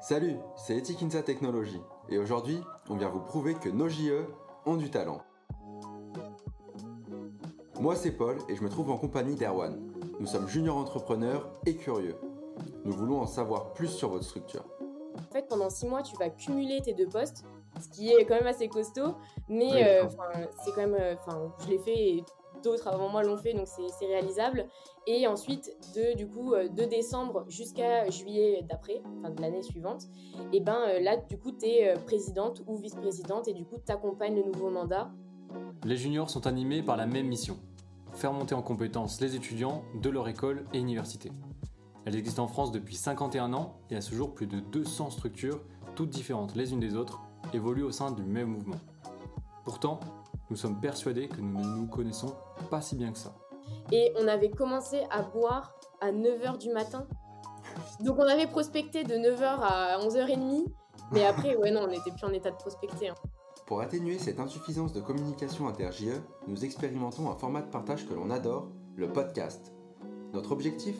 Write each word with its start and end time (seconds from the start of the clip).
Salut, 0.00 0.36
c'est 0.56 0.76
Etikinsa 0.76 1.22
Technologies 1.22 1.82
et 2.08 2.18
aujourd'hui, 2.18 2.60
on 2.88 2.96
vient 2.96 3.08
vous 3.08 3.20
prouver 3.20 3.54
que 3.54 3.68
nos 3.68 3.88
JE 3.88 4.26
ont 4.64 4.76
du 4.76 4.90
talent. 4.90 5.20
Moi, 7.80 7.96
c'est 7.96 8.12
Paul 8.12 8.38
et 8.48 8.54
je 8.54 8.62
me 8.62 8.68
trouve 8.68 8.90
en 8.90 8.96
compagnie 8.96 9.34
d'Erwan. 9.34 9.90
Nous 10.20 10.26
sommes 10.26 10.48
juniors 10.48 10.76
entrepreneurs 10.76 11.50
et 11.66 11.74
curieux. 11.74 12.16
Nous 12.84 12.92
voulons 12.92 13.20
en 13.20 13.26
savoir 13.26 13.72
plus 13.72 13.88
sur 13.88 14.10
votre 14.10 14.24
structure. 14.24 14.64
En 15.16 15.32
fait, 15.32 15.48
pendant 15.48 15.68
six 15.68 15.86
mois, 15.86 16.02
tu 16.02 16.16
vas 16.16 16.30
cumuler 16.30 16.80
tes 16.80 16.94
deux 16.94 17.08
postes, 17.08 17.44
ce 17.80 17.88
qui 17.88 18.12
est 18.12 18.24
quand 18.24 18.36
même 18.36 18.46
assez 18.46 18.68
costaud, 18.68 19.16
mais 19.48 19.84
euh, 19.84 20.06
c'est 20.64 20.70
quand 20.70 20.86
même, 20.86 20.96
euh, 20.98 21.16
enfin, 21.18 21.52
je 21.58 21.68
l'ai 21.68 21.78
fait 21.78 21.98
et 21.98 22.24
d'autres 22.62 22.88
avant 22.88 23.08
moi 23.08 23.22
l'ont 23.22 23.36
fait, 23.36 23.54
donc 23.54 23.66
c'est 23.66 24.06
réalisable. 24.06 24.66
Et 25.06 25.26
ensuite, 25.26 25.70
de, 25.94 26.16
du 26.16 26.28
coup, 26.28 26.54
euh, 26.54 26.68
de 26.68 26.84
décembre 26.84 27.44
jusqu'à 27.48 28.08
juillet 28.10 28.64
d'après, 28.68 29.02
enfin 29.18 29.30
de 29.30 29.40
l'année 29.40 29.62
suivante, 29.62 30.04
et 30.52 30.60
ben 30.60 31.00
là, 31.00 31.16
du 31.16 31.38
coup, 31.38 31.52
tu 31.52 31.66
es 31.66 31.94
présidente 32.04 32.62
ou 32.66 32.76
vice-présidente 32.76 33.48
et 33.48 33.54
du 33.54 33.64
coup, 33.64 33.76
tu 33.84 33.92
accompagnes 33.92 34.36
le 34.36 34.44
nouveau 34.44 34.70
mandat. 34.70 35.10
Les 35.84 35.96
juniors 35.96 36.28
sont 36.28 36.46
animés 36.46 36.82
par 36.82 36.96
la 36.96 37.06
même 37.06 37.26
mission 37.26 37.58
faire 38.18 38.32
monter 38.32 38.54
en 38.54 38.62
compétences 38.62 39.20
les 39.20 39.36
étudiants 39.36 39.84
de 39.94 40.10
leur 40.10 40.28
école 40.28 40.64
et 40.72 40.78
université. 40.78 41.30
Elle 42.04 42.16
existe 42.16 42.38
en 42.38 42.48
France 42.48 42.72
depuis 42.72 42.96
51 42.96 43.52
ans 43.52 43.78
et 43.90 43.96
à 43.96 44.00
ce 44.00 44.14
jour 44.14 44.34
plus 44.34 44.46
de 44.46 44.60
200 44.60 45.10
structures, 45.10 45.60
toutes 45.94 46.10
différentes 46.10 46.56
les 46.56 46.72
unes 46.72 46.80
des 46.80 46.96
autres, 46.96 47.20
évoluent 47.52 47.84
au 47.84 47.92
sein 47.92 48.10
du 48.10 48.24
même 48.24 48.48
mouvement. 48.48 48.80
Pourtant, 49.64 50.00
nous 50.50 50.56
sommes 50.56 50.80
persuadés 50.80 51.28
que 51.28 51.40
nous 51.40 51.60
ne 51.60 51.76
nous 51.76 51.86
connaissons 51.86 52.34
pas 52.70 52.80
si 52.80 52.96
bien 52.96 53.12
que 53.12 53.18
ça. 53.18 53.34
Et 53.92 54.12
on 54.18 54.28
avait 54.28 54.50
commencé 54.50 55.02
à 55.10 55.22
boire 55.22 55.74
à 56.00 56.10
9h 56.10 56.58
du 56.58 56.70
matin. 56.72 57.06
Donc 58.00 58.18
on 58.18 58.26
avait 58.26 58.46
prospecté 58.46 59.04
de 59.04 59.14
9h 59.14 59.42
à 59.42 59.98
11h30. 60.00 60.66
Mais 61.12 61.26
après, 61.26 61.56
ouais, 61.56 61.70
non, 61.70 61.82
on 61.82 61.88
n'était 61.88 62.10
plus 62.10 62.24
en 62.24 62.32
état 62.32 62.50
de 62.50 62.56
prospecter. 62.56 63.08
Hein. 63.08 63.14
Pour 63.66 63.80
atténuer 63.82 64.18
cette 64.18 64.40
insuffisance 64.40 64.92
de 64.94 65.00
communication 65.00 65.68
inter-JE, 65.68 66.22
nous 66.46 66.64
expérimentons 66.64 67.30
un 67.30 67.34
format 67.34 67.60
de 67.60 67.70
partage 67.70 68.08
que 68.08 68.14
l'on 68.14 68.30
adore, 68.30 68.68
le 68.96 69.12
podcast. 69.12 69.74
Notre 70.32 70.52
objectif? 70.52 70.98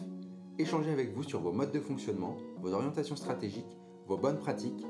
Échanger 0.59 0.91
avec 0.91 1.15
vous 1.15 1.23
sur 1.23 1.41
vos 1.41 1.53
modes 1.53 1.73
de 1.73 1.81
fonctionnement, 1.81 2.37
vos 2.61 2.73
orientations 2.73 3.17
stratégiques, 3.17 3.79
vos 4.07 4.17
bonnes 4.17 4.39
pratiques 4.39 4.85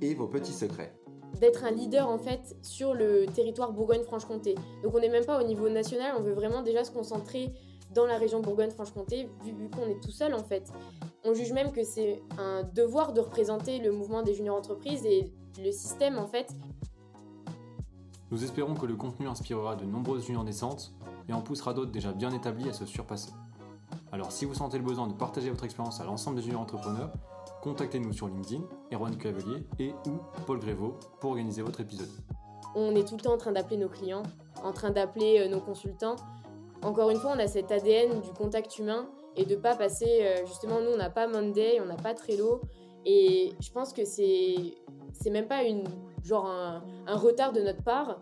et 0.00 0.14
vos 0.14 0.28
petits 0.28 0.52
secrets. 0.52 0.94
D'être 1.40 1.64
un 1.64 1.70
leader 1.70 2.08
en 2.08 2.18
fait 2.18 2.56
sur 2.62 2.94
le 2.94 3.26
territoire 3.26 3.72
Bourgogne-Franche-Comté. 3.72 4.54
Donc 4.82 4.94
on 4.94 5.00
n'est 5.00 5.08
même 5.08 5.26
pas 5.26 5.42
au 5.42 5.46
niveau 5.46 5.68
national, 5.68 6.14
on 6.18 6.22
veut 6.22 6.32
vraiment 6.32 6.62
déjà 6.62 6.82
se 6.82 6.90
concentrer 6.90 7.52
dans 7.94 8.06
la 8.06 8.16
région 8.16 8.40
Bourgogne-Franche-Comté, 8.40 9.28
vu, 9.44 9.52
vu 9.52 9.68
qu'on 9.68 9.86
est 9.86 10.00
tout 10.02 10.10
seul 10.10 10.34
en 10.34 10.42
fait. 10.42 10.72
On 11.24 11.34
juge 11.34 11.52
même 11.52 11.72
que 11.72 11.84
c'est 11.84 12.22
un 12.38 12.62
devoir 12.62 13.12
de 13.12 13.20
représenter 13.20 13.78
le 13.78 13.92
mouvement 13.92 14.22
des 14.22 14.34
juniors 14.34 14.56
entreprises 14.56 15.04
et 15.04 15.32
le 15.62 15.72
système 15.72 16.18
en 16.18 16.26
fait 16.26 16.54
nous 18.32 18.42
espérons 18.42 18.74
que 18.74 18.86
le 18.86 18.96
contenu 18.96 19.28
inspirera 19.28 19.76
de 19.76 19.84
nombreuses 19.84 20.26
juniors 20.26 20.42
naissantes 20.42 20.92
et 21.28 21.32
en 21.32 21.40
poussera 21.42 21.74
d'autres 21.74 21.92
déjà 21.92 22.12
bien 22.12 22.32
établis 22.32 22.68
à 22.68 22.72
se 22.72 22.84
surpasser. 22.84 23.30
Alors 24.10 24.32
si 24.32 24.44
vous 24.44 24.54
sentez 24.54 24.78
le 24.78 24.84
besoin 24.84 25.06
de 25.06 25.12
partager 25.12 25.48
votre 25.48 25.64
expérience 25.64 26.00
à 26.00 26.04
l'ensemble 26.04 26.36
des 26.36 26.42
juniors 26.42 26.60
entrepreneurs, 26.60 27.12
contactez-nous 27.62 28.12
sur 28.12 28.28
LinkedIn, 28.28 28.62
Erwan 28.92 29.16
Cavelier 29.16 29.64
et 29.78 29.92
ou 30.06 30.18
Paul 30.46 30.58
Grévaux 30.58 30.98
pour 31.20 31.30
organiser 31.30 31.62
votre 31.62 31.80
épisode. 31.80 32.08
On 32.74 32.94
est 32.94 33.08
tout 33.08 33.16
le 33.16 33.22
temps 33.22 33.32
en 33.32 33.38
train 33.38 33.52
d'appeler 33.52 33.78
nos 33.78 33.88
clients, 33.88 34.22
en 34.62 34.72
train 34.72 34.90
d'appeler 34.90 35.40
euh, 35.40 35.48
nos 35.48 35.60
consultants. 35.60 36.16
Encore 36.82 37.10
une 37.10 37.16
fois, 37.16 37.32
on 37.34 37.38
a 37.38 37.46
cet 37.46 37.72
ADN 37.72 38.20
du 38.20 38.30
contact 38.30 38.78
humain 38.78 39.08
et 39.34 39.44
de 39.44 39.56
pas 39.56 39.74
passer, 39.74 40.20
euh, 40.22 40.46
justement, 40.46 40.80
nous, 40.80 40.90
on 40.92 40.96
n'a 40.96 41.10
pas 41.10 41.26
Monday, 41.26 41.80
on 41.80 41.86
n'a 41.86 41.96
pas 41.96 42.14
Trello. 42.14 42.60
Et 43.04 43.52
je 43.60 43.70
pense 43.70 43.92
que 43.92 44.04
c'est, 44.04 44.74
c'est 45.12 45.30
même 45.30 45.46
pas 45.46 45.62
une 45.62 45.84
genre 46.22 46.46
un, 46.46 46.82
retard 47.16 47.52
de 47.52 47.60
notre 47.60 47.82
part. 47.82 48.20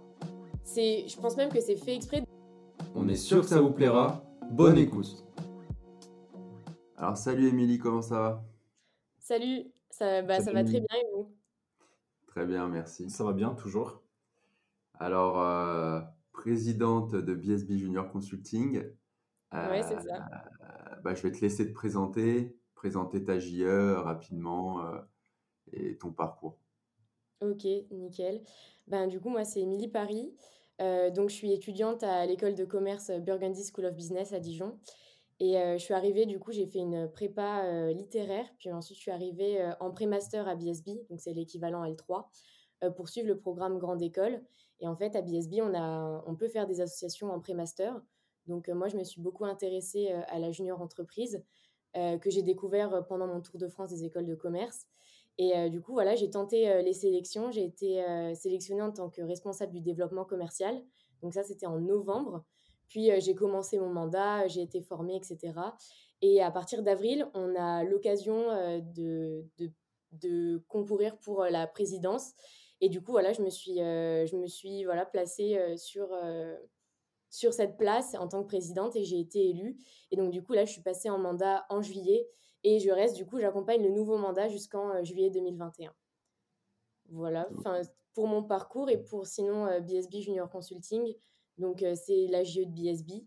C'est, 0.62 1.06
je 1.08 1.16
pense 1.18 1.36
même 1.36 1.50
que 1.50 1.60
c'est 1.60 1.76
fait 1.76 1.96
exprès. 1.96 2.22
On 2.94 3.08
est 3.08 3.16
sûr 3.16 3.40
que 3.40 3.46
ça 3.46 3.60
vous 3.60 3.70
plaira. 3.70 4.22
Bonne 4.50 4.78
écoute. 4.78 5.24
Alors 6.96 7.16
salut 7.16 7.48
Émilie, 7.48 7.78
comment 7.78 8.02
ça 8.02 8.14
va? 8.20 8.44
Salut, 9.24 9.72
ça, 9.88 10.20
bah, 10.20 10.38
ça 10.42 10.52
va 10.52 10.62
très 10.64 10.80
bien 10.80 10.98
et 11.00 11.06
vous? 11.14 11.34
Très 12.26 12.44
bien, 12.44 12.68
merci. 12.68 13.08
Ça 13.08 13.24
va 13.24 13.32
bien, 13.32 13.54
toujours? 13.54 14.02
Alors, 14.98 15.40
euh, 15.40 16.02
présidente 16.32 17.14
de 17.14 17.34
BSB 17.34 17.78
Junior 17.78 18.12
Consulting. 18.12 18.84
Euh, 19.54 19.82
c'est 19.82 20.06
ça. 20.06 20.26
bah, 21.02 21.14
je 21.14 21.22
vais 21.22 21.32
te 21.32 21.40
laisser 21.40 21.66
te 21.66 21.72
présenter, 21.72 22.54
présenter 22.74 23.24
ta 23.24 23.38
JE 23.38 23.94
rapidement 23.96 24.84
euh, 24.84 24.98
et 25.72 25.96
ton 25.96 26.12
parcours. 26.12 26.58
Ok, 27.40 27.64
nickel. 27.92 28.42
Ben, 28.88 29.06
du 29.06 29.20
coup, 29.20 29.30
moi, 29.30 29.46
c'est 29.46 29.60
Émilie 29.60 29.88
Paris. 29.88 30.36
Euh, 30.82 31.08
donc, 31.08 31.30
je 31.30 31.34
suis 31.34 31.50
étudiante 31.50 32.02
à 32.02 32.26
l'école 32.26 32.56
de 32.56 32.66
commerce 32.66 33.10
Burgundy 33.10 33.64
School 33.64 33.86
of 33.86 33.94
Business 33.94 34.34
à 34.34 34.38
Dijon. 34.38 34.78
Et 35.40 35.58
euh, 35.58 35.78
je 35.78 35.82
suis 35.82 35.94
arrivée, 35.94 36.26
du 36.26 36.38
coup, 36.38 36.52
j'ai 36.52 36.66
fait 36.66 36.78
une 36.78 37.10
prépa 37.10 37.64
euh, 37.64 37.92
littéraire. 37.92 38.46
Puis 38.58 38.72
ensuite, 38.72 38.96
je 38.96 39.02
suis 39.02 39.10
arrivée 39.10 39.72
en 39.80 39.90
pré-master 39.90 40.48
à 40.48 40.54
BSB, 40.54 40.90
donc 41.10 41.20
c'est 41.20 41.32
l'équivalent 41.32 41.84
L3, 41.84 42.26
pour 42.96 43.08
suivre 43.08 43.28
le 43.28 43.38
programme 43.38 43.78
Grande 43.78 44.02
École. 44.02 44.42
Et 44.80 44.88
en 44.88 44.96
fait, 44.96 45.16
à 45.16 45.22
BSB, 45.22 45.54
on, 45.62 45.74
a, 45.74 46.22
on 46.26 46.34
peut 46.34 46.48
faire 46.48 46.66
des 46.66 46.80
associations 46.80 47.30
en 47.30 47.40
pré-master. 47.40 48.00
Donc, 48.46 48.68
moi, 48.68 48.88
je 48.88 48.96
me 48.96 49.04
suis 49.04 49.20
beaucoup 49.20 49.44
intéressée 49.44 50.12
à 50.28 50.38
la 50.38 50.52
junior 50.52 50.80
entreprise, 50.82 51.42
que 51.94 52.28
j'ai 52.28 52.42
découvert 52.42 53.06
pendant 53.06 53.26
mon 53.26 53.40
tour 53.40 53.58
de 53.58 53.68
France 53.68 53.90
des 53.90 54.04
écoles 54.04 54.26
de 54.26 54.34
commerce. 54.34 54.86
Et 55.38 55.56
euh, 55.56 55.68
du 55.68 55.80
coup, 55.80 55.92
voilà, 55.92 56.14
j'ai 56.14 56.30
tenté 56.30 56.70
euh, 56.70 56.82
les 56.82 56.92
sélections. 56.92 57.50
J'ai 57.50 57.64
été 57.64 58.04
euh, 58.04 58.34
sélectionnée 58.34 58.82
en 58.82 58.92
tant 58.92 59.10
que 59.10 59.22
responsable 59.22 59.72
du 59.72 59.80
développement 59.80 60.24
commercial. 60.24 60.80
Donc 61.22 61.34
ça, 61.34 61.42
c'était 61.42 61.66
en 61.66 61.80
novembre. 61.80 62.44
Puis 62.88 63.10
j'ai 63.20 63.34
commencé 63.34 63.78
mon 63.78 63.88
mandat, 63.88 64.46
j'ai 64.46 64.62
été 64.62 64.80
formée, 64.80 65.16
etc. 65.16 65.52
Et 66.22 66.42
à 66.42 66.50
partir 66.50 66.82
d'avril, 66.82 67.28
on 67.34 67.54
a 67.56 67.84
l'occasion 67.84 68.48
de, 68.94 69.44
de, 69.58 69.72
de, 70.12 70.62
concourir 70.68 71.18
pour 71.18 71.44
la 71.44 71.66
présidence. 71.66 72.32
Et 72.80 72.88
du 72.88 73.02
coup, 73.02 73.12
voilà, 73.12 73.32
je 73.32 73.42
me 73.42 73.50
suis, 73.50 73.76
je 73.76 74.36
me 74.36 74.46
suis 74.46 74.84
voilà, 74.84 75.06
placée 75.06 75.76
sur, 75.76 76.08
sur 77.34 77.52
cette 77.52 77.76
place 77.76 78.14
en 78.14 78.28
tant 78.28 78.42
que 78.42 78.48
présidente 78.48 78.94
et 78.94 79.04
j'ai 79.04 79.18
été 79.18 79.50
élue. 79.50 79.76
Et 80.12 80.16
donc, 80.16 80.30
du 80.30 80.42
coup, 80.42 80.52
là, 80.52 80.64
je 80.64 80.72
suis 80.72 80.82
passée 80.82 81.10
en 81.10 81.18
mandat 81.18 81.66
en 81.68 81.82
juillet. 81.82 82.28
Et 82.62 82.78
je 82.78 82.90
reste, 82.90 83.16
du 83.16 83.26
coup, 83.26 83.40
j'accompagne 83.40 83.82
le 83.82 83.90
nouveau 83.90 84.16
mandat 84.16 84.48
jusqu'en 84.48 84.90
euh, 84.90 85.02
juillet 85.02 85.30
2021. 85.30 85.92
Voilà, 87.10 87.48
enfin, 87.58 87.82
pour 88.14 88.28
mon 88.28 88.42
parcours 88.42 88.88
et 88.88 89.02
pour 89.02 89.26
sinon 89.26 89.66
BSB 89.80 90.20
Junior 90.20 90.48
Consulting. 90.48 91.14
Donc, 91.58 91.82
euh, 91.82 91.94
c'est 91.94 92.26
la 92.28 92.44
JE 92.44 92.64
de 92.64 92.70
BSB 92.70 93.24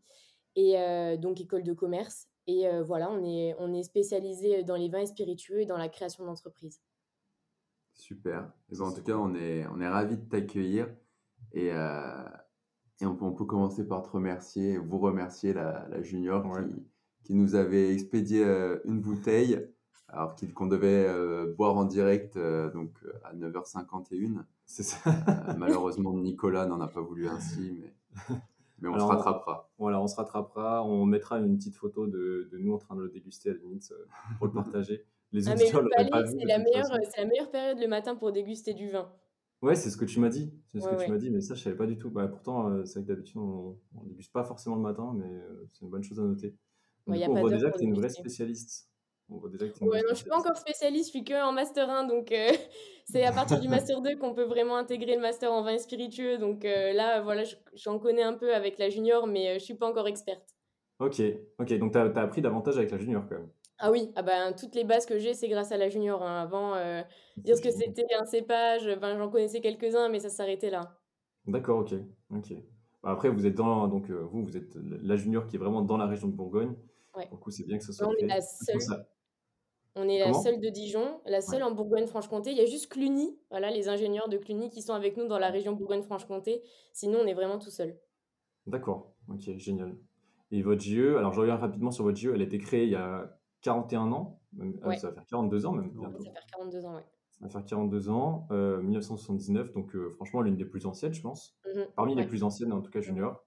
et 0.55 1.17
donc 1.19 1.39
école 1.39 1.61
de 1.61 1.73
commerce. 1.73 2.27
Et 2.47 2.65
voilà, 2.81 3.11
on 3.11 3.23
est, 3.23 3.55
on 3.59 3.75
est 3.75 3.83
spécialisé 3.83 4.63
dans 4.63 4.75
les 4.75 4.89
vins 4.89 5.01
et 5.01 5.05
spiritueux 5.05 5.59
et 5.59 5.67
dans 5.67 5.77
la 5.77 5.87
création 5.87 6.25
d'entreprises. 6.25 6.81
Super. 7.93 8.51
Ben, 8.69 8.81
en 8.81 8.91
tout 8.91 9.03
cas, 9.03 9.17
on 9.17 9.35
est, 9.35 9.67
on 9.67 9.79
est 9.79 9.87
ravis 9.87 10.17
de 10.17 10.25
t'accueillir. 10.27 10.89
Et, 11.51 11.67
et 11.67 13.05
on, 13.05 13.15
peut, 13.15 13.25
on, 13.25 13.33
peut, 13.33 13.45
commencer 13.45 13.87
par 13.87 14.01
te 14.01 14.09
remercier, 14.09 14.79
vous 14.79 14.97
remercier, 14.97 15.53
la, 15.53 15.87
la 15.89 16.01
junior 16.01 16.41
qui, 16.41 16.87
qui 17.27 17.35
nous 17.35 17.55
avait 17.55 17.93
expédié 17.93 18.45
euh, 18.45 18.79
une 18.85 19.01
bouteille, 19.01 19.59
alors 20.07 20.33
qu'on 20.55 20.67
devait 20.67 21.05
euh, 21.05 21.53
boire 21.57 21.75
en 21.75 21.83
direct 21.83 22.37
euh, 22.37 22.71
donc 22.71 22.91
à 23.25 23.35
9h51. 23.35 24.45
C'est 24.65 24.83
ça. 24.83 24.97
malheureusement, 25.57 26.13
Nicolas 26.17 26.65
n'en 26.65 26.79
a 26.79 26.87
pas 26.87 27.01
voulu 27.01 27.27
ainsi, 27.27 27.73
mais, 27.81 27.93
mais 28.79 28.89
on 28.89 28.99
se 28.99 29.03
rattrapera. 29.03 29.69
Voilà, 29.77 30.01
on 30.01 30.07
se 30.07 30.15
rattrapera. 30.15 30.83
On 30.85 31.05
mettra 31.05 31.39
une 31.39 31.57
petite 31.57 31.75
photo 31.75 32.07
de, 32.07 32.49
de 32.51 32.57
nous 32.57 32.73
en 32.73 32.77
train 32.77 32.95
de 32.95 33.01
le 33.01 33.09
déguster 33.09 33.49
à 33.49 33.53
la 33.53 33.59
limite 33.59 33.93
pour 34.37 34.47
le 34.47 34.53
partager. 34.53 35.05
Les 35.33 35.49
ah, 35.49 35.57
c'est 35.57 35.71
la, 35.71 36.59
meilleure, 36.59 36.89
la 37.17 37.25
meilleure 37.25 37.51
période 37.51 37.79
le 37.79 37.87
matin 37.87 38.15
pour 38.15 38.31
déguster 38.31 38.73
du 38.73 38.89
vin. 38.89 39.11
Ouais, 39.61 39.75
c'est 39.75 39.89
ce 39.89 39.97
que 39.97 40.05
tu 40.05 40.19
m'as 40.19 40.29
dit. 40.29 40.53
C'est 40.67 40.79
ce 40.79 40.87
que 40.87 41.03
tu 41.03 41.11
m'as 41.11 41.17
dit, 41.17 41.29
mais 41.29 41.41
ça, 41.41 41.55
je 41.55 41.63
savais 41.63 41.75
pas 41.75 41.87
du 41.87 41.97
tout. 41.97 42.09
Bah, 42.09 42.27
pourtant, 42.27 42.85
c'est 42.85 42.99
vrai 42.99 43.03
que 43.03 43.07
d'habitude, 43.07 43.37
on, 43.37 43.77
ne 44.03 44.09
déguste 44.09 44.31
pas 44.31 44.43
forcément 44.43 44.75
le 44.75 44.83
matin, 44.83 45.13
mais 45.15 45.29
c'est 45.71 45.83
une 45.83 45.89
bonne 45.89 46.03
chose 46.03 46.19
à 46.19 46.23
noter 46.23 46.55
on 47.07 47.39
voit 47.39 47.49
déjà 47.49 47.71
que 47.71 47.77
tu 47.77 47.83
es 47.83 47.87
une 47.87 47.95
vraie 47.95 48.09
spécialiste. 48.09 48.89
On 49.29 49.37
voit 49.37 49.49
déjà 49.49 49.67
que 49.67 49.83
ouais, 49.83 50.01
non, 50.03 50.09
je 50.11 50.15
suis 50.15 50.29
pas 50.29 50.37
encore 50.37 50.55
spécialiste, 50.55 51.07
je 51.07 51.17
suis 51.17 51.23
que 51.25 51.45
en 51.45 51.51
master 51.51 51.89
1, 51.89 52.05
donc 52.05 52.31
euh, 52.31 52.49
c'est 53.05 53.25
à 53.25 53.33
partir 53.33 53.59
du 53.59 53.67
master 53.67 54.01
2 54.01 54.15
qu'on 54.15 54.33
peut 54.33 54.45
vraiment 54.45 54.77
intégrer 54.77 55.15
le 55.15 55.21
master 55.21 55.51
en 55.51 55.63
vin 55.63 55.77
spiritueux. 55.77 56.37
Donc 56.37 56.63
euh, 56.63 56.93
là, 56.93 57.21
voilà, 57.21 57.43
j'en 57.73 57.99
connais 57.99 58.23
un 58.23 58.33
peu 58.33 58.55
avec 58.55 58.77
la 58.77 58.89
junior, 58.89 59.27
mais 59.27 59.49
euh, 59.49 59.53
je 59.55 59.65
suis 59.65 59.73
pas 59.73 59.87
encore 59.87 60.07
experte. 60.07 60.55
Ok, 60.99 61.21
ok, 61.59 61.73
donc 61.77 61.91
tu 61.91 61.97
as, 61.97 62.03
appris 62.03 62.41
davantage 62.41 62.77
avec 62.77 62.89
la 62.89 62.97
junior 62.97 63.25
quand 63.27 63.35
même. 63.35 63.49
Ah 63.79 63.91
oui, 63.91 64.11
ah 64.15 64.23
ben, 64.23 64.53
toutes 64.53 64.73
les 64.73 64.85
bases 64.85 65.05
que 65.05 65.19
j'ai, 65.19 65.33
c'est 65.33 65.49
grâce 65.49 65.71
à 65.71 65.77
la 65.77 65.89
junior. 65.89 66.23
Hein. 66.23 66.41
Avant, 66.41 66.75
dire 67.35 67.57
ce 67.57 67.61
que 67.61 67.69
c'était 67.69 68.07
un 68.19 68.25
cépage, 68.25 68.87
ben, 68.99 69.17
j'en 69.17 69.29
connaissais 69.29 69.61
quelques-uns, 69.61 70.09
mais 70.09 70.19
ça 70.19 70.29
s'arrêtait 70.29 70.71
là. 70.71 70.97
D'accord, 71.45 71.79
ok, 71.79 71.93
ok. 72.31 72.53
Bah, 73.03 73.11
après, 73.11 73.29
vous 73.29 73.45
êtes 73.45 73.53
dans, 73.53 73.87
donc 73.87 74.09
vous, 74.09 74.43
vous 74.43 74.57
êtes 74.57 74.73
la 74.75 75.15
junior 75.15 75.45
qui 75.45 75.57
est 75.57 75.59
vraiment 75.59 75.83
dans 75.83 75.97
la 75.97 76.07
région 76.07 76.27
de 76.27 76.33
Bourgogne. 76.33 76.73
Du 77.31 77.37
coup, 77.37 77.51
c'est 77.51 77.65
bien 77.65 77.77
que 77.77 77.83
ce 77.83 77.93
soit 77.93 78.11
Est 78.19 78.25
la 78.25 78.41
seule... 78.41 79.05
On 79.99 80.07
est 80.07 80.19
la 80.19 80.33
seule 80.33 80.59
de 80.59 80.69
Dijon, 80.69 81.19
la 81.25 81.41
seule 81.41 81.63
en 81.63 81.71
Bourgogne-Franche-Comté. 81.71 82.51
Il 82.51 82.57
y 82.57 82.61
a 82.61 82.65
juste 82.65 82.91
Cluny, 82.91 83.37
voilà, 83.49 83.71
les 83.71 83.89
ingénieurs 83.89 84.29
de 84.29 84.37
Cluny 84.37 84.69
qui 84.69 84.83
sont 84.83 84.93
avec 84.93 85.17
nous 85.17 85.27
dans 85.27 85.39
la 85.39 85.49
région 85.49 85.73
Bourgogne-Franche-Comté. 85.73 86.61
Sinon, 86.93 87.19
on 87.23 87.25
est 87.25 87.33
vraiment 87.33 87.57
tout 87.57 87.71
seul. 87.71 87.97
D'accord, 88.67 89.15
ok, 89.27 89.57
génial. 89.57 89.97
Et 90.51 90.61
votre 90.61 90.81
GE, 90.81 91.15
alors 91.17 91.33
je 91.33 91.41
regarde 91.41 91.61
rapidement 91.61 91.91
sur 91.91 92.03
votre 92.03 92.17
GE, 92.17 92.27
elle 92.27 92.41
a 92.41 92.45
été 92.45 92.57
créée 92.57 92.83
il 92.83 92.91
y 92.91 92.95
a 92.95 93.37
41 93.61 94.11
ans, 94.11 94.39
euh, 94.59 94.71
ça 94.97 95.07
va 95.07 95.13
faire 95.13 95.25
42 95.25 95.65
ans 95.65 95.71
même 95.73 95.89
bientôt. 95.89 96.21
Ça 96.21 96.29
va 96.29 96.33
faire 96.35 96.45
42 96.45 96.85
ans, 96.85 96.95
ouais. 96.95 97.05
Ça 97.31 97.45
va 97.45 97.49
faire 97.49 97.65
42 97.65 98.09
ans, 98.09 98.47
1979, 98.51 99.69
euh, 99.69 99.73
donc 99.73 99.95
euh, 99.95 100.09
franchement 100.11 100.41
l'une 100.41 100.55
des 100.55 100.65
plus 100.65 100.85
anciennes, 100.85 101.13
je 101.13 101.21
pense. 101.21 101.57
Mmh 101.65 101.81
Parmi 101.95 102.15
les 102.15 102.25
plus 102.25 102.43
anciennes, 102.43 102.71
en 102.71 102.81
tout 102.81 102.91
cas 102.91 102.99
mmh 102.99 103.03
junior. 103.03 103.45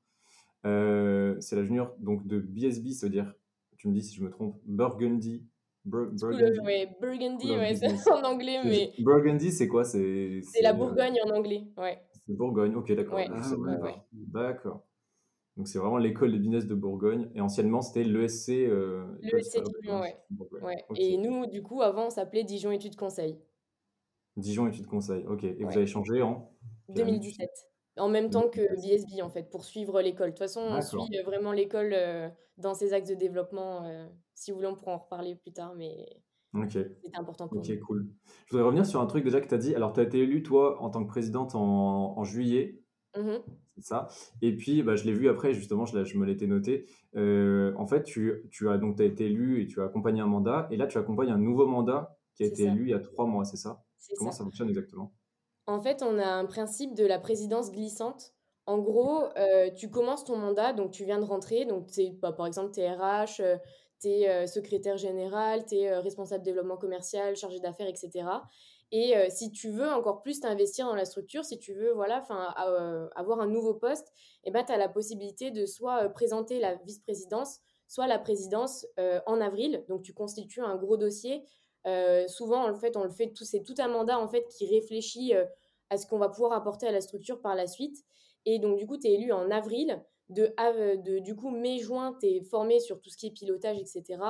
c'est 0.64 1.56
la 1.56 1.62
junior 1.62 1.94
donc 1.99 2.26
de 2.26 2.38
BSB, 2.38 2.88
ça 2.91 3.06
veut 3.06 3.12
dire, 3.12 3.32
tu 3.76 3.88
me 3.88 3.94
dis 3.94 4.02
si 4.02 4.14
je 4.14 4.23
me 4.23 4.31
trompe, 4.31 4.61
Burgundy 4.64 5.47
Burgundy, 5.84 6.60
ouais, 6.60 6.88
Burgundy 7.00 7.50
ouais, 7.52 7.74
c'est 7.74 7.86
en 8.12 8.22
anglais, 8.22 8.60
mais. 8.64 8.92
Burgundy, 8.98 9.50
c'est 9.50 9.68
quoi? 9.68 9.84
C'est 9.84 10.42
la 10.62 10.72
Bourgogne 10.72 11.18
en 11.26 11.30
anglais, 11.30 11.64
ouais. 11.78 11.98
C'est 12.26 12.36
Bourgogne, 12.36 12.74
ok, 12.74 12.92
d'accord. 12.92 13.18
d'accord. 14.12 14.86
Donc 15.56 15.68
c'est 15.68 15.78
vraiment 15.78 15.98
l'école 15.98 16.32
de 16.32 16.38
business 16.38 16.66
de 16.66 16.74
Bourgogne. 16.74 17.28
Et 17.34 17.40
anciennement, 17.40 17.82
c'était 17.82 18.04
l'ESC. 18.04 18.50
Euh, 18.50 19.04
L'ESC 19.20 19.62
Dijon, 19.62 20.00
ouais. 20.00 20.16
ouais. 20.62 20.84
Et 20.96 21.16
nous, 21.18 21.46
du 21.46 21.62
coup, 21.62 21.82
avant, 21.82 22.06
on 22.06 22.10
s'appelait 22.10 22.44
Dijon 22.44 22.70
Études 22.70 22.96
Conseil. 22.96 23.38
Dijon 24.36 24.68
Études 24.68 24.86
Conseil, 24.86 25.26
ok. 25.26 25.44
Et 25.44 25.64
vous 25.64 25.76
avez 25.76 25.86
changé 25.86 26.22
en? 26.22 26.50
2017. 26.88 27.50
En 28.00 28.08
même 28.08 28.31
temps 28.31 28.49
que 28.49 28.61
BSB, 28.76 29.23
en 29.23 29.29
fait, 29.29 29.50
pour 29.50 29.64
suivre 29.64 30.00
l'école. 30.00 30.29
De 30.29 30.31
toute 30.32 30.38
façon, 30.38 30.61
on 30.61 30.81
suit 30.81 31.19
euh, 31.19 31.23
vraiment 31.23 31.52
l'école 31.52 31.93
euh, 31.93 32.29
dans 32.56 32.75
ses 32.75 32.93
axes 32.93 33.08
de 33.08 33.14
développement. 33.14 33.85
Euh, 33.85 34.06
si 34.35 34.50
vous 34.50 34.56
voulez, 34.56 34.69
on 34.69 34.75
pourra 34.75 34.93
en 34.93 34.99
reparler 34.99 35.37
plus 35.37 35.52
tard, 35.52 35.75
mais 35.76 36.08
c'était 36.69 36.91
important 37.14 37.47
pour 37.47 37.58
Ok, 37.58 37.79
cool. 37.81 38.08
Je 38.47 38.52
voudrais 38.52 38.67
revenir 38.67 38.87
sur 38.87 39.00
un 39.00 39.06
truc 39.06 39.23
déjà 39.23 39.41
que 39.41 39.49
tu 39.49 39.55
as 39.55 39.58
dit. 39.58 39.75
Alors, 39.75 39.93
tu 39.93 40.00
as 40.00 40.02
été 40.02 40.19
élu, 40.19 40.43
toi, 40.43 40.81
en 40.82 40.91
tant 40.91 41.05
que 41.05 41.08
présidente 41.08 41.55
en, 41.55 42.25
juillet. 42.25 42.81
Mmh 43.17 43.38
C'est 43.67 43.82
ça. 43.82 44.08
Et 44.41 44.56
puis, 44.56 44.82
bah, 44.82 44.97
je 44.97 45.05
l'ai 45.05 45.12
vu 45.12 45.29
après, 45.29 45.52
justement, 45.52 45.85
je, 45.85 46.05
je 46.05 46.19
me 46.19 46.25
l'étais 46.25 46.47
noté. 46.47 46.87
en 47.14 47.87
fait, 47.87 48.02
tu, 48.05 48.49
tu 48.50 48.69
as 48.70 48.79
donc 48.79 49.00
as 49.00 49.05
été 49.05 49.26
élu 49.26 49.62
et 49.62 49.67
tu 49.67 49.81
as 49.82 49.85
accompagné 49.85 50.20
un 50.20 50.26
mandat. 50.26 50.69
Et 50.70 50.76
là, 50.76 50.87
tu 50.87 50.97
accompagnes 50.99 51.31
un 51.31 51.38
nouveau 51.38 51.67
mandat 51.67 52.17
qui 52.35 52.44
a 52.44 52.47
été 52.47 52.64
élu 52.64 52.85
il 52.85 52.91
y 52.91 52.94
a 52.94 53.00
trois 53.00 53.26
mois, 53.26 53.44
c'est 53.44 53.58
ça? 53.58 53.85
Comment 54.17 54.32
ça 54.32 54.44
fonctionne 54.44 54.69
exactement? 54.69 55.12
En 55.66 55.80
fait, 55.80 56.02
on 56.02 56.18
a 56.18 56.26
un 56.26 56.46
principe 56.46 56.94
de 56.94 57.06
la 57.06 57.18
présidence 57.18 57.70
glissante. 57.70 58.32
En 58.66 58.78
gros, 58.78 59.24
euh, 59.36 59.70
tu 59.70 59.90
commences 59.90 60.24
ton 60.24 60.36
mandat, 60.36 60.72
donc 60.72 60.90
tu 60.92 61.04
viens 61.04 61.18
de 61.18 61.24
rentrer, 61.24 61.64
donc 61.64 61.88
bah, 62.20 62.32
par 62.32 62.46
exemple, 62.46 62.72
tu 62.72 62.80
es 62.80 62.90
RH, 62.92 63.42
tu 64.00 64.08
es 64.08 64.46
secrétaire 64.46 64.96
général, 64.96 65.64
tu 65.66 65.76
es 65.76 65.96
responsable 65.98 66.44
développement 66.44 66.76
commercial, 66.76 67.36
chargé 67.36 67.58
d'affaires, 67.60 67.88
etc. 67.88 68.24
Et 68.92 69.16
euh, 69.16 69.26
si 69.30 69.52
tu 69.52 69.70
veux 69.70 69.88
encore 69.88 70.20
plus 70.20 70.40
t'investir 70.40 70.86
dans 70.86 70.94
la 70.94 71.04
structure, 71.04 71.44
si 71.44 71.58
tu 71.58 71.74
veux 71.74 71.92
voilà, 71.92 72.24
euh, 72.66 73.08
avoir 73.14 73.40
un 73.40 73.46
nouveau 73.46 73.74
poste, 73.74 74.12
eh 74.44 74.50
ben, 74.50 74.64
tu 74.64 74.72
as 74.72 74.76
la 74.76 74.88
possibilité 74.88 75.50
de 75.50 75.64
soit 75.64 76.08
présenter 76.08 76.58
la 76.58 76.74
vice-présidence, 76.74 77.60
soit 77.86 78.08
la 78.08 78.18
présidence 78.18 78.86
en 79.26 79.40
avril. 79.40 79.84
Donc 79.88 80.02
tu 80.02 80.12
constitues 80.12 80.62
un 80.62 80.76
gros 80.76 80.96
dossier. 80.96 81.44
Souvent, 82.28 82.68
en 82.68 82.76
fait, 82.76 82.96
on 82.96 83.04
le 83.04 83.10
fait, 83.10 83.32
c'est 83.42 83.62
tout 83.62 83.74
un 83.78 83.88
mandat 83.88 84.18
en 84.18 84.28
fait 84.28 84.46
qui 84.48 84.66
réfléchit 84.66 85.32
à 85.90 85.96
ce 85.96 86.06
qu'on 86.06 86.18
va 86.18 86.28
pouvoir 86.28 86.52
apporter 86.52 86.86
à 86.86 86.92
la 86.92 87.00
structure 87.00 87.40
par 87.40 87.54
la 87.54 87.66
suite. 87.66 88.04
Et 88.46 88.58
donc, 88.58 88.78
du 88.78 88.86
coup, 88.86 88.96
tu 88.96 89.08
es 89.08 89.14
élu 89.14 89.32
en 89.32 89.50
avril. 89.50 90.02
De, 90.28 90.54
de 90.96 91.18
du 91.18 91.34
coup, 91.34 91.50
mai-juin, 91.50 92.16
tu 92.20 92.26
es 92.26 92.42
formé 92.44 92.78
sur 92.78 93.00
tout 93.00 93.10
ce 93.10 93.16
qui 93.16 93.26
est 93.26 93.30
pilotage, 93.32 93.78
etc. 93.78 94.22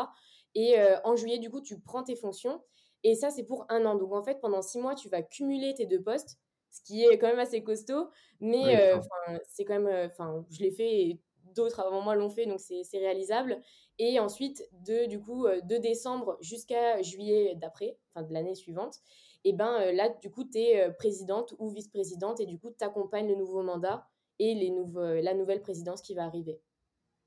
Et 0.54 0.78
euh, 0.80 0.96
en 1.04 1.14
juillet, 1.14 1.38
du 1.38 1.50
coup, 1.50 1.60
tu 1.60 1.78
prends 1.78 2.02
tes 2.02 2.16
fonctions. 2.16 2.62
Et 3.04 3.14
ça, 3.14 3.30
c'est 3.30 3.44
pour 3.44 3.66
un 3.68 3.84
an. 3.84 3.94
Donc, 3.94 4.12
en 4.12 4.22
fait, 4.22 4.40
pendant 4.40 4.62
six 4.62 4.78
mois, 4.78 4.94
tu 4.94 5.08
vas 5.08 5.22
cumuler 5.22 5.74
tes 5.74 5.86
deux 5.86 6.02
postes, 6.02 6.38
ce 6.70 6.80
qui 6.82 7.04
est 7.04 7.18
quand 7.18 7.28
même 7.28 7.38
assez 7.38 7.62
costaud. 7.62 8.08
Mais 8.40 8.76
euh, 8.76 8.98
c'est 9.46 9.64
quand 9.64 9.74
même. 9.74 9.86
Euh, 9.86 10.06
enfin, 10.06 10.44
je 10.50 10.60
l'ai 10.60 10.70
fait 10.70 11.02
et 11.02 11.20
d'autres 11.54 11.80
avant 11.80 12.02
moi 12.02 12.14
l'ont 12.14 12.30
fait, 12.30 12.46
donc 12.46 12.60
c'est 12.60 12.98
réalisable. 12.98 13.60
Et 13.98 14.18
ensuite, 14.18 14.62
de, 14.86 15.06
du 15.06 15.20
coup, 15.20 15.46
de 15.46 15.76
décembre 15.76 16.36
jusqu'à 16.40 17.02
juillet 17.02 17.54
d'après, 17.56 17.98
enfin 18.14 18.26
de 18.26 18.32
l'année 18.32 18.54
suivante, 18.54 19.00
et 19.44 19.52
ben 19.52 19.80
euh, 19.80 19.92
là, 19.92 20.08
du 20.08 20.30
coup, 20.30 20.44
tu 20.44 20.58
es 20.58 20.82
euh, 20.82 20.90
présidente 20.90 21.54
ou 21.58 21.70
vice-présidente 21.70 22.40
et 22.40 22.46
du 22.46 22.58
coup, 22.58 22.70
tu 22.76 22.84
accompagnes 22.84 23.28
le 23.28 23.36
nouveau 23.36 23.62
mandat 23.62 24.06
et 24.38 24.54
les 24.54 24.70
euh, 24.96 25.20
la 25.22 25.34
nouvelle 25.34 25.62
présidence 25.62 26.02
qui 26.02 26.14
va 26.14 26.24
arriver. 26.24 26.60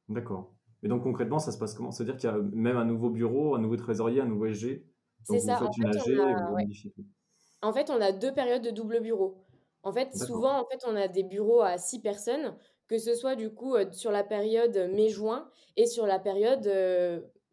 D'accord. 0.09 0.53
Et 0.83 0.87
donc 0.87 1.03
concrètement, 1.03 1.39
ça 1.39 1.51
se 1.51 1.57
passe 1.57 1.73
comment? 1.73 1.91
C'est-à-dire 1.91 2.17
qu'il 2.17 2.29
y 2.29 2.33
a 2.33 2.37
même 2.37 2.77
un 2.77 2.85
nouveau 2.85 3.09
bureau, 3.09 3.55
un 3.55 3.59
nouveau 3.59 3.77
trésorier, 3.77 4.21
un 4.21 4.25
nouveau 4.25 4.47
SG 4.47 4.85
C'est 5.23 5.39
ça. 5.39 5.63
En 5.63 5.71
fait, 5.71 5.85
a... 5.85 7.67
en 7.67 7.73
fait, 7.73 7.89
on 7.89 8.01
a 8.01 8.11
deux 8.11 8.33
périodes 8.33 8.63
de 8.63 8.71
double 8.71 8.99
bureau. 8.99 9.37
En 9.81 9.91
fait, 9.91 10.15
souvent, 10.15 10.61
en 10.61 10.65
fait, 10.65 10.79
on 10.87 10.95
a 10.95 11.07
des 11.07 11.23
bureaux 11.23 11.61
à 11.61 11.77
six 11.77 11.99
personnes, 11.99 12.55
que 12.97 13.03
ce 13.03 13.15
soit 13.15 13.35
du 13.35 13.49
coup 13.49 13.75
sur 13.91 14.11
la 14.11 14.23
période 14.23 14.89
mai-juin 14.93 15.49
et 15.75 15.85
sur 15.85 16.05
la 16.05 16.19
période 16.19 16.69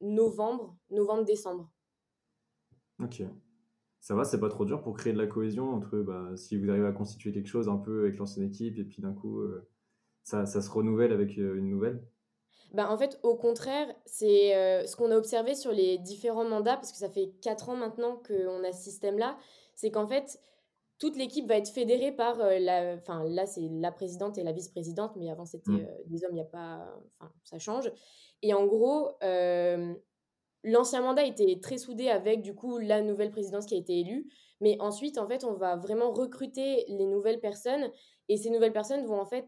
novembre, 0.00 0.76
novembre-décembre. 0.90 1.70
Ok 3.02 3.22
ça 4.00 4.14
va, 4.14 4.24
c'est 4.24 4.40
pas 4.40 4.48
trop 4.48 4.64
dur 4.64 4.82
pour 4.82 4.96
créer 4.96 5.12
de 5.12 5.18
la 5.18 5.26
cohésion 5.26 5.70
entre 5.70 5.98
bah, 5.98 6.30
si 6.34 6.56
vous 6.56 6.70
arrivez 6.70 6.86
à 6.86 6.92
constituer 6.92 7.32
quelque 7.32 7.48
chose 7.48 7.68
un 7.68 7.76
peu 7.76 8.00
avec 8.00 8.16
l'ancienne 8.16 8.46
équipe 8.46 8.78
et 8.78 8.84
puis 8.84 9.02
d'un 9.02 9.12
coup 9.12 9.40
euh, 9.40 9.68
ça, 10.24 10.46
ça, 10.46 10.62
se 10.62 10.70
renouvelle 10.70 11.12
avec 11.12 11.38
euh, 11.38 11.56
une 11.56 11.68
nouvelle? 11.68 12.02
Ben, 12.72 12.86
En 12.88 12.96
fait, 12.96 13.18
au 13.22 13.36
contraire, 13.36 13.94
c'est 14.06 14.56
euh, 14.56 14.86
ce 14.86 14.96
qu'on 14.96 15.10
a 15.10 15.16
observé 15.16 15.54
sur 15.54 15.72
les 15.72 15.98
différents 15.98 16.48
mandats, 16.48 16.76
parce 16.76 16.92
que 16.92 16.98
ça 16.98 17.10
fait 17.10 17.32
4 17.42 17.68
ans 17.68 17.76
maintenant 17.76 18.22
qu'on 18.26 18.64
a 18.64 18.72
ce 18.72 18.82
système-là, 18.84 19.36
c'est 19.74 19.90
qu'en 19.90 20.06
fait, 20.06 20.40
toute 21.00 21.16
l'équipe 21.16 21.48
va 21.48 21.56
être 21.56 21.70
fédérée 21.70 22.12
par 22.12 22.36
la. 22.38 22.94
Enfin, 22.94 23.24
là, 23.24 23.46
c'est 23.46 23.68
la 23.68 23.90
présidente 23.90 24.38
et 24.38 24.44
la 24.44 24.52
vice-présidente, 24.52 25.16
mais 25.16 25.30
avant, 25.30 25.46
c'était 25.46 25.72
mmh. 25.72 25.88
des 26.06 26.24
hommes, 26.24 26.32
il 26.32 26.36
n'y 26.36 26.40
a 26.40 26.44
pas. 26.44 26.86
Enfin, 27.18 27.32
ça 27.42 27.58
change. 27.58 27.90
Et 28.42 28.54
en 28.54 28.66
gros, 28.66 29.10
L'ancien 30.62 31.00
mandat 31.00 31.24
était 31.24 31.58
très 31.60 31.78
soudé 31.78 32.08
avec 32.08 32.42
du 32.42 32.54
coup 32.54 32.78
la 32.78 33.00
nouvelle 33.00 33.30
présidence 33.30 33.64
qui 33.64 33.74
a 33.74 33.78
été 33.78 33.98
élue, 34.00 34.26
mais 34.60 34.76
ensuite 34.80 35.16
en 35.16 35.26
fait 35.26 35.42
on 35.44 35.54
va 35.54 35.76
vraiment 35.76 36.12
recruter 36.12 36.84
les 36.88 37.06
nouvelles 37.06 37.40
personnes 37.40 37.90
et 38.28 38.36
ces 38.36 38.50
nouvelles 38.50 38.72
personnes 38.72 39.06
vont 39.06 39.18
en 39.18 39.24
fait 39.24 39.46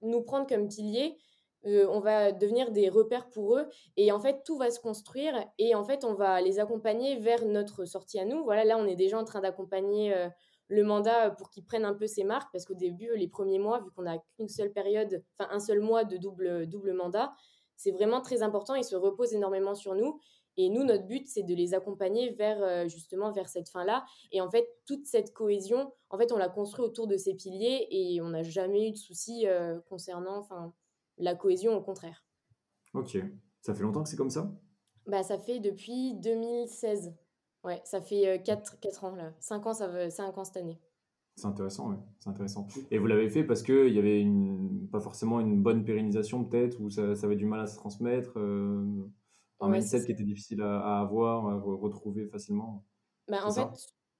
nous 0.00 0.22
prendre 0.22 0.46
comme 0.46 0.68
piliers. 0.68 1.18
Euh, 1.66 1.86
on 1.90 2.00
va 2.00 2.32
devenir 2.32 2.70
des 2.70 2.88
repères 2.88 3.28
pour 3.28 3.58
eux 3.58 3.68
et 3.98 4.12
en 4.12 4.20
fait 4.20 4.44
tout 4.44 4.56
va 4.56 4.70
se 4.70 4.80
construire 4.80 5.34
et 5.58 5.74
en 5.74 5.84
fait 5.84 6.04
on 6.04 6.14
va 6.14 6.40
les 6.40 6.58
accompagner 6.58 7.16
vers 7.16 7.44
notre 7.44 7.84
sortie 7.84 8.18
à 8.18 8.24
nous. 8.24 8.42
Voilà, 8.44 8.64
là 8.64 8.78
on 8.78 8.86
est 8.86 8.96
déjà 8.96 9.18
en 9.18 9.24
train 9.24 9.42
d'accompagner 9.42 10.14
euh, 10.14 10.28
le 10.68 10.84
mandat 10.84 11.30
pour 11.30 11.50
qu'ils 11.50 11.64
prennent 11.64 11.84
un 11.84 11.94
peu 11.94 12.06
ses 12.06 12.24
marques 12.24 12.50
parce 12.52 12.64
qu'au 12.64 12.74
début 12.74 13.10
les 13.16 13.28
premiers 13.28 13.58
mois 13.58 13.80
vu 13.80 13.90
qu'on 13.92 14.02
n'a 14.02 14.18
qu'une 14.36 14.48
seule 14.48 14.72
période, 14.72 15.22
enfin 15.38 15.48
un 15.52 15.60
seul 15.60 15.80
mois 15.80 16.04
de 16.04 16.16
double 16.16 16.66
double 16.66 16.92
mandat, 16.92 17.32
c'est 17.76 17.92
vraiment 17.92 18.20
très 18.20 18.42
important. 18.42 18.74
Ils 18.74 18.84
se 18.84 18.96
reposent 18.96 19.34
énormément 19.34 19.74
sur 19.74 19.94
nous 19.94 20.18
et 20.56 20.70
nous, 20.70 20.84
notre 20.84 21.06
but, 21.06 21.26
c'est 21.28 21.42
de 21.42 21.54
les 21.54 21.74
accompagner 21.74 22.30
vers 22.30 22.62
euh, 22.62 22.88
justement 22.88 23.30
vers 23.30 23.48
cette 23.48 23.68
fin-là. 23.68 24.04
Et 24.32 24.40
en 24.40 24.50
fait, 24.50 24.66
toute 24.86 25.06
cette 25.06 25.32
cohésion, 25.34 25.92
en 26.08 26.18
fait, 26.18 26.32
on 26.32 26.38
l'a 26.38 26.48
construit 26.48 26.84
autour 26.84 27.06
de 27.06 27.16
ces 27.16 27.34
piliers 27.34 27.86
et 27.90 28.20
on 28.22 28.30
n'a 28.30 28.42
jamais 28.42 28.88
eu 28.88 28.92
de 28.92 28.96
soucis 28.96 29.46
euh, 29.46 29.78
concernant 29.88 30.38
enfin, 30.38 30.72
la 31.18 31.34
cohésion, 31.34 31.76
au 31.76 31.82
contraire. 31.82 32.24
Ok. 32.94 33.18
Ça 33.60 33.74
fait 33.74 33.82
longtemps 33.82 34.02
que 34.02 34.08
c'est 34.08 34.16
comme 34.16 34.30
ça? 34.30 34.50
Bah, 35.06 35.22
Ça 35.22 35.38
fait 35.38 35.60
depuis 35.60 36.14
2016. 36.14 37.14
Ouais, 37.66 37.80
ça 37.84 38.00
fait 38.00 38.40
4, 38.44 38.74
euh, 38.74 38.76
4 38.80 39.04
ans 39.04 39.16
là. 39.16 39.32
5 39.40 39.66
ans, 39.66 39.74
ça 39.74 39.88
veut, 39.88 40.08
5 40.08 40.38
ans 40.38 40.44
cette 40.44 40.56
année. 40.56 40.80
C'est 41.34 41.46
intéressant, 41.46 41.90
ouais. 41.90 41.98
C'est 42.20 42.30
intéressant. 42.30 42.66
Et 42.90 42.98
vous 42.98 43.06
l'avez 43.06 43.28
fait 43.28 43.44
parce 43.44 43.62
qu'il 43.62 43.92
y 43.92 43.98
avait 43.98 44.20
une, 44.20 44.88
pas 44.90 45.00
forcément 45.00 45.40
une 45.40 45.62
bonne 45.62 45.84
pérennisation 45.84 46.44
peut-être, 46.44 46.80
ou 46.80 46.88
ça, 46.88 47.14
ça, 47.14 47.26
avait 47.26 47.36
du 47.36 47.44
mal 47.44 47.60
à 47.60 47.66
se 47.66 47.76
transmettre 47.76 48.38
un 48.38 49.68
mindset 49.68 50.06
qui 50.06 50.12
était 50.12 50.24
difficile 50.24 50.62
à, 50.62 51.00
avoir, 51.00 51.48
à 51.48 51.58
retrouver 51.58 52.26
facilement. 52.26 52.84
Bah, 53.28 53.38
en 53.44 53.52
fait, 53.52 53.68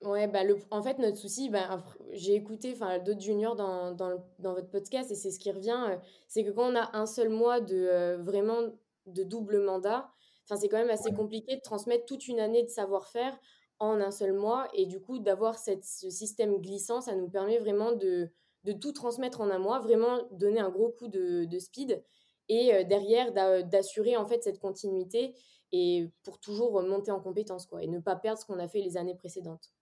ouais, 0.02 0.28
bah, 0.28 0.44
le, 0.44 0.58
en 0.70 0.82
fait, 0.82 0.98
notre 0.98 1.16
souci, 1.16 1.48
bah, 1.48 1.84
j'ai 2.12 2.34
écouté 2.34 2.74
d'autres 3.04 3.20
juniors 3.20 3.56
dans, 3.56 3.92
dans, 3.92 4.22
dans, 4.38 4.54
votre 4.54 4.68
podcast 4.68 5.10
et 5.10 5.14
c'est 5.14 5.30
ce 5.30 5.38
qui 5.38 5.50
revient, 5.50 5.84
euh, 5.88 5.96
c'est 6.28 6.44
que 6.44 6.50
quand 6.50 6.72
on 6.72 6.76
a 6.76 6.96
un 6.96 7.06
seul 7.06 7.28
mois 7.28 7.60
de 7.60 7.76
euh, 7.76 8.18
vraiment 8.18 8.58
de 9.06 9.22
double 9.22 9.64
mandat, 9.64 10.10
c'est 10.54 10.68
quand 10.68 10.78
même 10.78 10.90
assez 10.90 11.12
compliqué 11.12 11.56
de 11.56 11.60
transmettre 11.60 12.04
toute 12.04 12.28
une 12.28 12.38
année 12.38 12.62
de 12.62 12.68
savoir-faire 12.68 13.36
en 13.78 14.00
un 14.00 14.10
seul 14.10 14.32
mois 14.32 14.68
et 14.72 14.86
du 14.86 15.00
coup 15.00 15.18
d'avoir 15.18 15.58
ce 15.58 15.72
système 15.82 16.56
glissant, 16.58 17.00
ça 17.00 17.14
nous 17.16 17.28
permet 17.28 17.58
vraiment 17.58 17.92
de, 17.92 18.30
de 18.64 18.72
tout 18.72 18.92
transmettre 18.92 19.40
en 19.40 19.50
un 19.50 19.58
mois, 19.58 19.80
vraiment 19.80 20.22
donner 20.30 20.60
un 20.60 20.70
gros 20.70 20.90
coup 20.90 21.08
de, 21.08 21.44
de 21.44 21.58
speed 21.58 22.02
et 22.48 22.74
euh, 22.74 22.84
derrière 22.84 23.32
d'assurer 23.64 24.16
en 24.16 24.26
fait 24.26 24.42
cette 24.44 24.60
continuité 24.60 25.34
et 25.72 26.08
pour 26.22 26.38
toujours 26.38 26.80
monter 26.82 27.10
en 27.10 27.20
compétence 27.20 27.66
quoi 27.66 27.82
et 27.82 27.88
ne 27.88 27.98
pas 27.98 28.16
perdre 28.16 28.40
ce 28.40 28.46
qu'on 28.46 28.58
a 28.58 28.68
fait 28.68 28.80
les 28.80 28.96
années 28.96 29.16
précédentes. 29.16 29.72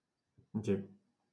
Ok, 0.55 0.71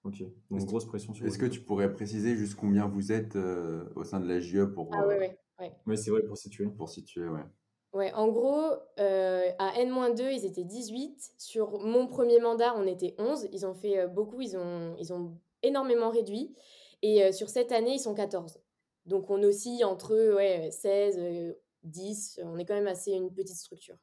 ok. 0.03 0.23
Donc 0.49 0.65
grosse 0.65 0.85
pression 0.85 1.13
sur. 1.13 1.25
Est-ce 1.25 1.37
que 1.37 1.45
tu 1.45 1.61
pourrais 1.61 1.91
préciser 1.91 2.35
juste 2.35 2.55
combien 2.55 2.87
vous 2.87 3.11
êtes 3.11 3.35
euh, 3.35 3.85
au 3.95 4.03
sein 4.03 4.19
de 4.19 4.27
la 4.27 4.39
GE 4.39 4.65
pour 4.65 4.89
Ah 4.93 5.07
ouais, 5.07 5.17
ouais, 5.59 5.73
ouais. 5.87 5.95
c'est 5.95 6.11
vrai 6.11 6.23
pour 6.23 6.37
situer. 6.37 6.67
Pour 6.67 6.89
situer, 6.89 7.27
ouais. 7.27 7.45
Ouais, 7.93 8.13
en 8.13 8.29
gros, 8.29 8.71
euh, 8.99 9.51
à 9.59 9.79
N-2, 9.79 10.31
ils 10.31 10.45
étaient 10.45 10.63
18. 10.63 11.33
Sur 11.37 11.79
mon 11.79 12.07
premier 12.07 12.39
mandat, 12.39 12.73
on 12.77 12.87
était 12.87 13.15
11. 13.17 13.49
Ils 13.51 13.65
ont 13.65 13.73
fait 13.73 14.07
beaucoup, 14.07 14.41
ils 14.41 14.55
ont, 14.57 14.95
ils 14.97 15.11
ont 15.11 15.37
énormément 15.61 16.09
réduit. 16.09 16.55
Et 17.01 17.31
sur 17.31 17.49
cette 17.49 17.71
année, 17.71 17.95
ils 17.95 17.99
sont 17.99 18.13
14. 18.13 18.59
Donc 19.05 19.29
on 19.29 19.41
oscille 19.43 19.83
entre 19.83 20.35
ouais, 20.35 20.69
16, 20.71 21.55
10. 21.83 22.41
On 22.43 22.57
est 22.57 22.65
quand 22.65 22.75
même 22.75 22.87
assez 22.87 23.11
une 23.11 23.33
petite 23.33 23.57
structure. 23.57 23.97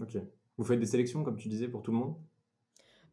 Ok. 0.00 0.16
Vous 0.56 0.64
faites 0.64 0.80
des 0.80 0.86
sélections, 0.86 1.24
comme 1.24 1.36
tu 1.36 1.48
disais, 1.48 1.68
pour 1.68 1.82
tout 1.82 1.90
le 1.90 1.98
monde? 1.98 2.14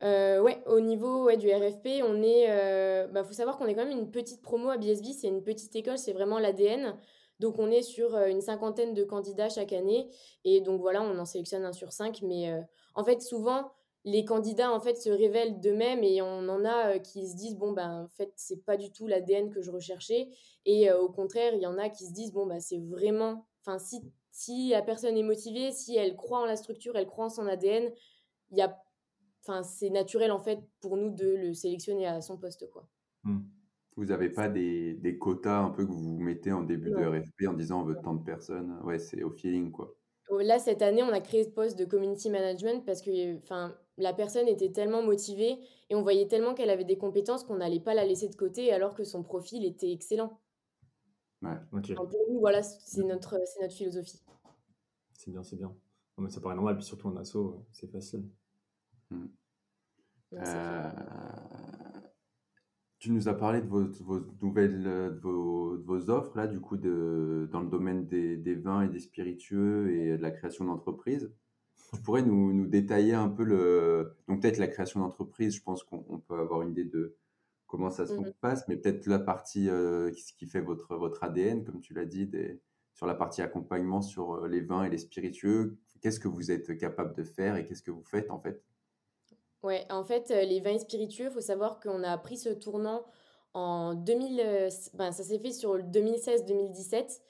Euh, 0.03 0.41
ouais, 0.41 0.61
au 0.67 0.79
niveau 0.79 1.25
ouais, 1.25 1.37
du 1.37 1.49
RFP, 1.49 2.03
on 2.03 2.21
est. 2.21 2.47
Euh, 2.49 3.07
bah, 3.07 3.23
faut 3.23 3.33
savoir 3.33 3.57
qu'on 3.57 3.65
est 3.65 3.73
quand 3.73 3.85
même 3.85 3.97
une 3.97 4.11
petite 4.11 4.41
promo 4.41 4.69
à 4.69 4.77
BSB, 4.77 5.07
c'est 5.13 5.27
une 5.27 5.43
petite 5.43 5.75
école, 5.75 5.97
c'est 5.97 6.13
vraiment 6.13 6.39
l'ADN. 6.39 6.95
Donc 7.39 7.59
on 7.59 7.69
est 7.69 7.81
sur 7.81 8.15
euh, 8.15 8.27
une 8.27 8.41
cinquantaine 8.41 8.93
de 8.93 9.03
candidats 9.03 9.49
chaque 9.49 9.73
année. 9.73 10.09
Et 10.43 10.61
donc 10.61 10.81
voilà, 10.81 11.01
on 11.01 11.17
en 11.17 11.25
sélectionne 11.25 11.65
un 11.65 11.73
sur 11.73 11.93
cinq. 11.93 12.21
Mais 12.21 12.51
euh, 12.51 12.61
en 12.95 13.03
fait, 13.03 13.21
souvent, 13.21 13.71
les 14.03 14.25
candidats 14.25 14.71
en 14.71 14.79
fait 14.79 14.95
se 14.95 15.09
révèlent 15.09 15.59
d'eux-mêmes 15.59 16.03
et 16.03 16.21
on 16.21 16.47
en 16.49 16.63
a 16.63 16.97
qui 16.99 17.27
se 17.27 17.35
disent 17.35 17.57
bon 17.57 17.73
ben 17.73 18.03
en 18.03 18.07
fait 18.07 18.31
c'est 18.37 18.63
pas 18.63 18.77
du 18.77 18.89
tout 18.89 19.05
l'ADN 19.05 19.49
que 19.49 19.61
je 19.61 19.69
recherchais 19.69 20.29
et 20.65 20.89
au 20.93 21.09
contraire 21.09 21.53
il 21.55 21.59
y 21.59 21.65
en 21.65 21.77
a 21.77 21.89
qui 21.89 22.05
se 22.05 22.13
disent 22.13 22.31
bon 22.31 22.45
ben 22.45 22.61
c'est 22.61 22.77
vraiment 22.77 23.45
enfin 23.59 23.79
si 23.79 24.01
si 24.31 24.69
la 24.69 24.81
personne 24.81 25.17
est 25.17 25.23
motivée 25.23 25.73
si 25.73 25.97
elle 25.97 26.15
croit 26.15 26.39
en 26.39 26.45
la 26.45 26.55
structure 26.55 26.95
elle 26.95 27.07
croit 27.07 27.25
en 27.25 27.29
son 27.29 27.47
ADN 27.47 27.91
il 28.51 28.57
y 28.57 28.61
a 28.61 28.81
enfin, 29.47 29.63
c'est 29.63 29.89
naturel 29.89 30.31
en 30.31 30.39
fait 30.39 30.59
pour 30.81 30.97
nous 30.97 31.09
de 31.09 31.27
le 31.27 31.53
sélectionner 31.53 32.05
à 32.05 32.21
son 32.21 32.37
poste. 32.37 32.69
Quoi. 32.69 32.87
Mmh. 33.23 33.39
Vous 33.97 34.05
n'avez 34.05 34.29
pas 34.29 34.47
des, 34.47 34.93
des, 34.93 35.17
quotas 35.17 35.59
un 35.59 35.71
peu 35.71 35.85
que 35.85 35.91
vous 35.91 36.19
mettez 36.19 36.51
en 36.51 36.61
début 36.61 36.91
de 36.91 36.95
RFP 37.03 37.47
en 37.47 37.53
disant 37.53 37.81
on 37.81 37.83
veut 37.83 37.97
tant 38.01 38.13
de 38.13 38.23
personnes 38.23 38.77
Ouais, 38.83 38.99
c'est 38.99 39.23
au 39.23 39.31
feeling 39.31 39.71
quoi. 39.71 39.95
Là, 40.29 40.59
cette 40.59 40.81
année, 40.81 41.01
on 41.03 41.13
a 41.13 41.21
créé 41.21 41.45
ce 41.45 41.49
poste 41.49 41.79
de 41.79 41.85
community 41.85 42.29
management 42.29 42.85
parce 42.85 43.01
que 43.01 43.37
enfin, 43.37 43.75
la 43.97 44.13
personne 44.13 44.47
était 44.47 44.71
tellement 44.71 45.01
motivée 45.01 45.57
et 45.89 45.95
on 45.95 46.01
voyait 46.01 46.27
tellement 46.27 46.53
qu'elle 46.53 46.69
avait 46.69 46.83
des 46.83 46.97
compétences 46.97 47.43
qu'on 47.43 47.57
n'allait 47.57 47.79
pas 47.79 47.93
la 47.93 48.05
laisser 48.05 48.27
de 48.27 48.35
côté 48.35 48.73
alors 48.73 48.93
que 48.93 49.03
son 49.03 49.23
profil 49.23 49.65
était 49.65 49.91
excellent. 49.91 50.39
Ouais, 51.41 51.57
ok. 51.71 51.95
pour 51.95 52.09
nous, 52.29 52.39
voilà, 52.39 52.61
c'est 52.61 53.03
notre, 53.03 53.39
notre 53.61 53.73
philosophie. 53.73 54.21
C'est 55.13 55.31
bien, 55.31 55.43
c'est 55.43 55.55
bien. 55.55 55.73
mais 56.17 56.29
ça 56.29 56.41
paraît 56.41 56.55
normal, 56.55 56.75
puis 56.75 56.85
surtout 56.85 57.07
en 57.07 57.15
asso, 57.15 57.37
c'est 57.71 57.89
facile. 57.89 58.25
Euh, 60.33 60.89
tu 62.99 63.11
nous 63.11 63.27
as 63.27 63.33
parlé 63.35 63.61
de 63.61 63.67
vos, 63.67 63.85
vos 64.01 64.21
nouvelles, 64.41 64.83
de 64.83 65.19
vos, 65.21 65.77
de 65.77 65.83
vos, 65.83 66.09
offres 66.09 66.35
là, 66.37 66.47
du 66.47 66.59
coup, 66.59 66.77
de, 66.77 67.47
dans 67.51 67.61
le 67.61 67.69
domaine 67.69 68.07
des, 68.07 68.37
des, 68.37 68.55
vins 68.55 68.83
et 68.83 68.89
des 68.89 68.99
spiritueux 68.99 69.91
et 69.91 70.17
de 70.17 70.21
la 70.21 70.31
création 70.31 70.65
d'entreprises. 70.65 71.31
Tu 71.93 72.01
pourrais 72.01 72.23
nous, 72.23 72.53
nous, 72.53 72.67
détailler 72.67 73.13
un 73.13 73.29
peu 73.29 73.43
le. 73.43 74.15
Donc, 74.27 74.41
peut-être 74.41 74.57
la 74.57 74.67
création 74.67 74.99
d'entreprise, 74.99 75.55
je 75.55 75.61
pense 75.61 75.83
qu'on 75.83 76.19
peut 76.19 76.39
avoir 76.39 76.63
une 76.63 76.71
idée 76.71 76.85
de 76.85 77.15
comment 77.67 77.89
ça 77.89 78.07
se 78.07 78.13
mmh 78.13 78.33
passe, 78.41 78.67
mais 78.67 78.77
peut-être 78.77 79.05
la 79.07 79.19
partie, 79.19 79.69
euh, 79.69 80.11
ce 80.13 80.33
qui 80.33 80.47
fait 80.47 80.61
votre, 80.61 80.95
votre 80.95 81.23
ADN, 81.23 81.63
comme 81.63 81.81
tu 81.81 81.93
l'as 81.93 82.05
dit, 82.05 82.25
des, 82.25 82.59
sur 82.93 83.05
la 83.05 83.13
partie 83.13 83.41
accompagnement 83.41 84.01
sur 84.01 84.33
euh, 84.35 84.47
les 84.47 84.61
vins 84.61 84.83
et 84.83 84.89
les 84.89 84.97
spiritueux. 84.97 85.77
Qu'est-ce 86.01 86.19
que 86.19 86.27
vous 86.27 86.51
êtes 86.51 86.77
capable 86.77 87.15
de 87.15 87.23
faire 87.23 87.55
et 87.55 87.65
qu'est-ce 87.65 87.83
que 87.83 87.91
vous 87.91 88.03
faites 88.03 88.31
en 88.31 88.39
fait? 88.39 88.63
Ouais, 89.63 89.85
en 89.89 90.03
fait, 90.03 90.29
euh, 90.31 90.43
les 90.43 90.59
vins 90.59 90.77
spiritueux, 90.77 91.25
il 91.25 91.31
faut 91.31 91.41
savoir 91.41 91.79
qu'on 91.79 92.03
a 92.03 92.17
pris 92.17 92.37
ce 92.37 92.49
tournant 92.49 93.05
en 93.53 93.95
2000, 93.95 94.39
euh, 94.39 94.69
ben, 94.93 95.11
ça 95.11 95.23
s'est 95.23 95.39
fait 95.39 95.51
sur 95.51 95.75
le 95.75 95.83
2016-2017. 95.83 97.21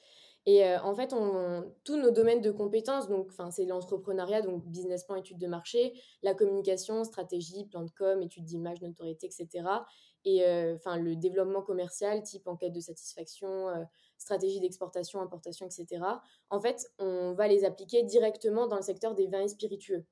Et 0.46 0.66
euh, 0.66 0.80
en 0.82 0.94
fait, 0.94 1.14
on, 1.14 1.74
tous 1.84 1.98
nos 1.98 2.12
domaines 2.12 2.42
de 2.42 2.52
compétences, 2.52 3.08
donc 3.08 3.32
c'est 3.52 3.66
l'entrepreneuriat, 3.66 4.42
donc 4.42 4.66
business 4.66 5.04
plan, 5.04 5.16
études 5.16 5.38
de 5.38 5.48
marché, 5.48 5.94
la 6.24 6.34
communication, 6.34 7.04
stratégie, 7.04 7.66
plan 7.66 7.84
de 7.84 7.92
com, 7.92 8.22
études 8.22 8.46
d'image, 8.46 8.82
notoriété, 8.82 9.28
etc. 9.28 9.68
Et 10.24 10.46
enfin 10.76 10.98
le 10.98 11.16
développement 11.18 11.62
commercial, 11.62 12.24
type 12.24 12.48
enquête 12.48 12.72
de 12.72 12.80
satisfaction, 12.80 13.68
stratégie 14.18 14.62
d'exportation, 14.62 15.22
importation, 15.22 15.66
etc. 15.66 16.02
En 16.50 16.62
fait, 16.62 16.90
on 16.98 17.34
va 17.34 17.50
les 17.50 17.66
appliquer 17.66 18.04
directement 18.04 18.68
dans 18.68 18.78
le 18.78 18.82
secteur 18.82 19.16
des 19.16 19.28
vins 19.28 19.48
spiritueux. 19.50 20.06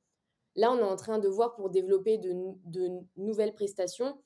Là, 0.55 0.71
on 0.71 0.77
est 0.77 0.83
en 0.83 0.95
train 0.95 1.19
de 1.19 1.27
voir 1.27 1.55
pour 1.55 1.69
développer 1.69 2.17
de, 2.17 2.33
nouvelles 3.17 3.53
prestations, 3.53 4.17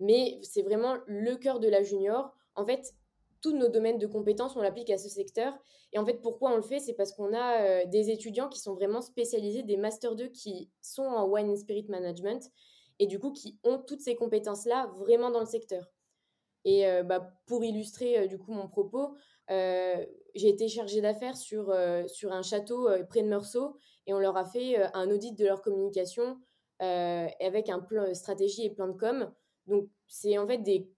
mais 0.00 0.38
c'est 0.42 0.62
vraiment 0.62 0.96
le 1.06 1.36
cœur 1.36 1.60
de 1.60 1.68
la 1.68 1.82
junior. 1.82 2.34
En 2.54 2.64
fait, 2.64 2.94
tous 3.40 3.52
nos 3.52 3.68
domaines 3.68 3.98
de 3.98 4.06
compétences, 4.06 4.56
on 4.56 4.60
l'applique 4.60 4.90
à 4.90 4.98
ce 4.98 5.08
secteur. 5.08 5.54
Et 5.92 5.98
en 5.98 6.04
fait, 6.04 6.20
pourquoi 6.20 6.52
on 6.52 6.56
le 6.56 6.62
fait? 6.62 6.78
C'est 6.78 6.92
parce 6.92 7.12
qu'on 7.12 7.32
a 7.32 7.62
euh, 7.62 7.86
des 7.86 8.10
étudiants 8.10 8.48
qui 8.48 8.60
sont 8.60 8.74
vraiment 8.74 9.00
spécialisés, 9.00 9.62
des 9.62 9.76
Master 9.76 10.14
2 10.14 10.28
qui 10.28 10.70
sont 10.82 11.04
en 11.04 11.26
Wine 11.26 11.50
and 11.50 11.56
Spirit 11.56 11.86
Management 11.88 12.50
et 12.98 13.06
du 13.06 13.18
coup 13.18 13.32
qui 13.32 13.58
ont 13.62 13.78
toutes 13.78 14.00
ces 14.00 14.16
compétences-là 14.16 14.90
vraiment 14.96 15.30
dans 15.30 15.40
le 15.40 15.46
secteur. 15.46 15.90
Et 16.64 16.86
euh, 16.86 17.02
bah, 17.04 17.32
pour 17.46 17.64
illustrer 17.64 18.18
euh, 18.18 18.26
du 18.26 18.38
coup 18.38 18.52
mon 18.52 18.68
propos, 18.68 19.14
j'ai 19.48 20.50
été 20.50 20.68
chargée 20.68 21.00
d'affaires 21.00 21.38
sur, 21.38 21.74
sur 22.06 22.32
un 22.32 22.42
château 22.42 22.86
près 23.08 23.22
de 23.22 23.28
Meursault 23.28 23.78
et 24.08 24.14
on 24.14 24.18
leur 24.18 24.36
a 24.36 24.44
fait 24.44 24.80
euh, 24.80 24.88
un 24.94 25.08
audit 25.10 25.38
de 25.38 25.44
leur 25.44 25.62
communication 25.62 26.40
euh, 26.82 27.28
avec 27.40 27.68
un 27.68 27.78
plan 27.78 28.12
stratégie 28.14 28.64
et 28.64 28.70
plan 28.70 28.88
de 28.88 28.98
com. 28.98 29.32
Donc, 29.66 29.88
c'est 30.08 30.36
en 30.38 30.46
fait 30.46 30.58
des, 30.58 30.90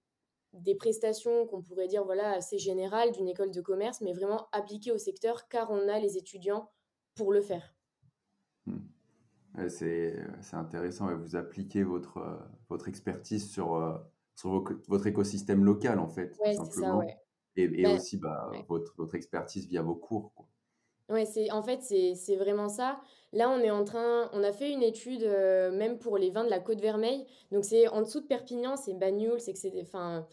des 0.55 0.77
prestations 0.77 1.47
qu'on 1.47 1.61
pourrait 1.61 1.89
dire 1.89 2.05
voilà 2.05 2.31
assez 2.31 2.59
générales 2.59 3.13
d'une 3.13 3.29
école 3.29 3.51
de 3.51 3.61
commerce, 3.61 4.01
mais 4.01 4.15
vraiment 4.15 4.49
appliquées 4.53 4.93
au 4.93 4.99
secteur 4.99 5.49
car 5.49 5.71
on 5.71 5.89
a 5.89 5.99
les 5.99 6.17
étudiants 6.17 6.71
pour 7.17 7.33
le 7.33 7.43
faire. 7.43 7.75
Hmm. 8.67 8.79
C'est 9.69 10.15
intéressant. 10.53 11.15
Vous 11.17 11.35
appliquez 11.35 11.83
votre, 11.83 12.39
votre 12.69 12.89
expertise 12.89 13.51
sur, 13.51 13.75
euh, 13.75 13.99
sur 14.37 14.65
votre 14.87 15.07
écosystème 15.09 15.65
local, 15.65 15.99
en 15.99 16.09
fait. 16.09 16.39
Ouais, 16.39 16.55
c'est 16.55 16.81
ça, 16.81 16.97
ouais. 16.97 17.19
Et, 17.57 17.65
et 17.65 17.83
bah, 17.83 17.95
aussi 17.95 18.17
bah, 18.17 18.51
votre, 18.69 18.95
votre 18.97 19.17
expertise 19.17 19.67
via 19.67 19.83
vos 19.83 19.97
cours. 19.97 20.33
Quoi. 20.35 20.47
Ouais, 21.11 21.27
c'est 21.27 21.51
en 21.51 21.63
fait 21.63 21.83
c'est 21.83 22.37
vraiment 22.37 22.69
ça. 22.69 23.01
Là, 23.33 23.51
on 23.51 23.59
est 23.61 23.71
en 23.71 23.85
train, 23.85 24.31
on 24.33 24.43
a 24.45 24.53
fait 24.53 24.71
une 24.73 24.83
étude 24.83 25.25
euh, 25.25 25.73
même 25.73 25.99
pour 25.99 26.19
les 26.19 26.31
vins 26.31 26.45
de 26.45 26.51
la 26.51 26.61
Côte 26.61 26.81
Vermeille. 26.81 27.27
Donc 27.51 27.65
c'est 27.65 27.89
en 27.89 28.01
dessous 28.03 28.21
de 28.21 28.27
Perpignan, 28.27 28.77
c'est 28.77 28.95
Bagnoul, 28.95 29.41
c'est 29.41 29.55
enfin 29.83 30.27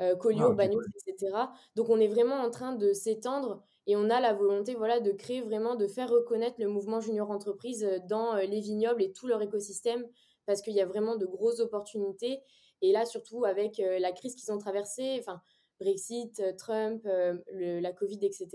euh, 0.00 0.16
Collioure, 0.16 0.56
ah, 0.58 0.64
etc. 0.64 1.52
Donc 1.76 1.88
on 1.88 2.00
est 2.00 2.08
vraiment 2.08 2.36
en 2.36 2.50
train 2.50 2.72
de 2.74 2.92
s'étendre 2.92 3.62
et 3.86 3.94
on 3.96 4.10
a 4.10 4.20
la 4.20 4.32
volonté 4.34 4.74
voilà 4.74 4.98
de 4.98 5.12
créer 5.12 5.40
vraiment 5.40 5.76
de 5.76 5.86
faire 5.86 6.10
reconnaître 6.10 6.56
le 6.60 6.68
mouvement 6.68 7.00
junior 7.00 7.30
entreprise 7.30 7.84
euh, 7.84 7.98
dans 8.08 8.34
les 8.36 8.60
vignobles 8.60 9.02
et 9.02 9.12
tout 9.12 9.28
leur 9.28 9.40
écosystème 9.42 10.04
parce 10.46 10.62
qu'il 10.62 10.74
y 10.74 10.80
a 10.80 10.86
vraiment 10.86 11.16
de 11.16 11.26
grosses 11.26 11.60
opportunités 11.60 12.42
et 12.82 12.92
là 12.92 13.04
surtout 13.06 13.44
avec 13.44 13.78
la 13.78 14.12
crise 14.12 14.34
qu'ils 14.34 14.52
ont 14.52 14.58
traversée, 14.58 15.16
enfin 15.20 15.40
Brexit, 15.80 16.40
euh, 16.40 16.52
Trump, 16.56 17.04
euh, 17.06 17.36
la 17.52 17.92
Covid, 17.92 18.18
etc. 18.22 18.48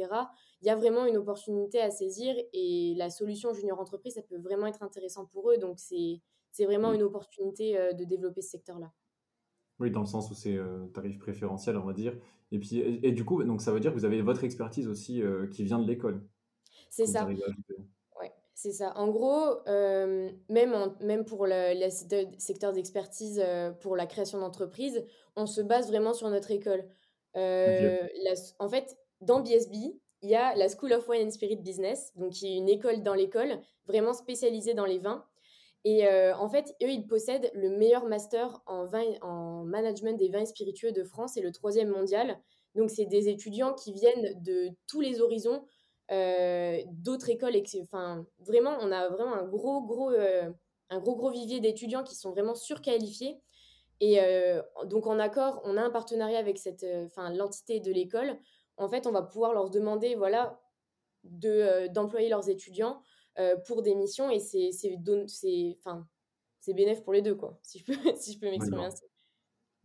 Il 0.62 0.68
y 0.68 0.70
a 0.70 0.76
vraiment 0.76 1.06
une 1.06 1.18
opportunité 1.18 1.80
à 1.82 1.92
saisir 1.92 2.36
et 2.54 2.94
la 2.98 3.10
solution 3.10 3.54
junior 3.54 3.80
entreprise, 3.80 4.16
ça 4.16 4.22
peut 4.22 4.38
vraiment 4.38 4.68
être 4.68 4.84
intéressant 4.84 5.26
pour 5.26 5.52
eux. 5.52 5.58
Donc, 5.58 5.80
c'est 5.80 6.22
vraiment 6.66 6.94
une 6.94 7.04
opportunité 7.04 7.78
euh, 7.78 7.94
de 7.94 8.04
développer 8.04 8.42
ce 8.42 8.52
secteur-là. 8.52 8.92
Oui, 9.80 9.92
dans 9.92 10.02
le 10.02 10.06
sens 10.06 10.30
où 10.30 10.34
c'est 10.34 10.60
tarif 10.94 11.20
préférentiel, 11.20 11.78
on 11.78 11.86
va 11.86 11.94
dire. 11.94 12.14
Et 12.52 12.60
puis, 12.60 12.80
et, 12.80 13.14
du 13.14 13.24
coup, 13.24 13.42
donc 13.46 13.62
ça 13.62 13.72
veut 13.72 13.80
dire 13.80 13.92
que 13.92 13.98
vous 13.98 14.04
avez 14.04 14.22
votre 14.22 14.44
expertise 14.44 14.90
aussi 14.90 15.24
qui 15.54 15.64
vient 15.64 15.80
de 15.80 15.88
l'école. 15.88 16.28
C'est 16.90 17.06
ça. 17.06 17.26
Ouais, 17.26 18.34
c'est 18.56 18.74
ça. 18.74 18.92
En 18.98 19.08
gros, 19.08 19.64
même, 19.68 20.76
même 21.00 21.24
pour 21.24 21.46
le, 21.46 21.80
le 21.82 21.90
secteur 22.40 22.74
d'expertise 22.74 23.42
pour 23.80 23.96
la 23.96 24.06
création 24.06 24.42
d'entreprise, 24.42 25.06
on 25.38 25.46
se 25.46 25.62
base 25.62 25.88
vraiment 25.88 26.14
sur 26.14 26.30
notre 26.30 26.52
école. 26.52 26.84
Euh, 27.36 28.08
en 28.60 28.70
fait, 28.70 28.98
dans 29.22 29.42
BSB, 29.42 29.76
il 30.22 30.30
y 30.30 30.36
a 30.36 30.56
la 30.56 30.68
School 30.68 30.94
of 30.94 31.08
Wine 31.08 31.28
and 31.28 31.32
Spirit 31.32 31.58
Business, 31.58 32.12
donc 32.16 32.32
qui 32.32 32.48
est 32.48 32.58
une 32.58 32.70
école 32.70 33.04
dans 33.04 33.14
l'école, 33.14 33.60
vraiment 33.88 34.14
spécialisée 34.14 34.74
dans 34.74 34.86
les 34.86 35.00
vins. 35.00 35.26
Et 35.86 36.08
euh, 36.08 36.36
en 36.36 36.50
fait, 36.50 36.76
eux, 36.84 36.90
ils 36.90 37.08
possèdent 37.08 37.50
le 37.54 37.70
meilleur 37.70 38.06
master 38.06 38.62
en, 38.66 38.86
vin, 38.86 39.06
en 39.22 39.64
management 39.64 40.18
des 40.18 40.30
vins 40.30 40.46
spiritueux 40.46 40.92
de 40.92 41.04
France 41.04 41.38
et 41.38 41.42
le 41.42 41.52
troisième 41.52 41.90
mondial. 41.90 42.38
Donc, 42.76 42.90
c'est 42.90 43.06
des 43.06 43.30
étudiants 43.30 43.74
qui 43.74 43.94
viennent 43.94 44.42
de 44.44 44.70
tous 44.88 45.00
les 45.00 45.22
horizons, 45.22 45.64
euh, 46.12 46.82
d'autres 46.92 47.30
écoles. 47.30 47.56
Enfin, 47.82 48.26
vraiment, 48.40 48.78
on 48.82 48.92
a 48.92 49.08
vraiment 49.08 49.36
un 49.36 49.48
gros, 49.48 49.82
gros, 49.82 50.12
un 50.90 51.00
gros, 51.00 51.16
gros 51.16 51.32
vivier 51.32 51.62
d'étudiants 51.62 52.04
qui 52.04 52.16
sont 52.16 52.32
vraiment 52.32 52.56
surqualifiés. 52.56 53.40
Et 54.02 54.20
euh, 54.22 54.62
donc, 54.86 55.08
en 55.08 55.20
accord, 55.20 55.62
on 55.66 55.76
a 55.78 55.82
un 55.82 55.90
partenariat 55.90 56.40
avec 56.40 56.58
cette, 56.58 56.84
euh, 56.84 57.06
enfin, 57.06 57.34
l'entité 57.34 57.80
de 57.80 57.92
l'école. 57.92 58.38
En 58.78 58.88
fait, 58.88 59.08
on 59.08 59.12
va 59.12 59.22
pouvoir 59.22 59.54
leur 59.54 59.70
demander, 59.70 60.16
voilà, 60.16 60.62
de, 61.24 61.50
euh, 61.50 61.88
d'employer 61.90 62.30
leurs 62.30 62.50
étudiants 62.50 63.02
pour 63.68 63.84
des 63.84 63.96
missions 63.96 64.30
et 64.30 64.40
c'est, 64.40 64.74
c'est, 64.74 64.98
c'est, 65.28 65.78
enfin, 65.80 66.06
c'est 66.60 66.74
bénéf 66.74 67.02
pour 67.04 67.14
les 67.14 67.22
deux, 67.22 67.36
quoi, 67.36 67.58
si 67.64 67.80
je 67.80 67.86
peux, 67.86 67.94
si 68.18 68.34
je 68.34 68.40
peux 68.40 68.48
m'exprimer 68.48 68.84
ainsi. 68.84 69.06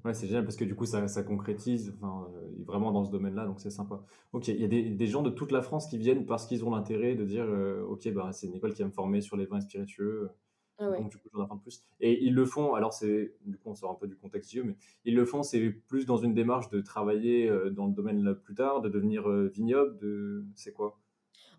Ouais, 0.04 0.12
c'est 0.12 0.26
génial 0.26 0.42
parce 0.42 0.56
que 0.56 0.64
du 0.64 0.74
coup, 0.74 0.86
ça, 0.86 1.06
ça 1.06 1.22
concrétise 1.22 1.94
enfin, 1.96 2.28
vraiment 2.66 2.90
dans 2.90 3.04
ce 3.04 3.12
domaine-là, 3.12 3.46
donc 3.46 3.60
c'est 3.60 3.70
sympa. 3.70 4.02
Ok, 4.32 4.48
il 4.48 4.60
y 4.60 4.64
a 4.64 4.66
des, 4.66 4.90
des, 4.90 5.06
gens 5.06 5.22
de 5.22 5.30
toute 5.30 5.52
la 5.52 5.62
France 5.62 5.86
qui 5.86 5.98
viennent 5.98 6.26
parce 6.26 6.46
qu'ils 6.46 6.64
ont 6.64 6.70
l'intérêt 6.70 7.14
de 7.14 7.24
dire 7.24 7.46
Ok, 7.88 8.12
bah, 8.12 8.30
c'est 8.32 8.48
une 8.48 8.56
école 8.56 8.74
qui 8.74 8.82
va 8.82 8.88
me 8.88 8.92
former 8.92 9.20
sur 9.20 9.36
les 9.36 9.46
vins 9.46 9.60
spiritueux, 9.60 10.30
ah 10.78 10.90
donc 10.90 11.10
du 11.10 11.18
coup, 11.18 11.28
j'en 11.32 11.42
apprends 11.42 11.58
plus. 11.58 11.84
Et 12.00 12.24
ils 12.24 12.34
le 12.34 12.44
font, 12.44 12.74
alors 12.74 12.92
c'est, 12.92 13.34
du 13.44 13.56
coup, 13.58 13.70
on 13.70 13.74
sort 13.74 13.90
un 13.90 13.94
peu 13.94 14.08
du 14.08 14.16
contexte 14.16 14.50
vieux, 14.50 14.64
mais 14.64 14.76
ils 15.04 15.14
le 15.14 15.24
font, 15.24 15.42
c'est 15.42 15.70
plus 15.70 16.06
dans 16.06 16.16
une 16.16 16.34
démarche 16.34 16.68
de 16.70 16.80
travailler 16.80 17.48
euh, 17.48 17.70
dans 17.70 17.86
le 17.86 17.92
domaine 17.92 18.22
là 18.24 18.34
plus 18.34 18.54
tard, 18.54 18.80
de 18.80 18.88
devenir 18.88 19.28
vignoble, 19.28 19.96
de. 19.98 20.44
C'est 20.56 20.72
quoi? 20.72 20.98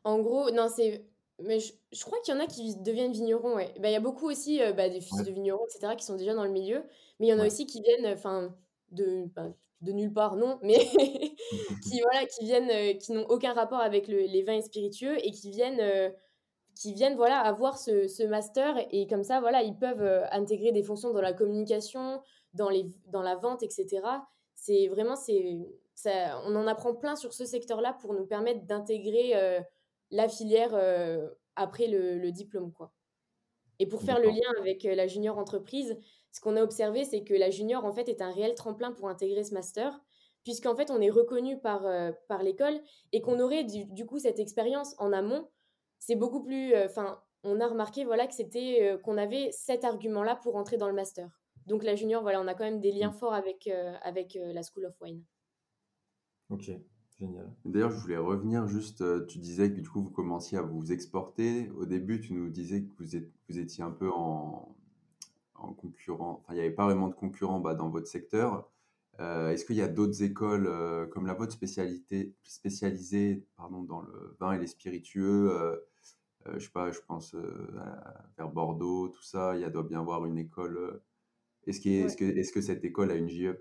En 0.04 0.20
gros, 0.20 0.52
non, 0.52 0.68
c'est 0.68 1.06
mais 1.44 1.60
je, 1.60 1.74
je 1.92 2.04
crois 2.04 2.18
qu'il 2.22 2.34
y 2.34 2.38
en 2.38 2.40
a 2.40 2.48
qui 2.48 2.78
deviennent 2.78 3.12
vignerons, 3.12 3.56
ouais. 3.56 3.74
Bah, 3.80 3.90
il 3.90 3.92
y 3.92 3.96
a 3.96 4.00
beaucoup 4.00 4.30
aussi 4.30 4.60
bah, 4.76 4.90
des 4.90 5.02
fils 5.02 5.24
de 5.24 5.32
vignerons, 5.32 5.66
etc., 5.66 5.94
qui 5.98 6.06
sont 6.06 6.16
déjà 6.16 6.34
dans 6.34 6.46
le 6.46 6.52
milieu. 6.52 6.84
Mais 7.20 7.28
il 7.28 7.30
y 7.30 7.34
en 7.34 7.40
a 7.40 7.46
aussi 7.46 7.66
qui 7.66 7.82
viennent 7.82 8.06
enfin 8.06 8.56
de, 8.92 9.26
bah, 9.36 9.54
de 9.82 9.92
nulle 9.92 10.14
part, 10.14 10.36
non, 10.38 10.60
mais 10.64 10.78
qui, 11.84 12.02
voilà, 12.02 12.26
qui 12.26 12.46
viennent, 12.46 12.98
qui 12.98 13.12
n'ont 13.12 13.26
aucun 13.28 13.54
rapport 13.54 13.80
avec 13.80 14.08
les 14.08 14.44
vins 14.44 14.62
spiritueux 14.62 15.18
et 15.26 15.32
qui 15.32 15.50
viennent, 15.52 16.14
qui 16.76 16.94
viennent 16.94 17.16
voilà, 17.16 17.40
avoir 17.40 17.78
ce, 17.78 18.08
ce, 18.08 18.24
master. 18.24 18.76
Et 18.92 19.08
comme 19.08 19.24
ça, 19.24 19.40
voilà, 19.40 19.64
ils 19.64 19.78
peuvent 19.78 20.26
intégrer 20.32 20.72
des 20.72 20.84
fonctions 20.84 21.14
dans 21.14 21.22
la 21.22 21.34
communication, 21.34 22.22
dans, 22.54 22.70
les, 22.70 22.86
dans 23.08 23.22
la 23.22 23.36
vente, 23.36 23.64
etc. 23.64 24.02
C'est 24.56 24.88
vraiment, 24.88 25.16
c'est, 25.16 25.58
ça, 25.96 26.42
on 26.46 26.56
en 26.56 26.68
apprend 26.68 26.94
plein 26.94 27.16
sur 27.16 27.34
ce 27.34 27.46
secteur-là 27.46 27.98
pour 28.02 28.14
nous 28.14 28.26
permettre 28.26 28.66
d'intégrer 28.66 29.34
la 30.12 30.30
filière 30.30 30.72
euh, 30.74 31.30
après 31.56 31.88
le, 31.88 32.32
diplôme. 32.32 32.72
Quoi. 32.72 32.92
Et 33.80 33.88
pour 33.88 34.02
faire 34.02 34.20
le 34.20 34.30
lien 34.30 34.54
avec 34.60 34.86
euh, 34.86 34.96
la 34.96 35.08
junior 35.08 35.38
entreprise, 35.38 35.98
ce 36.32 36.42
qu'on 36.42 36.56
a 36.56 36.64
observé, 36.64 37.04
c'est 37.04 37.24
que 37.24 37.34
la 37.34 37.50
junior, 37.50 37.86
en 37.86 37.92
fait, 37.92 38.10
est 38.10 38.22
un 38.22 38.32
réel 38.32 38.56
tremplin 38.56 38.92
pour 38.92 39.10
intégrer 39.10 39.44
ce 39.44 39.54
master, 39.54 40.00
puisqu'en 40.44 40.76
fait, 40.76 40.92
on 40.92 41.02
est 41.02 41.10
reconnu 41.10 41.60
par, 41.60 41.86
euh, 41.86 42.12
par 42.28 42.44
l'école 42.44 42.80
et 43.12 43.22
qu'on 43.22 43.40
aurait 43.40 43.64
du, 43.64 44.06
coup 44.06 44.20
cette 44.20 44.40
expérience 44.40 44.96
en 45.00 45.12
amont. 45.12 45.50
C'est 46.06 46.16
beaucoup 46.16 46.44
plus. 46.44 46.76
Enfin, 46.76 47.20
on 47.44 47.60
a 47.60 47.68
remarqué 47.68 48.06
voilà, 48.06 48.28
que 48.28 48.34
c'était 48.34 49.00
qu'on 49.04 49.18
avait 49.18 49.50
cet 49.52 49.84
argument-là 49.84 50.36
pour 50.36 50.56
entrer 50.56 50.78
dans 50.78 50.88
le 50.88 50.94
master. 50.94 51.42
Donc, 51.66 51.84
la 51.84 51.96
junior, 51.96 52.22
voilà, 52.22 52.42
on 52.42 52.48
a 52.48 52.54
quand 52.54 52.64
même 52.64 52.80
des 52.80 52.92
liens 52.92 53.10
mmh. 53.10 53.20
forts 53.20 53.34
avec, 53.34 53.70
avec 54.04 54.38
la 54.40 54.62
School 54.62 54.86
of 54.86 55.02
Wine. 55.02 55.24
Ok. 56.50 56.72
Génial. 57.20 57.50
D'ailleurs, 57.64 57.92
je 57.92 57.98
voulais 57.98 58.18
revenir 58.18 58.68
juste, 58.68 59.02
euh, 59.02 59.26
tu 59.26 59.40
disais 59.40 59.72
que 59.72 59.80
du 59.80 59.90
coup, 59.90 60.02
vous 60.02 60.12
commenciez 60.12 60.58
à 60.58 60.62
vous 60.62 60.92
exporter. 60.92 61.70
Au 61.78 61.86
début, 61.86 62.20
tu 62.20 62.34
nous 62.34 62.50
disais 62.50 62.84
que 62.84 62.92
vous, 63.00 63.20
vous 63.48 63.58
étiez 63.58 63.84
un 63.86 63.92
peu 63.92 64.12
en, 64.12 64.76
en 65.56 65.74
concurrent, 65.74 66.42
enfin, 66.42 66.54
il 66.54 66.56
n'y 66.56 66.66
avait 66.66 66.76
pas 66.76 66.86
vraiment 66.86 67.08
de 67.08 67.14
concurrents 67.14 67.62
bah, 67.62 67.74
dans 67.74 67.90
votre 67.90 68.08
secteur. 68.08 68.70
Euh, 69.22 69.52
est-ce 69.52 69.64
qu'il 69.64 69.78
y 69.78 69.82
a 69.82 69.88
d'autres 69.88 70.24
écoles 70.24 70.68
euh, 70.68 71.06
comme 71.06 71.26
la 71.26 71.34
vôtre 71.34 71.54
spécialité, 71.54 72.36
spécialisées 72.44 73.46
pardon, 73.56 73.82
dans 73.82 74.02
le 74.02 74.36
vin 74.42 74.52
et 74.52 74.60
les 74.60 74.68
spiritueux 74.68 75.82
Je 76.54 76.60
sais 76.60 76.72
pas, 76.72 76.92
je 76.92 77.00
pense 77.08 77.36
vers 78.38 78.50
Bordeaux, 78.50 79.10
tout 79.10 79.24
ça. 79.24 79.56
Il 79.56 79.62
y 79.62 79.64
a, 79.64 79.70
doit 79.70 79.84
bien 79.84 80.00
avoir 80.00 80.26
une 80.26 80.38
école. 80.38 81.02
Est-ce 81.68 81.82
que, 81.82 81.90
est 81.90 82.16
que, 82.16 82.26
est 82.26 82.54
que 82.54 82.62
cette 82.62 82.84
école 82.86 83.12
a 83.12 83.16
une 83.16 83.30
JE 83.30 83.58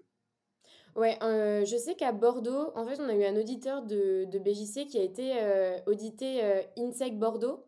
Ouais, 0.96 1.18
euh, 1.22 1.64
je 1.64 1.76
sais 1.76 1.96
qu'à 1.96 2.12
Bordeaux, 2.12 2.70
en 2.76 2.84
fait, 2.84 3.00
on 3.00 3.08
a 3.08 3.14
eu 3.14 3.24
un 3.24 3.36
auditeur 3.36 3.82
de, 3.82 4.26
de 4.26 4.38
BJC 4.38 4.86
qui 4.86 4.98
a 4.98 5.02
été 5.02 5.32
euh, 5.42 5.76
audité 5.86 6.44
euh, 6.44 6.62
INSEC 6.76 7.18
Bordeaux. 7.18 7.64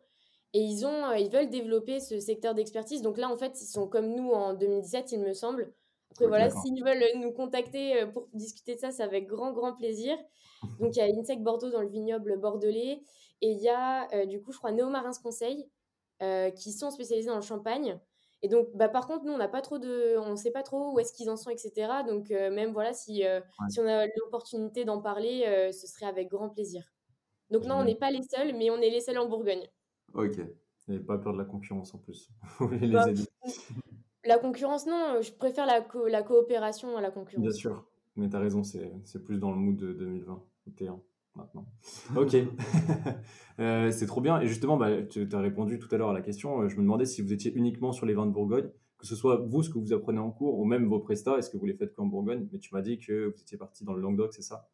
Et 0.53 0.61
ils, 0.61 0.87
ont, 0.87 1.13
ils 1.13 1.29
veulent 1.29 1.51
développer 1.51 1.99
ce 2.01 2.21
secteur 2.21 2.55
d'expertise. 2.55 3.03
Donc 3.03 3.19
là, 3.19 3.29
en 3.29 3.37
fait, 3.37 3.61
ils 3.61 3.67
sont 3.67 3.89
comme 3.89 4.15
nous 4.15 4.31
en 4.31 4.55
2017, 4.55 5.13
il 5.13 5.21
me 5.21 5.35
semble. 5.35 5.73
Après, 6.17 6.27
voilà, 6.27 6.51
s'ils 6.51 6.83
veulent 6.85 7.05
nous 7.21 7.33
contacter 7.33 8.07
pour 8.13 8.29
discuter 8.33 8.75
de 8.75 8.81
ça, 8.81 8.91
c'est 8.91 9.03
avec 9.03 9.27
grand, 9.27 9.53
grand 9.53 9.75
plaisir. 9.75 10.17
Donc, 10.81 10.97
il 10.97 10.99
y 10.99 11.03
a 11.03 11.07
INSEC 11.07 11.43
Bordeaux 11.43 11.71
dans 11.71 11.83
le 11.83 11.89
vignoble 11.89 12.39
bordelais. 12.39 13.03
Et 13.43 13.51
il 13.51 13.61
y 13.61 13.69
a, 13.69 14.27
du 14.27 14.41
coup, 14.41 14.53
je 14.53 14.59
crois, 14.59 14.73
Néomarins 14.73 15.11
Conseil, 15.23 15.69
qui 16.57 16.73
sont 16.73 16.91
spécialisés 16.91 17.29
dans 17.29 17.37
le 17.37 17.43
champagne. 17.43 18.01
Et 18.43 18.49
donc, 18.49 18.69
bah, 18.75 18.89
par 18.89 19.07
contre, 19.07 19.25
nous, 19.25 19.33
on 19.33 19.39
n'a 19.39 19.49
pas 19.49 19.63
trop 19.63 19.79
de, 19.79 20.17
on 20.19 20.37
sait 20.37 20.51
pas 20.51 20.63
trop 20.63 20.93
où 20.93 20.99
est-ce 21.01 21.13
qu'ils 21.13 21.31
en 21.31 21.37
sont, 21.37 21.51
etc. 21.51 21.89
Donc, 22.07 22.31
euh, 22.31 22.51
même 22.51 22.73
voilà, 22.73 22.93
si, 22.93 23.27
euh, 23.27 23.41
si 23.69 23.81
on 23.81 23.87
a 23.87 24.07
l'opportunité 24.07 24.85
d'en 24.85 25.01
parler, 25.01 25.45
euh, 25.47 25.73
ce 25.73 25.87
serait 25.87 26.07
avec 26.07 26.29
grand 26.29 26.51
plaisir. 26.51 26.85
Donc, 27.51 27.65
non, 27.65 27.77
on 27.77 27.85
n'est 27.85 27.97
pas 27.97 28.11
les 28.11 28.23
seuls, 28.23 28.55
mais 28.57 28.71
on 28.71 28.77
est 28.77 28.91
les 28.91 29.01
seuls 29.01 29.19
en 29.19 29.27
Bourgogne. 29.27 29.67
Ok. 30.15 30.39
Et 30.89 30.99
pas 31.01 31.19
peur 31.19 31.33
de 31.33 31.39
la 31.39 31.45
concurrence 31.45 31.95
en 31.95 31.99
plus. 31.99 32.29
Bah, 32.93 33.07
la 34.27 34.39
concurrence, 34.39 34.87
non, 34.87 35.21
je 35.21 35.33
préfère 35.33 35.67
la, 35.67 35.87
la 36.09 36.23
coopération 36.23 36.97
à 36.97 37.01
la 37.01 37.11
concurrence. 37.11 37.43
Bien 37.43 37.53
sûr, 37.53 37.85
mais 38.17 38.29
tu 38.29 38.37
as 38.37 38.41
raison, 38.41 38.63
c'est 38.63 39.25
plus 39.25 39.39
dans 39.39 39.51
le 39.51 39.57
mood 39.57 39.77
de 39.77 39.93
2020, 39.93 40.43
maintenant. 41.35 41.67
Ok, 42.17 42.35
euh, 43.61 43.91
c'est 43.91 44.07
trop 44.07 44.21
bien. 44.21 44.41
Et 44.41 44.47
justement, 44.47 44.77
bah, 44.77 45.03
tu 45.03 45.29
as 45.31 45.41
répondu 45.41 45.79
tout 45.79 45.93
à 45.95 45.99
l'heure 45.99 46.11
à 46.11 46.15
la 46.15 46.23
question. 46.23 46.63
Euh, 46.63 46.69
je 46.69 46.77
me 46.77 46.83
demandais 46.83 47.07
si 47.07 47.23
vous 47.23 47.33
étiez 47.33 47.53
uniquement 47.55 47.93
sur 47.93 48.07
les 48.07 48.15
vins 48.15 48.27
de 48.27 48.33
Bourgogne, 48.33 48.71
que 48.99 49.07
ce 49.07 49.15
soit 49.15 49.37
vous, 49.37 49.63
ce 49.63 49.71
que 49.71 49.79
vous 49.79 49.93
apprenez 49.93 50.19
en 50.19 50.31
cours, 50.31 50.59
ou 50.59 50.65
même 50.65 50.87
vos 50.87 51.01
prestats, 51.01 51.39
est-ce 51.39 51.51
que 51.51 51.57
vous 51.57 51.67
les 51.67 51.75
faites 51.75 51.95
qu'en 51.95 52.07
Bourgogne? 52.07 52.49
Mais 52.53 52.59
tu 52.59 52.75
m'as 52.75 52.83
dit 52.83 52.99
que 52.99 53.27
vous 53.27 53.41
étiez 53.41 53.59
parti 53.59 53.85
dans 53.85 53.93
le 53.93 54.01
Languedoc, 54.01 54.33
c'est 54.33 54.43
ça? 54.43 54.69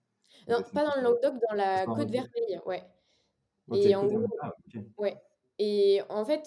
Non, 0.48 0.58
pas 0.72 0.84
dans 0.84 0.96
le 0.96 1.02
Languedoc, 1.02 1.34
dans 1.48 1.56
la 1.56 1.84
Côte 1.86 2.10
Vermeille, 2.10 2.60
ouais. 2.66 2.82
et 3.72 3.94
en 3.94 4.08
ah, 4.40 4.54
ouais. 4.98 5.16
Et 5.58 6.00
en 6.08 6.24
fait, 6.24 6.44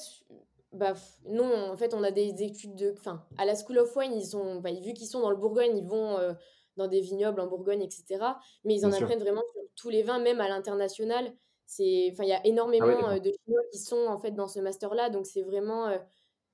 bah, 0.76 0.94
non, 1.26 1.72
en 1.72 1.78
fait, 1.78 1.94
on 1.94 2.04
a 2.04 2.12
des 2.12 2.44
études 2.44 2.76
de. 2.76 2.94
Enfin, 2.98 3.24
à 3.38 3.46
la 3.46 3.56
School 3.56 3.80
of 3.80 3.96
Wine, 3.96 4.14
ils 4.14 4.26
sont, 4.26 4.60
bah, 4.60 4.72
vu 4.72 4.94
qu'ils 4.94 5.08
sont 5.08 5.22
dans 5.22 5.30
le 5.30 5.38
Bourgogne, 5.38 5.78
ils 5.78 5.86
vont 5.86 6.18
euh, 6.18 6.34
dans 6.76 6.88
des 6.88 7.00
vignobles 7.00 7.40
en 7.40 7.48
Bourgogne, 7.48 7.82
etc. 7.82 8.24
Mais 8.66 8.76
ils 8.76 8.86
en 8.86 8.92
apprennent 8.92 9.20
vraiment 9.20 9.44
sur 9.54 9.62
tous 9.76 9.90
les 9.90 10.04
vins, 10.04 10.20
même 10.20 10.42
à 10.42 10.50
l'international. 10.50 11.34
C'est, 11.66 12.10
enfin, 12.12 12.24
il 12.24 12.30
y 12.30 12.34
a 12.34 12.46
énormément 12.46 13.08
ah 13.08 13.20
de 13.20 13.32
Chinois 13.32 13.62
qui 13.72 13.80
sont 13.80 14.06
en 14.08 14.20
fait 14.20 14.32
dans 14.32 14.48
ce 14.48 14.60
master-là, 14.60 15.10
donc 15.10 15.26
c'est 15.26 15.42
vraiment, 15.42 15.90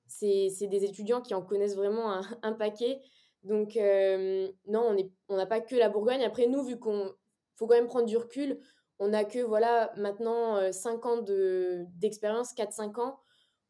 c'est, 0.06 0.48
des 0.62 0.84
étudiants 0.84 1.20
qui 1.20 1.34
en 1.34 1.42
connaissent 1.42 1.76
vraiment 1.76 2.22
un, 2.42 2.52
paquet. 2.58 3.02
Donc 3.42 3.74
non, 3.74 4.96
on 5.28 5.36
n'a 5.36 5.44
on 5.44 5.46
pas 5.46 5.60
que 5.60 5.76
la 5.76 5.90
Bourgogne. 5.90 6.22
Après 6.22 6.46
nous, 6.46 6.62
vu 6.62 6.78
qu'on 6.78 7.12
faut 7.56 7.66
quand 7.66 7.74
même 7.74 7.88
prendre 7.88 8.06
du 8.06 8.16
recul, 8.16 8.58
on 8.98 9.08
n'a 9.08 9.24
que 9.24 9.40
voilà 9.40 9.92
maintenant 9.96 10.72
5 10.72 11.04
ans 11.04 11.20
de, 11.20 11.84
d'expérience, 11.98 12.54
4-5 12.54 13.00
ans. 13.00 13.18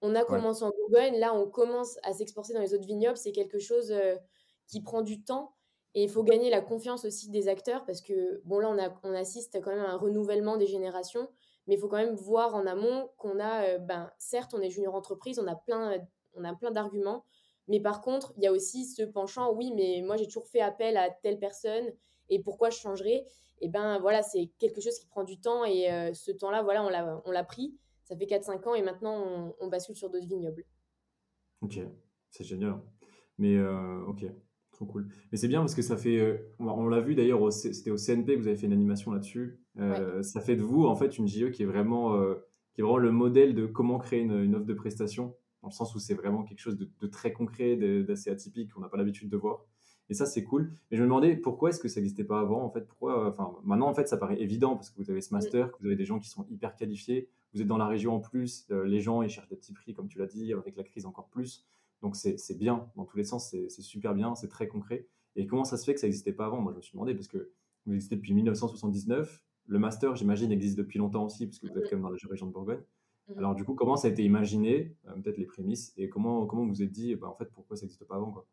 On 0.03 0.15
a 0.15 0.25
commencé 0.25 0.65
en 0.65 0.71
Bourgogne, 0.71 1.17
là 1.19 1.35
on 1.35 1.49
commence 1.49 1.99
à 2.03 2.13
s'exporter 2.13 2.53
dans 2.53 2.61
les 2.61 2.75
autres 2.75 2.87
vignobles. 2.87 3.17
C'est 3.17 3.33
quelque 3.33 3.59
chose 3.59 3.95
qui 4.67 4.83
prend 4.83 5.03
du 5.03 5.23
temps. 5.23 5.55
Et 5.95 6.05
il 6.05 6.09
faut 6.09 6.25
gagner 6.25 6.49
la 6.51 6.61
confiance 6.61 7.05
aussi 7.05 7.29
des 7.31 7.49
acteurs 7.49 7.85
parce 7.85 8.01
que, 8.01 8.41
bon, 8.45 8.59
là, 8.61 8.71
on, 8.71 8.79
a, 8.79 8.89
on 9.03 9.13
assiste 9.13 9.61
quand 9.61 9.71
même 9.71 9.85
à 9.85 9.91
un 9.91 9.97
renouvellement 9.97 10.57
des 10.57 10.67
générations, 10.67 11.29
mais 11.67 11.75
il 11.75 11.79
faut 11.79 11.89
quand 11.89 11.99
même 11.99 12.15
voir 12.15 12.55
en 12.55 12.67
amont 12.67 13.11
qu'on 13.19 13.39
a, 13.39 13.65
euh, 13.65 13.79
ben, 13.79 14.11
certes, 14.19 14.55
on 14.55 14.61
est 14.61 14.71
junior 14.71 14.95
entreprise, 14.95 15.39
on 15.39 15.47
a 15.47 15.55
plein, 15.55 15.99
on 16.35 16.45
a 16.45 16.55
plein 16.55 16.71
d'arguments, 16.71 17.25
mais 17.69 17.79
par 17.79 18.01
contre, 18.01 18.33
il 18.37 18.43
y 18.43 18.47
a 18.47 18.53
aussi 18.53 18.87
ce 18.87 19.03
penchant, 19.03 19.53
oui, 19.53 19.73
mais 19.75 20.03
moi, 20.03 20.17
j'ai 20.17 20.27
toujours 20.27 20.49
fait 20.49 20.61
appel 20.61 20.97
à 20.97 21.11
telle 21.11 21.39
personne 21.39 21.93
et 22.31 22.43
pourquoi 22.43 22.71
je 22.71 22.79
changerais? 22.79 23.27
Et 23.61 23.69
ben 23.69 23.99
voilà, 24.01 24.23
c'est 24.23 24.51
quelque 24.59 24.81
chose 24.81 24.99
qui 24.99 25.07
prend 25.07 25.25
du 25.25 25.39
temps 25.41 25.65
et 25.65 25.93
euh, 25.93 26.15
ce 26.15 26.33
temps-là, 26.33 26.63
voilà, 26.63 27.23
on 27.25 27.31
l'a 27.31 27.45
pris. 27.45 27.77
Ça 28.13 28.19
fait 28.19 28.27
4-5 28.27 28.69
ans 28.69 28.75
et 28.75 28.83
maintenant, 28.83 29.25
on, 29.25 29.55
on 29.61 29.69
bascule 29.69 29.97
sur 29.97 30.11
d'autres 30.11 30.27
vignobles. 30.27 30.65
Ok, 31.63 31.81
c'est 32.31 32.45
génial. 32.45 32.81
Mais 33.39 33.57
euh, 33.57 34.05
ok, 34.07 34.27
cool. 34.87 35.09
Mais 35.31 35.39
c'est 35.39 35.49
bien 35.49 35.61
parce 35.61 35.75
que 35.75 35.83
ça 35.83 35.97
fait, 35.97 36.19
euh, 36.19 36.37
on 36.59 36.89
l'a 36.89 37.01
vu 37.01 37.15
d'ailleurs, 37.15 37.53
c'était 37.53 37.91
au 37.91 37.97
CNP 37.97 38.35
que 38.35 38.41
vous 38.41 38.49
avez 38.49 38.57
fait 38.57 38.67
une 38.67 38.73
animation 38.73 39.13
là-dessus. 39.13 39.59
Euh, 39.79 40.23
ça 40.23 40.41
fait 40.41 40.57
de 40.57 40.63
vous 40.63 40.85
en 40.85 40.97
fait 40.97 41.19
une 41.19 41.27
JE 41.27 41.51
qui 41.51 41.63
est 41.63 41.67
vraiment, 41.67 42.15
euh, 42.15 42.35
qui 42.75 42.81
est 42.81 42.85
vraiment 42.85 42.99
le 42.99 43.13
modèle 43.13 43.55
de 43.55 43.67
comment 43.67 43.99
créer 43.99 44.21
une, 44.21 44.55
offre 44.55 44.67
de 44.67 44.75
prestation, 44.75 45.35
dans 45.63 45.69
le 45.69 45.75
sens 45.75 45.95
où 45.95 45.99
c'est 45.99 46.15
vraiment 46.15 46.43
quelque 46.43 46.61
chose 46.61 46.77
de, 46.77 47.07
très 47.07 47.33
concret, 47.33 47.77
d'assez 48.03 48.31
atypique, 48.31 48.73
qu'on 48.73 48.81
n'a 48.81 48.89
pas 48.89 48.97
l'habitude 48.97 49.29
de 49.29 49.37
voir. 49.37 49.65
Et 50.09 50.15
ça, 50.15 50.27
c'est 50.27 50.43
cool. 50.43 50.73
Mais 50.91 50.97
je 50.97 51.03
me 51.03 51.07
demandais 51.07 51.37
pourquoi 51.37 51.71
est-ce 51.71 51.81
que 51.81 51.89
ça 51.89 52.01
n'existait 52.01 52.25
pas 52.25 52.41
avant, 52.41 52.63
en 52.63 52.71
fait? 52.71 52.87
Pourquoi, 52.87 53.29
enfin, 53.29 53.55
maintenant, 53.65 53.89
en 53.89 53.95
fait, 53.95 54.09
ça 54.09 54.17
paraît 54.17 54.41
évident 54.41 54.75
parce 54.75 54.91
que 54.91 54.99
vous 54.99 55.11
avez 55.11 55.21
ce 55.21 55.33
master, 55.33 55.71
que 55.73 55.79
vous 55.79 55.87
avez 55.87 55.97
des 55.97 56.05
gens 56.05 56.19
qui 56.19 56.29
sont 56.29 56.45
hyper 56.51 56.77
qualifiés. 56.77 57.31
Vous 57.55 57.61
êtes 57.61 57.69
dans 57.69 57.79
la 57.79 57.87
région 57.87 58.15
en 58.15 58.21
plus. 58.21 58.67
les 58.71 59.01
gens, 59.01 59.23
ils 59.23 59.29
cherchent 59.29 59.49
des 59.49 59.57
petits 59.57 59.75
prix, 59.75 59.95
comme 59.95 60.09
tu 60.09 60.19
l'as 60.19 60.27
dit, 60.27 60.53
avec 60.53 60.77
la 60.77 60.85
crise 60.85 61.07
encore 61.07 61.29
plus. 61.29 61.67
Donc 62.01 62.17
c'est 62.17 62.59
bien, 62.59 62.91
dans 62.97 63.05
tous 63.05 63.17
les 63.17 63.25
sens, 63.25 63.51
c'est 63.51 63.69
super 63.83 64.15
bien, 64.15 64.35
c'est 64.35 64.49
très 64.49 64.69
concret. 64.69 65.07
Et 65.37 65.47
comment 65.47 65.65
ça 65.65 65.77
se 65.77 65.85
fait 65.85 65.95
que 65.95 66.01
ça 66.01 66.07
n'existait 66.07 66.33
pas 66.33 66.47
avant? 66.47 66.61
Moi, 66.61 66.73
je 66.73 66.77
me 66.79 66.83
suis 66.83 66.93
demandé, 66.93 67.15
parce 67.15 67.29
que 67.29 67.51
vous 67.87 67.95
existez 67.95 68.17
depuis 68.17 68.35
1979, 68.35 69.45
le 69.67 69.79
master, 69.79 70.17
j'imagine, 70.17 70.53
existe 70.53 70.77
depuis 70.77 70.99
longtemps 70.99 71.25
aussi, 71.25 71.47
parce 71.47 71.59
que 71.59 71.67
vous 71.67 71.79
êtes 71.79 71.85
quand 71.85 71.97
même 71.97 72.03
dans 72.03 72.11
la 72.11 72.17
région 72.29 72.47
de 72.47 72.53
Bourgogne. 72.53 72.83
Mhm. 73.29 73.39
Alors 73.39 73.55
du 73.55 73.65
coup, 73.65 73.75
comment 73.75 73.97
ça 73.97 74.09
a 74.09 74.11
été 74.11 74.25
imaginé, 74.25 74.97
euh, 75.07 75.15
peut-être 75.15 75.39
les 75.39 75.47
prémices, 75.47 75.93
et 75.97 76.09
comment, 76.09 76.47
comment 76.47 76.63
vous 76.63 76.69
vous 76.69 76.83
êtes 76.83 76.91
dit, 76.91 77.15
bah, 77.15 77.29
en 77.29 77.35
fait, 77.35 77.51
pourquoi 77.53 77.77
ça 77.77 77.83
n'existe 77.83 78.05
pas 78.05 78.17
avant 78.17 78.33
quoi? 78.33 78.47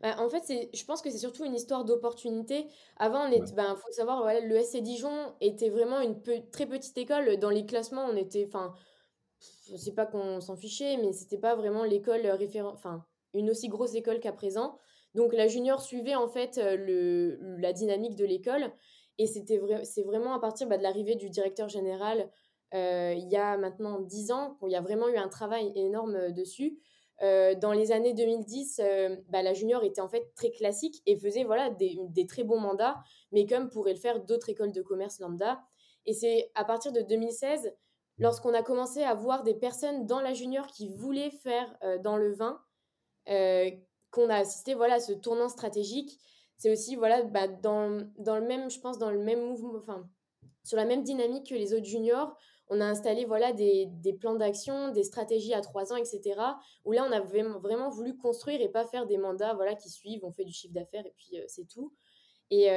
Bah, 0.00 0.16
en 0.18 0.28
fait, 0.30 0.68
je 0.72 0.84
pense 0.84 1.02
que 1.02 1.10
c'est 1.10 1.18
surtout 1.18 1.44
une 1.44 1.54
histoire 1.54 1.84
d'opportunité. 1.84 2.66
Avant, 2.96 3.26
il 3.26 3.42
ben, 3.54 3.76
faut 3.76 3.92
savoir, 3.92 4.22
voilà, 4.22 4.40
le 4.40 4.62
SC 4.62 4.78
Dijon 4.78 5.34
était 5.40 5.68
vraiment 5.68 6.00
une 6.00 6.20
très 6.50 6.66
petite 6.66 6.96
école. 6.96 7.36
Dans 7.38 7.50
les 7.50 7.66
classements, 7.66 8.06
on 8.06 8.16
était, 8.16 8.46
enfin, 8.46 8.72
je 9.70 9.76
sais 9.76 9.92
pas 9.92 10.06
qu'on 10.06 10.40
s'en 10.40 10.56
fichait, 10.56 10.96
mais 10.96 11.12
c'était 11.12 11.38
pas 11.38 11.54
vraiment 11.54 11.84
l'école 11.84 12.26
référent, 12.26 12.72
enfin, 12.72 13.04
une 13.34 13.50
aussi 13.50 13.68
grosse 13.68 13.94
école 13.94 14.20
qu'à 14.20 14.32
présent. 14.32 14.78
Donc 15.14 15.34
la 15.34 15.48
junior 15.48 15.80
suivait 15.82 16.14
en 16.14 16.28
fait 16.28 16.58
le, 16.62 17.38
la 17.58 17.72
dynamique 17.72 18.16
de 18.16 18.24
l'école. 18.24 18.72
Et 19.18 19.26
c'était 19.26 19.58
vrai, 19.58 19.84
c'est 19.84 20.02
vraiment 20.02 20.34
à 20.34 20.40
partir 20.40 20.66
bah, 20.66 20.78
de 20.78 20.82
l'arrivée 20.82 21.16
du 21.16 21.28
directeur 21.28 21.68
général 21.68 22.30
il 22.72 23.28
y 23.28 23.36
a 23.36 23.56
maintenant 23.56 24.00
10 24.00 24.30
ans 24.30 24.56
qu'il 24.60 24.70
y 24.70 24.76
a 24.76 24.80
vraiment 24.80 25.08
eu 25.08 25.16
un 25.16 25.28
travail 25.28 25.72
énorme 25.74 26.32
dessus. 26.32 26.78
Dans 27.20 27.72
les 27.72 27.92
années 27.92 28.14
2010, 28.14 28.80
bah, 29.28 29.42
la 29.42 29.52
junior 29.52 29.84
était 29.84 30.00
en 30.00 30.08
fait 30.08 30.32
très 30.34 30.50
classique 30.50 31.02
et 31.06 31.18
faisait 31.18 31.44
voilà 31.44 31.70
des, 31.70 32.26
très 32.26 32.44
bons 32.44 32.60
mandats, 32.60 32.98
mais 33.32 33.46
comme 33.46 33.68
pourraient 33.68 33.92
le 33.92 34.00
faire 34.00 34.20
d'autres 34.20 34.48
écoles 34.48 34.72
de 34.72 34.82
commerce 34.82 35.20
lambda. 35.20 35.60
Et 36.06 36.14
c'est 36.14 36.50
à 36.54 36.64
partir 36.64 36.92
de 36.92 37.02
2016 37.02 37.72
lorsqu'on 38.18 38.54
a 38.54 38.62
commencé 38.62 39.02
à 39.02 39.14
voir 39.14 39.42
des 39.42 39.54
personnes 39.54 40.06
dans 40.06 40.20
la 40.20 40.34
junior 40.34 40.66
qui 40.68 40.88
voulaient 40.88 41.30
faire 41.30 41.76
euh, 41.82 41.98
dans 41.98 42.16
le 42.16 42.32
vin, 42.32 42.60
euh, 43.28 43.70
qu'on 44.10 44.28
a 44.30 44.36
assisté 44.36 44.74
voilà, 44.74 44.94
à 44.94 45.00
ce 45.00 45.12
tournant 45.12 45.48
stratégique. 45.48 46.20
C'est 46.56 46.70
aussi 46.70 46.96
voilà, 46.96 47.22
bah, 47.22 47.48
dans, 47.48 48.06
dans, 48.18 48.36
le 48.36 48.46
même, 48.46 48.70
je 48.70 48.78
pense, 48.80 48.98
dans 48.98 49.10
le 49.10 49.18
même 49.18 49.40
mouvement, 49.40 49.78
enfin, 49.78 50.08
sur 50.62 50.76
la 50.76 50.84
même 50.84 51.02
dynamique 51.02 51.48
que 51.48 51.54
les 51.54 51.72
autres 51.72 51.86
juniors, 51.86 52.36
on 52.70 52.80
a 52.80 52.86
installé 52.86 53.24
voilà, 53.24 53.52
des, 53.52 53.86
des 53.86 54.12
plans 54.12 54.34
d'action, 54.34 54.90
des 54.90 55.02
stratégies 55.02 55.52
à 55.54 55.60
trois 55.60 55.92
ans, 55.92 55.96
etc. 55.96 56.40
Où 56.84 56.92
là, 56.92 57.06
on 57.06 57.12
a 57.12 57.20
vraiment, 57.20 57.90
voulu 57.90 58.16
construire 58.16 58.60
et 58.60 58.68
pas 58.68 58.84
faire 58.84 59.06
des 59.06 59.18
mandats 59.18 59.54
voilà, 59.54 59.74
qui 59.74 59.90
suivent, 59.90 60.24
on 60.24 60.32
fait 60.32 60.44
du 60.44 60.52
chiffre 60.52 60.72
d'affaires 60.72 61.04
et 61.04 61.14
puis 61.16 61.38
euh, 61.38 61.44
c'est 61.46 61.66
tout. 61.66 61.92
Et 62.50 62.68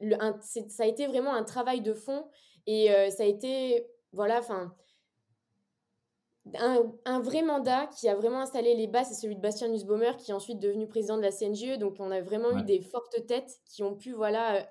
le, 0.00 0.16
ça 0.40 0.84
a 0.84 0.86
été 0.86 1.06
vraiment 1.08 1.34
un 1.34 1.42
travail 1.42 1.80
de 1.80 1.92
fond 1.92 2.28
et 2.66 2.88
ça 3.10 3.24
a 3.24 3.26
été 3.26 3.84
voilà, 4.12 4.38
enfin, 4.38 4.72
un, 7.04 7.20
vrai 7.20 7.42
mandat 7.42 7.86
qui 7.98 8.08
a 8.08 8.14
vraiment 8.14 8.40
installé 8.40 8.74
les 8.74 8.86
bases, 8.86 9.08
c'est 9.08 9.14
celui 9.14 9.36
de 9.36 9.40
Bastien 9.40 9.68
Nussbaumer, 9.68 10.12
qui 10.18 10.30
est 10.30 10.34
ensuite 10.34 10.58
devenu 10.58 10.86
président 10.86 11.16
de 11.16 11.22
la 11.22 11.30
CNGE. 11.30 11.78
Donc, 11.78 11.96
on 11.98 12.10
a 12.10 12.20
vraiment 12.20 12.56
eu 12.56 12.62
des 12.62 12.80
fortes 12.80 13.26
têtes 13.26 13.60
qui 13.66 13.82
ont 13.82 13.94
pu, 13.94 14.12
voilà, 14.12 14.56
euh, 14.56 14.62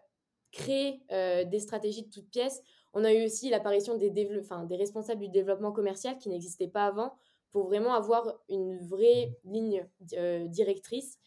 créer 0.52 1.02
euh, 1.12 1.44
des 1.44 1.60
stratégies 1.60 2.04
de 2.04 2.10
toutes 2.10 2.30
pièces. 2.30 2.62
On 2.94 3.04
a 3.04 3.14
eu 3.14 3.26
aussi 3.26 3.50
l'apparition 3.50 3.98
des, 3.98 4.10
des 4.10 4.76
responsables 4.76 5.22
du 5.22 5.30
développement 5.30 5.72
commercial 5.72 6.18
qui 6.18 6.30
n'existaient 6.30 6.68
pas 6.68 6.86
avant 6.86 7.14
pour 7.52 7.66
vraiment 7.66 7.94
avoir 7.94 8.34
une 8.50 8.78
vraie 8.78 9.38
ligne 9.44 9.88
euh, 10.14 10.48
directrice. 10.48 11.20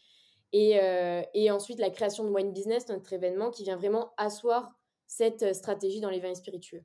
Et, 0.53 0.77
et, 1.33 1.49
ensuite, 1.49 1.79
la 1.79 1.89
création 1.89 2.25
de 2.25 2.29
Wine 2.29 2.51
Business, 2.51 2.89
notre 2.89 3.13
événement, 3.13 3.51
qui 3.51 3.63
vient 3.63 3.77
vraiment 3.77 4.11
asseoir 4.17 4.77
cette 5.07 5.55
stratégie 5.55 6.01
dans 6.01 6.09
les 6.09 6.19
vins 6.19 6.35
spiritueux 6.35 6.83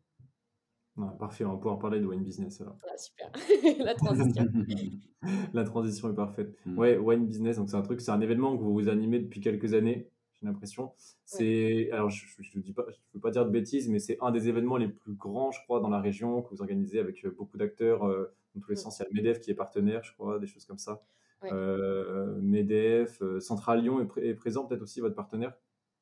parfait, 1.19 1.45
on 1.45 1.53
va 1.53 1.57
pouvoir 1.57 1.79
parler 1.79 2.01
de 2.01 2.07
wine 2.07 2.23
business 2.23 2.61
alors. 2.61 2.79
Ah, 2.89 2.97
super, 2.97 3.31
la 3.85 3.95
transition. 3.95 4.47
la 5.53 5.65
transition 5.65 6.11
est 6.11 6.15
parfaite. 6.15 6.57
Mm. 6.65 6.79
Ouais, 6.79 6.97
wine 6.97 7.27
business, 7.27 7.57
donc 7.57 7.69
c'est 7.69 7.77
un 7.77 7.83
truc, 7.83 8.01
c'est 8.01 8.11
un 8.11 8.21
événement 8.21 8.57
que 8.57 8.63
vous 8.63 8.73
vous 8.73 8.89
animez 8.89 9.19
depuis 9.19 9.41
quelques 9.41 9.75
années, 9.75 10.11
j'ai 10.41 10.49
l'impression. 10.49 10.93
C'est, 11.25 11.91
alors 11.93 12.11
je 12.11 12.25
ne 12.57 12.63
dis 12.63 12.73
pas, 12.73 12.85
je 12.89 12.97
veux 13.15 13.21
pas 13.21 13.31
dire 13.31 13.45
de 13.47 13.51
bêtises, 13.51 13.89
mais 13.89 13.99
c'est 13.99 14.19
un 14.21 14.31
des 14.31 14.49
événements 14.49 14.77
les 14.77 14.89
plus 14.89 15.15
grands, 15.15 15.51
je 15.51 15.63
crois, 15.63 15.81
dans 15.81 15.89
la 15.89 16.01
région 16.01 16.43
que 16.43 16.51
vous 16.51 16.61
organisez 16.61 16.99
avec 16.99 17.25
euh, 17.25 17.31
beaucoup 17.31 17.57
d'acteurs 17.57 18.05
euh, 18.05 18.35
dans 18.55 18.61
tous 18.61 18.71
les 18.71 18.77
mm. 18.77 18.81
sens. 18.81 18.99
Il 18.99 19.17
y 19.17 19.21
a 19.21 19.23
Medef 19.23 19.41
qui 19.41 19.51
est 19.51 19.55
partenaire, 19.55 20.03
je 20.05 20.13
crois, 20.13 20.39
des 20.39 20.47
choses 20.47 20.67
comme 20.67 20.79
ça. 20.79 21.03
Euh, 21.45 22.39
Medef, 22.41 23.23
Central 23.41 23.83
Lyon 23.83 24.09
est, 24.17 24.35
présent, 24.35 24.65
peut-être 24.65 24.83
aussi 24.83 25.01
votre 25.01 25.15
partenaire. 25.15 25.57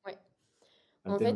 Ouais. 0.05 0.17
En 1.05 1.17
fait. 1.17 1.35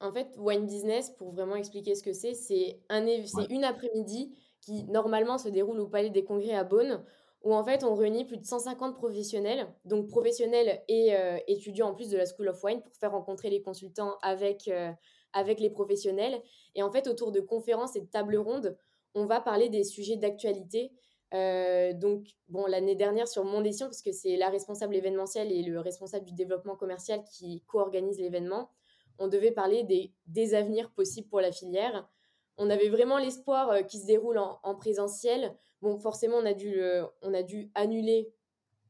En 0.00 0.12
fait, 0.12 0.34
Wine 0.36 0.66
Business, 0.66 1.10
pour 1.10 1.32
vraiment 1.32 1.54
expliquer 1.54 1.94
ce 1.94 2.02
que 2.02 2.12
c'est, 2.12 2.34
c'est 2.34 2.80
un, 2.88 3.06
une 3.48 3.62
après-midi 3.62 4.34
qui 4.60 4.82
normalement 4.84 5.38
se 5.38 5.48
déroule 5.48 5.78
au 5.78 5.86
Palais 5.86 6.10
des 6.10 6.24
Congrès 6.24 6.54
à 6.54 6.64
Beaune, 6.64 7.04
où 7.42 7.54
en 7.54 7.64
fait 7.64 7.84
on 7.84 7.94
réunit 7.94 8.24
plus 8.24 8.38
de 8.38 8.44
150 8.44 8.96
professionnels, 8.96 9.66
donc 9.84 10.08
professionnels 10.08 10.82
et 10.88 11.14
euh, 11.14 11.38
étudiants 11.48 11.88
en 11.88 11.94
plus 11.94 12.10
de 12.10 12.16
la 12.16 12.24
School 12.26 12.48
of 12.48 12.62
Wine, 12.62 12.82
pour 12.82 12.94
faire 12.96 13.12
rencontrer 13.12 13.50
les 13.50 13.62
consultants 13.62 14.16
avec, 14.22 14.68
euh, 14.68 14.90
avec 15.32 15.60
les 15.60 15.70
professionnels. 15.70 16.40
Et 16.74 16.82
en 16.82 16.90
fait, 16.90 17.06
autour 17.08 17.32
de 17.32 17.40
conférences 17.40 17.96
et 17.96 18.00
de 18.00 18.06
tables 18.06 18.36
rondes, 18.36 18.76
on 19.14 19.26
va 19.26 19.40
parler 19.40 19.68
des 19.68 19.84
sujets 19.84 20.16
d'actualité. 20.16 20.92
Euh, 21.34 21.92
donc, 21.94 22.28
bon, 22.48 22.66
l'année 22.66 22.94
dernière 22.94 23.26
sur 23.26 23.44
Mondession, 23.44 23.86
parce 23.86 24.02
que 24.02 24.12
c'est 24.12 24.36
la 24.36 24.48
responsable 24.48 24.94
événementielle 24.94 25.50
et 25.50 25.62
le 25.62 25.80
responsable 25.80 26.24
du 26.24 26.34
développement 26.34 26.76
commercial 26.76 27.22
qui 27.24 27.62
co-organise 27.66 28.18
l'événement, 28.20 28.70
on 29.18 29.28
devait 29.28 29.50
parler 29.50 29.82
des, 29.82 30.12
des 30.26 30.54
avenirs 30.54 30.90
possibles 30.92 31.28
pour 31.28 31.40
la 31.40 31.52
filière. 31.52 32.08
On 32.56 32.70
avait 32.70 32.88
vraiment 32.88 33.18
l'espoir 33.18 33.86
qu'il 33.86 34.00
se 34.00 34.06
déroule 34.06 34.38
en, 34.38 34.74
présentiel. 34.74 35.56
Bon, 35.82 35.98
forcément, 35.98 36.36
on 36.38 36.46
a 36.46 36.54
dû, 36.54 36.80
on 37.22 37.34
a 37.34 37.42
dû 37.42 37.70
annuler 37.74 38.32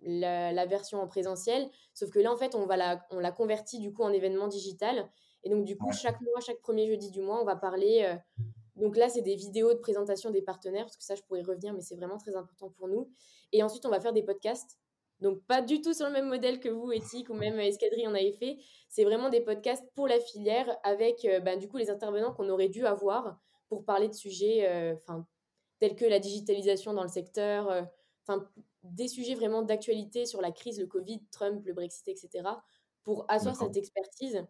la, 0.02 0.66
version 0.66 1.00
en 1.00 1.08
présentiel, 1.08 1.68
sauf 1.94 2.10
que 2.10 2.18
là, 2.18 2.32
en 2.32 2.36
fait, 2.36 2.54
on, 2.54 2.66
va 2.66 2.76
la, 2.76 3.06
on 3.10 3.18
l'a 3.18 3.32
converti 3.32 3.78
du 3.80 3.92
coup 3.92 4.02
en 4.02 4.12
événement 4.12 4.48
digital. 4.48 5.10
Et 5.44 5.50
donc, 5.50 5.64
du 5.64 5.76
coup, 5.76 5.90
chaque 5.92 6.20
mois, 6.20 6.40
chaque 6.40 6.60
premier 6.60 6.86
jeudi 6.86 7.10
du 7.10 7.20
mois, 7.20 7.40
on 7.40 7.44
va 7.44 7.56
parler. 7.56 8.02
Euh, 8.04 8.42
donc 8.76 8.96
là, 8.96 9.08
c'est 9.08 9.22
des 9.22 9.34
vidéos 9.34 9.72
de 9.74 9.78
présentation 9.78 10.30
des 10.30 10.42
partenaires, 10.42 10.84
parce 10.84 10.96
que 10.96 11.04
ça, 11.04 11.14
je 11.14 11.22
pourrais 11.22 11.42
revenir, 11.42 11.74
mais 11.74 11.80
c'est 11.80 11.96
vraiment 11.96 12.18
très 12.18 12.36
important 12.36 12.70
pour 12.70 12.88
nous. 12.88 13.10
Et 13.52 13.62
ensuite, 13.62 13.84
on 13.86 13.90
va 13.90 14.00
faire 14.00 14.12
des 14.12 14.22
podcasts 14.22 14.78
donc, 15.22 15.40
pas 15.46 15.62
du 15.62 15.80
tout 15.80 15.94
sur 15.94 16.06
le 16.06 16.12
même 16.12 16.28
modèle 16.28 16.58
que 16.58 16.68
vous, 16.68 16.90
Éthique, 16.90 17.30
ou 17.30 17.34
même 17.34 17.58
Escadrille 17.60 18.08
en 18.08 18.14
avait 18.14 18.32
fait. 18.32 18.58
C'est 18.88 19.04
vraiment 19.04 19.28
des 19.28 19.40
podcasts 19.40 19.84
pour 19.94 20.08
la 20.08 20.18
filière 20.18 20.76
avec, 20.82 21.24
euh, 21.24 21.38
bah, 21.38 21.56
du 21.56 21.68
coup, 21.68 21.76
les 21.76 21.90
intervenants 21.90 22.32
qu'on 22.32 22.48
aurait 22.48 22.68
dû 22.68 22.84
avoir 22.84 23.38
pour 23.68 23.84
parler 23.84 24.08
de 24.08 24.14
sujets 24.14 24.68
euh, 24.68 24.96
tels 25.82 25.96
que 25.96 26.04
la 26.04 26.20
digitalisation 26.20 26.94
dans 26.94 27.02
le 27.02 27.08
secteur, 27.08 27.68
euh, 27.68 27.82
enfin, 28.24 28.48
des 28.84 29.08
sujets 29.08 29.34
vraiment 29.34 29.62
d'actualité 29.62 30.26
sur 30.26 30.40
la 30.40 30.52
crise, 30.52 30.78
le 30.78 30.86
Covid, 30.86 31.24
Trump, 31.32 31.60
le 31.66 31.72
Brexit, 31.72 32.06
etc. 32.06 32.48
Pour 33.02 33.24
asseoir 33.28 33.56
cette 33.56 33.76
expertise 33.76 34.44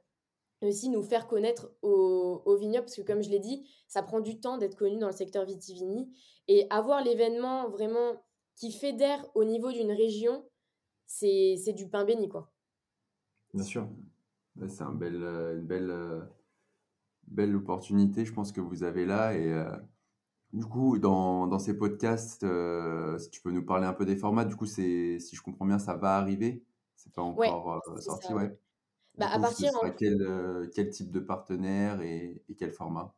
et 0.61 0.68
aussi 0.68 0.90
nous 0.90 1.03
faire 1.03 1.27
connaître 1.29 1.73
au, 1.81 2.42
au 2.45 2.57
vignoble, 2.57 2.85
parce 2.85 2.97
que 2.97 3.01
comme 3.03 3.23
je 3.23 3.31
l'ai 3.31 3.38
dit, 3.38 3.66
ça 3.88 4.03
prend 4.03 4.21
du 4.21 4.40
temps 4.40 4.59
d'être 4.59 4.77
connu 4.77 4.99
dans 4.99 5.07
le 5.07 5.14
secteur 5.14 5.47
vitivini. 5.47 6.14
Et 6.49 6.66
avoir 6.68 7.03
l'événement 7.03 7.71
vraiment 7.71 8.23
qui 8.57 8.71
fédère 8.71 9.27
au 9.35 9.45
niveau 9.45 9.73
d'une 9.73 9.90
région, 9.90 10.45
c'est 11.07 11.73
du 11.75 11.88
pain 11.88 12.05
béni, 12.05 12.29
quoi. 12.29 12.53
Bien 13.55 13.64
sûr. 13.64 13.88
C'est 14.68 14.83
un 14.83 14.92
bel, 14.92 15.23
euh, 15.23 15.57
une 15.57 15.66
belle, 15.66 15.90
euh, 15.90 16.21
belle 17.27 17.57
opportunité, 17.57 18.27
je 18.27 18.35
pense, 18.35 18.53
que 18.53 18.61
vous 18.61 18.83
avez 18.83 19.07
là. 19.07 19.35
Et 19.35 19.51
euh, 19.51 19.75
du 20.52 20.64
coup, 20.64 20.98
dans, 20.98 21.46
dans 21.46 21.58
ces 21.58 21.76
podcasts, 21.76 22.46
si 23.18 23.30
tu 23.30 23.40
peux 23.40 23.50
nous 23.50 23.64
parler 23.64 23.86
un 23.86 23.92
peu 23.92 24.04
des 24.04 24.16
formats, 24.16 24.44
du 24.44 24.56
coup, 24.56 24.66
si 24.66 25.18
je 25.18 25.42
comprends 25.42 25.66
bien, 25.66 25.78
ça 25.78 25.94
va 25.94 26.16
arriver? 26.16 26.62
C'est 26.96 27.12
pas 27.12 27.22
encore 27.22 27.82
sorti, 28.00 28.32
ouais. 28.32 28.56
Bah, 29.18 29.28
à 29.30 29.38
partir 29.38 29.70
quel, 29.98 30.70
quel, 30.74 30.90
type 30.90 31.10
de 31.10 31.20
partenaire 31.20 32.00
et, 32.00 32.42
et 32.48 32.54
quel 32.54 32.72
format? 32.72 33.14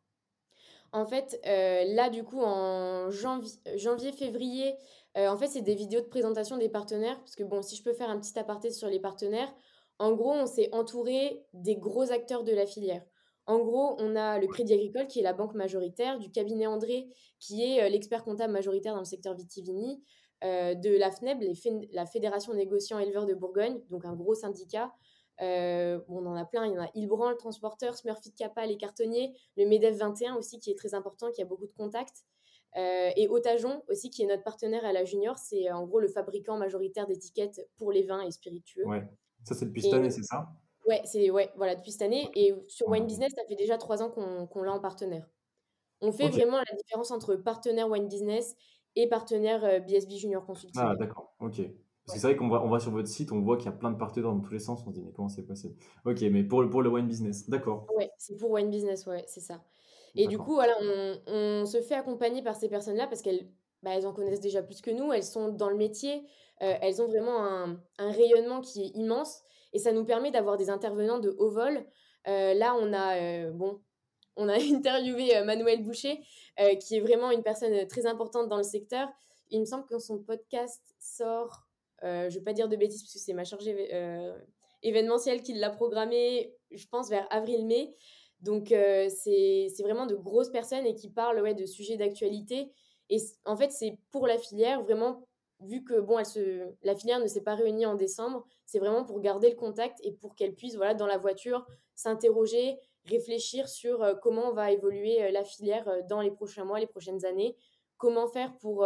En 0.91 1.05
fait, 1.05 1.39
là, 1.43 2.09
du 2.09 2.23
coup, 2.23 2.41
en 2.41 3.09
janvier-février, 3.11 4.75
euh, 5.17 5.29
en 5.29 5.37
fait, 5.37 5.47
c'est 5.47 5.61
des 5.61 5.75
vidéos 5.75 6.01
de 6.01 6.07
présentation 6.07 6.57
des 6.57 6.69
partenaires, 6.69 7.17
parce 7.19 7.35
que 7.35 7.43
bon, 7.43 7.61
si 7.61 7.75
je 7.75 7.83
peux 7.83 7.93
faire 7.93 8.09
un 8.09 8.19
petit 8.19 8.37
aparté 8.37 8.71
sur 8.71 8.89
les 8.89 8.99
partenaires, 8.99 9.53
en 9.97 10.11
gros, 10.11 10.33
on 10.33 10.45
s'est 10.45 10.69
entouré 10.73 11.45
des 11.53 11.77
gros 11.77 12.11
acteurs 12.11 12.43
de 12.43 12.53
la 12.53 12.65
filière. 12.65 13.03
En 13.47 13.59
gros, 13.59 13.95
on 13.99 14.15
a 14.15 14.39
le 14.39 14.47
Crédit 14.47 14.73
Agricole, 14.73 15.07
qui 15.07 15.19
est 15.19 15.23
la 15.23 15.33
banque 15.33 15.53
majoritaire, 15.53 16.17
du 16.17 16.31
cabinet 16.31 16.67
André, 16.67 17.07
qui 17.39 17.63
est 17.63 17.83
euh, 17.83 17.89
l'expert 17.89 18.23
comptable 18.23 18.53
majoritaire 18.53 18.93
dans 18.93 18.99
le 18.99 19.05
secteur 19.05 19.35
vitivini, 19.35 20.03
euh, 20.43 20.73
de 20.73 20.97
la 20.97 21.11
FNEB, 21.11 21.43
la 21.91 22.05
Fédération 22.05 22.53
négociants 22.53 22.99
éleveurs 22.99 23.25
de 23.25 23.33
Bourgogne, 23.33 23.79
donc 23.89 24.05
un 24.05 24.15
gros 24.15 24.35
syndicat. 24.35 24.91
on 25.39 26.25
en 26.25 26.35
a 26.35 26.45
plein, 26.45 26.65
il 26.65 26.73
y 26.73 26.77
en 26.77 26.83
a 26.83 26.89
Ilbran, 26.95 27.29
le 27.29 27.37
transporteur, 27.37 27.95
Smurfit 27.95 28.33
Kappa, 28.33 28.65
les 28.65 28.77
cartonniers, 28.77 29.33
le 29.57 29.65
MEDEF 29.65 29.97
21 29.97 30.35
aussi, 30.35 30.59
qui 30.59 30.71
est 30.71 30.77
très 30.77 30.93
important, 30.93 31.31
qui 31.31 31.41
a 31.41 31.45
beaucoup 31.45 31.67
de 31.67 31.73
contacts. 31.77 32.25
Euh, 32.77 33.11
et 33.15 33.29
Otajon 33.29 33.83
aussi, 33.87 34.09
qui 34.09 34.23
est 34.23 34.25
notre 34.25 34.43
partenaire 34.43 34.83
à 34.83 34.91
la 34.91 35.05
Junior, 35.05 35.37
c'est 35.37 35.71
en 35.71 35.85
gros 35.85 35.99
le 35.99 36.09
fabricant 36.09 36.57
majoritaire 36.57 37.07
d'étiquettes 37.07 37.61
pour 37.77 37.91
les 37.91 38.03
vins 38.03 38.21
et 38.21 38.31
spiritueux. 38.31 38.85
Ouais, 38.85 39.07
ça 39.43 39.55
c'est 39.55 39.65
depuis 39.65 39.81
cette 39.81 39.93
année, 39.93 40.09
c'est 40.09 40.23
ça? 40.23 40.49
Ouais, 40.87 41.01
c'est 41.05 41.29
ouais, 41.31 41.49
voilà, 41.55 41.75
depuis 41.75 41.91
cette 41.91 42.03
année. 42.03 42.29
Et 42.35 42.53
sur 42.67 42.87
Wine 42.87 43.05
Business, 43.05 43.33
ça 43.35 43.43
fait 43.47 43.55
déjà 43.55 43.77
trois 43.77 44.03
ans 44.03 44.09
qu'on 44.09 44.63
l'a 44.63 44.73
en 44.73 44.79
partenaire. 44.79 45.27
On 46.01 46.11
fait 46.11 46.29
vraiment 46.29 46.57
la 46.57 46.77
différence 46.77 47.11
entre 47.11 47.35
partenaire 47.35 47.89
Wine 47.89 48.07
Business 48.07 48.55
et 48.95 49.07
partenaire 49.07 49.61
BSB 49.85 50.13
euh, 50.13 50.17
Junior 50.17 50.45
Consulting. 50.45 50.81
Ah, 50.83 50.95
d'accord, 50.95 51.33
ok. 51.39 51.61
Parce 52.05 52.17
que 52.17 52.21
c'est 52.21 52.27
vrai 52.27 52.35
qu'on 52.35 52.49
va, 52.49 52.61
on 52.61 52.69
va 52.69 52.79
sur 52.79 52.91
votre 52.91 53.07
site, 53.07 53.31
on 53.31 53.41
voit 53.41 53.57
qu'il 53.57 53.65
y 53.65 53.69
a 53.69 53.71
plein 53.71 53.89
de 53.89 53.97
partenaires 53.97 54.31
dans 54.31 54.39
tous 54.39 54.53
les 54.53 54.59
sens, 54.59 54.83
on 54.85 54.91
se 54.91 54.93
dit 54.93 55.01
mais 55.01 55.11
comment 55.11 55.27
c'est 55.27 55.45
possible? 55.45 55.75
Ok, 56.05 56.21
mais 56.21 56.43
pour, 56.43 56.69
pour 56.69 56.83
le 56.83 56.89
wine 56.89 57.07
business, 57.07 57.49
d'accord. 57.49 57.87
Ouais, 57.97 58.11
c'est 58.19 58.37
pour 58.37 58.51
wine 58.51 58.69
business, 58.69 59.07
ouais, 59.07 59.23
c'est 59.27 59.39
ça. 59.39 59.63
Et 60.13 60.27
du 60.27 60.37
coup, 60.37 60.53
voilà, 60.53 60.73
on, 61.27 61.65
se 61.65 61.81
fait 61.81 61.95
accompagner 61.95 62.41
par 62.41 62.55
ces 62.55 62.69
personnes-là 62.69 63.07
parce 63.07 63.21
qu'elles 63.21 63.49
bah, 63.83 63.91
elles 63.93 64.07
en 64.07 64.13
connaissent 64.13 64.39
déjà 64.39 64.63
plus 64.63 64.81
que 64.81 64.91
nous, 64.91 65.11
elles 65.13 65.23
sont 65.23 65.49
dans 65.49 65.69
le 65.69 65.75
métier, 65.75 66.23
euh, 66.61 66.73
elles 66.81 67.01
ont 67.01 67.07
vraiment 67.07 67.43
un, 67.43 67.77
rayonnement 67.97 68.61
qui 68.61 68.83
est 68.83 68.91
immense 68.95 69.43
et 69.75 69.79
ça 69.79 69.91
nous 69.91 70.05
permet 70.05 70.31
d'avoir 70.31 70.55
des 70.55 70.69
intervenants 70.69 71.19
de 71.19 71.35
haut 71.37 71.49
vol. 71.49 71.85
Euh, 72.29 72.53
là, 72.53 72.75
on 72.79 72.93
a, 72.93 73.17
euh, 73.17 73.51
bon, 73.51 73.81
on 74.37 74.47
a 74.47 74.55
interviewé 74.73 75.43
Manuel 75.43 75.83
Boucher, 75.83 76.21
qui 76.79 76.95
est 76.95 77.01
vraiment 77.01 77.29
une 77.29 77.43
personne 77.43 77.85
très 77.87 78.05
importante 78.05 78.47
dans 78.47 78.57
le 78.57 78.63
secteur. 78.63 79.09
Il 79.51 79.59
me 79.59 79.65
semble 79.65 79.85
que 79.85 79.99
son 79.99 80.17
podcast 80.17 80.81
sort 80.99 81.61
je 82.01 82.25
ne 82.25 82.29
vais 82.29 82.41
pas 82.41 82.53
dire 82.53 82.69
de 82.69 82.75
bêtises 82.75 83.01
parce 83.01 83.13
que 83.13 83.19
c'est 83.19 83.33
ma 83.33 83.45
chargée 83.45 83.89
événementielle 84.83 85.41
qui 85.41 85.53
l'a 85.53 85.71
programmé, 85.71 86.53
je 86.69 86.85
pense, 86.87 87.09
vers 87.09 87.27
avril-mai. 87.31 87.95
Donc, 88.41 88.67
c'est 88.69 89.71
vraiment 89.79 90.05
de 90.05 90.15
grosses 90.15 90.51
personnes 90.51 90.85
et 90.85 90.93
qui 90.93 91.09
parlent 91.09 91.41
ouais, 91.41 91.55
de 91.55 91.65
sujets 91.65 91.97
d'actualité. 91.97 92.71
Et 93.09 93.17
en 93.45 93.55
fait, 93.57 93.71
c'est 93.71 93.97
pour 94.11 94.27
la 94.27 94.37
filière, 94.37 94.83
vraiment, 94.83 95.25
vu 95.61 95.83
que 95.83 95.99
bon, 95.99 96.19
elle 96.19 96.25
se, 96.25 96.73
la 96.83 96.95
filière 96.95 97.19
ne 97.19 97.27
s'est 97.27 97.41
pas 97.41 97.55
réunie 97.55 97.85
en 97.85 97.95
décembre, 97.95 98.45
c'est 98.65 98.79
vraiment 98.79 99.03
pour 99.03 99.19
garder 99.19 99.49
le 99.49 99.55
contact 99.55 99.99
et 100.03 100.11
pour 100.11 100.35
qu'elle 100.35 100.55
puisse, 100.55 100.75
voilà, 100.75 100.93
dans 100.93 101.07
la 101.07 101.17
voiture, 101.17 101.65
s'interroger, 101.95 102.77
réfléchir 103.05 103.69
sur 103.69 104.19
comment 104.21 104.53
va 104.53 104.71
évoluer 104.71 105.31
la 105.31 105.43
filière 105.43 106.03
dans 106.09 106.21
les 106.21 106.31
prochains 106.31 106.65
mois, 106.65 106.79
les 106.79 106.87
prochaines 106.87 107.25
années, 107.25 107.55
comment 107.97 108.27
faire 108.27 108.57
pour, 108.57 108.85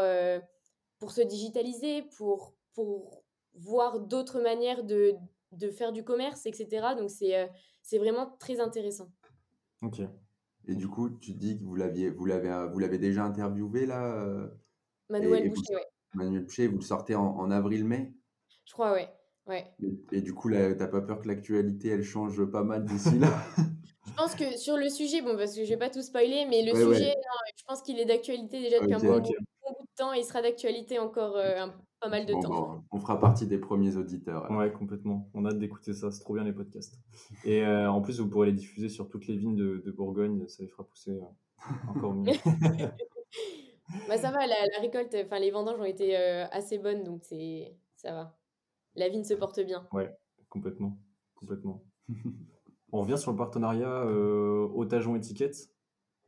pour 1.00 1.12
se 1.12 1.22
digitaliser, 1.22 2.04
pour, 2.18 2.54
pour 2.74 3.24
voir 3.56 4.00
d'autres 4.00 4.42
manières 4.42 4.84
de, 4.84 5.16
de 5.54 5.72
faire 5.72 5.92
du 5.92 6.04
commerce, 6.04 6.46
etc. 6.46 6.96
Donc, 6.98 7.10
c'est 7.10 7.50
c'est 7.82 7.98
vraiment 7.98 8.36
très 8.38 8.60
intéressant. 8.60 9.12
Ok. 9.82 10.02
Et 10.68 10.76
du 10.76 10.88
coup, 10.88 11.10
tu 11.10 11.34
dis 11.34 11.58
que 11.58 11.64
vous 11.64 11.76
l'aviez, 11.76 12.12
vous 12.12 12.26
l'avez, 12.26 12.68
vous 12.72 12.78
l'avez 12.78 13.00
déjà 13.00 13.24
interviewé 13.24 13.86
là 13.88 14.14
euh, 14.14 14.48
Manuel 15.10 15.50
Boucher, 15.50 15.76
oui. 15.76 15.82
Manuel 16.14 16.44
Boucher, 16.44 16.68
vous 16.68 16.78
le 16.78 16.84
sortez 16.84 17.16
en, 17.16 17.52
avril-mai? 17.52 18.14
Je 18.66 18.74
crois, 18.74 18.94
ouais. 18.94 19.10
Et, 20.12 20.22
du 20.22 20.34
coup, 20.34 20.48
là, 20.48 20.76
t'as 20.76 20.88
pas 20.88 21.02
peur 21.02 21.22
que 21.22 21.28
l'actualité, 21.28 21.90
elle 21.90 22.04
change 22.04 22.44
pas 22.46 22.64
mal 22.64 22.86
d'ici 22.86 23.18
là? 23.18 23.30
Je 24.06 24.14
pense 24.16 24.36
que 24.36 24.58
sur 24.58 24.76
le 24.76 24.90
sujet, 24.90 25.22
bon, 25.22 25.38
parce 25.38 25.56
que 25.56 25.64
je 25.64 25.70
vais 25.70 25.78
pas 25.78 25.90
tout 25.90 26.02
spoiler, 26.02 26.46
mais 26.50 26.66
le 26.66 26.74
sujet, 26.74 27.14
je 27.56 27.64
pense 27.66 27.82
qu'il 27.84 28.00
est 28.00 28.06
d'actualité 28.06 28.60
déjà 28.60 28.80
depuis 28.80 28.96
un 28.96 29.00
bon, 29.00 29.20
bout 29.20 29.30
de 29.30 29.96
temps 29.96 30.14
et 30.14 30.20
il 30.20 30.24
sera 30.24 30.42
d'actualité 30.42 30.98
encore 30.98 31.38
euh, 31.38 31.60
un, 31.60 31.74
pas 32.00 32.10
mal 32.10 32.26
de 32.26 32.34
temps. 32.34 32.84
on 32.92 33.00
fera 33.00 33.20
partie 33.20 33.46
des 33.46 33.58
premiers 33.58 33.98
auditeurs. 33.98 34.50
Ouais, 34.52 34.72
complètement. 34.72 35.30
On 35.34 35.46
a 35.46 35.50
hâte 35.50 35.60
d'écouter 35.60 35.94
ça. 35.94 36.12
C'est 36.12 36.22
trop 36.22 36.34
bien 36.34 36.44
les 36.44 36.54
podcasts. 36.54 37.00
Et 37.46 37.62
euh, 37.64 37.92
en 37.92 38.02
plus, 38.02 38.20
vous 38.20 38.28
pourrez 38.28 38.48
les 38.48 38.54
diffuser 38.54 38.90
sur 38.90 39.10
toutes 39.10 39.28
les 39.28 39.36
vignes 39.36 39.56
de, 39.56 39.92
Bourgogne. 39.92 40.48
Ça 40.48 40.64
les 40.64 40.70
fera 40.70 40.84
pousser 40.84 41.12
euh, 41.12 41.90
encore 41.90 42.14
mieux. 42.14 42.34
bah, 44.08 44.18
ça 44.18 44.32
va, 44.32 44.46
la, 44.46 44.56
récolte, 44.80 45.16
enfin 45.26 45.40
les 45.40 45.52
vendanges 45.52 45.80
ont 45.80 45.86
été 45.86 46.18
euh, 46.18 46.46
assez 46.52 46.78
bonnes, 46.78 47.04
donc 47.04 47.24
c'est 47.24 47.76
ça 47.96 48.14
va. 48.14 48.38
La 48.96 49.10
vigne 49.10 49.24
se 49.24 49.34
porte 49.34 49.60
bien. 49.60 49.88
Ouais, 49.92 50.16
complètement, 50.50 50.98
complètement. 51.36 51.84
on 52.92 53.02
revient 53.02 53.18
sur 53.18 53.32
le 53.32 53.38
partenariat 53.38 54.06
Otageon 54.06 55.16
Étiquette. 55.16 55.70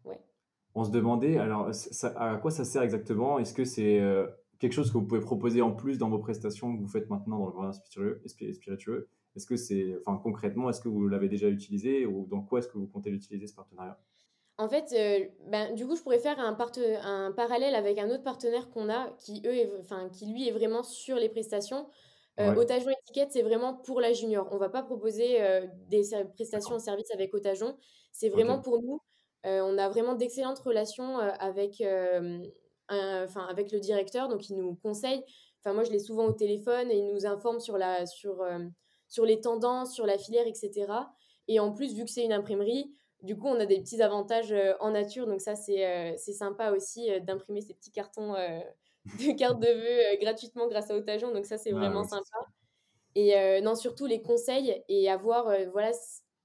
Ouais. 0.05 0.19
On 0.75 0.83
se 0.83 0.91
demandait, 0.91 1.37
alors, 1.37 1.71
à 2.15 2.37
quoi 2.37 2.51
ça 2.51 2.65
sert 2.65 2.81
exactement? 2.81 3.39
Est-ce 3.39 3.53
que 3.53 3.65
c'est 3.65 3.99
quelque 4.61 4.73
chose 4.73 4.91
que 4.91 4.97
vous 4.97 5.05
pouvez 5.05 5.21
proposer 5.21 5.61
en 5.61 5.71
plus 5.71 5.97
dans 5.97 6.09
vos 6.09 6.19
prestations 6.19 6.75
que 6.75 6.81
vous 6.81 6.87
faites 6.87 7.09
maintenant 7.09 7.39
dans 7.39 7.47
le 7.47 7.53
vin 7.53 7.73
spiritueux, 7.73 9.09
Est-ce 9.35 9.47
que 9.47 9.55
c'est, 9.55 9.97
enfin 10.05 10.19
concrètement, 10.21 10.69
est-ce 10.69 10.81
que 10.81 10.87
vous 10.87 11.07
l'avez 11.07 11.29
déjà 11.29 11.49
utilisé 11.49 12.05
ou 12.05 12.27
dans 12.27 12.41
quoi 12.41 12.59
est-ce 12.59 12.67
que 12.67 12.77
vous 12.77 12.87
comptez 12.87 13.09
l'utiliser 13.09 13.47
ce 13.47 13.55
partenariat? 13.55 13.99
En 14.61 14.69
fait, 14.69 14.93
euh, 14.93 15.27
ben, 15.47 15.73
du 15.73 15.87
coup, 15.87 15.95
je 15.95 16.03
pourrais 16.03 16.19
faire 16.19 16.39
un, 16.39 16.55
un 17.03 17.31
parallèle 17.31 17.73
avec 17.73 17.97
un 17.97 18.11
autre 18.11 18.21
partenaire 18.21 18.69
qu'on 18.69 18.89
a 18.89 19.09
qui, 19.17 19.41
eux, 19.43 19.71
enfin, 19.79 20.07
qui 20.09 20.27
lui 20.27 20.47
est 20.47 20.51
vraiment 20.51 20.83
sur 20.83 21.15
les 21.15 21.29
prestations. 21.29 21.87
Euh, 22.39 22.53
Otageon 22.53 22.91
Étiquette, 22.91 23.31
c'est 23.31 23.41
vraiment 23.41 23.73
pour 23.73 23.99
la 23.99 24.13
junior. 24.13 24.47
On 24.51 24.55
ne 24.55 24.59
va 24.59 24.69
pas 24.69 24.83
proposer 24.83 25.41
euh, 25.41 25.65
des 25.89 26.03
prestations 26.35 26.75
en 26.75 26.79
service 26.79 27.09
avec 27.11 27.33
Otageon. 27.33 27.75
C'est 28.11 28.29
vraiment 28.29 28.61
pour 28.61 28.83
nous. 28.83 29.01
Euh, 29.47 29.61
on 29.63 29.79
a 29.79 29.89
vraiment 29.89 30.13
d'excellentes 30.13 30.59
relations 30.59 31.17
avec 31.17 31.81
avec 32.87 33.71
le 33.71 33.79
directeur, 33.79 34.27
donc 34.27 34.47
il 34.47 34.57
nous 34.57 34.75
conseille. 34.75 35.23
Enfin 35.59 35.73
moi 35.73 35.83
je 35.83 35.91
l'ai 35.91 35.99
souvent 35.99 36.25
au 36.25 36.33
téléphone 36.33 36.91
et 36.91 36.97
il 36.97 37.07
nous 37.07 37.25
informe 37.25 37.59
sur 37.59 37.79
la 37.79 38.05
sur 38.05 38.45
sur 39.07 39.25
les 39.25 39.41
tendances, 39.41 39.95
sur 39.95 40.05
la 40.05 40.19
filière, 40.19 40.45
etc. 40.45 40.85
Et 41.47 41.59
en 41.59 41.71
plus 41.71 41.95
vu 41.95 42.05
que 42.05 42.11
c'est 42.11 42.23
une 42.23 42.33
imprimerie, 42.33 42.93
du 43.21 43.37
coup 43.37 43.47
on 43.47 43.59
a 43.59 43.65
des 43.65 43.79
petits 43.79 44.01
avantages 44.01 44.51
euh, 44.51 44.73
en 44.79 44.91
nature, 44.91 45.27
donc 45.27 45.41
ça 45.41 45.55
c'est 45.55 45.85
euh, 45.85 46.17
sympa 46.17 46.71
aussi 46.71 47.09
d'imprimer 47.21 47.61
ces 47.61 47.73
petits 47.73 47.91
cartons 47.91 48.33
de 49.05 49.37
cartes 49.37 49.59
de 49.59 49.67
vœux 49.67 50.17
gratuitement 50.19 50.67
grâce 50.67 50.91
à 50.91 50.95
Otageon, 50.95 51.31
donc 51.31 51.45
ça 51.45 51.57
c'est 51.57 51.71
vraiment 51.71 52.03
sympa. 52.03 52.45
Et 53.15 53.61
non 53.61 53.75
surtout 53.75 54.05
les 54.05 54.21
conseils 54.21 54.83
et 54.87 55.09
avoir 55.09 55.51
voilà 55.73 55.91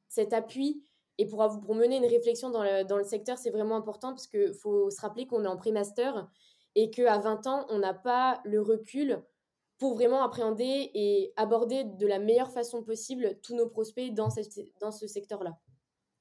cet 0.09 0.33
appui 0.33 0.83
et 1.19 1.27
pour, 1.27 1.39
pour 1.65 1.75
mener 1.75 1.97
une 1.97 2.07
réflexion 2.07 2.51
dans 2.51 2.63
le, 2.63 2.85
dans 2.85 2.99
le 2.99 3.05
secteur, 3.05 3.39
c'est 3.39 3.51
vraiment 3.51 3.77
important 3.77 4.11
parce 4.11 4.27
qu'il 4.27 4.53
faut 4.53 4.91
se 4.91 5.01
rappeler 5.01 5.27
qu'on 5.27 5.45
est 5.45 5.49
en 5.49 5.57
pré-master 5.57 6.29
et 6.75 6.91
qu'à 6.91 7.19
20 7.19 7.47
ans, 7.47 7.67
on 7.71 7.79
n'a 7.79 7.95
pas 7.95 8.41
le 8.45 8.61
recul 8.61 9.23
pour 9.79 9.95
vraiment 9.95 10.23
appréhender 10.23 10.91
et 10.95 11.33
aborder 11.37 11.85
de 11.85 12.07
la 12.07 12.19
meilleure 12.19 12.51
façon 12.51 12.83
possible 12.83 13.39
tous 13.43 13.55
nos 13.55 13.69
prospects 13.69 14.13
dans, 14.13 14.31
cette, 14.31 14.59
dans 14.81 14.91
ce 14.91 15.07
secteur-là. 15.07 15.59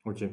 Ok. 0.05 0.23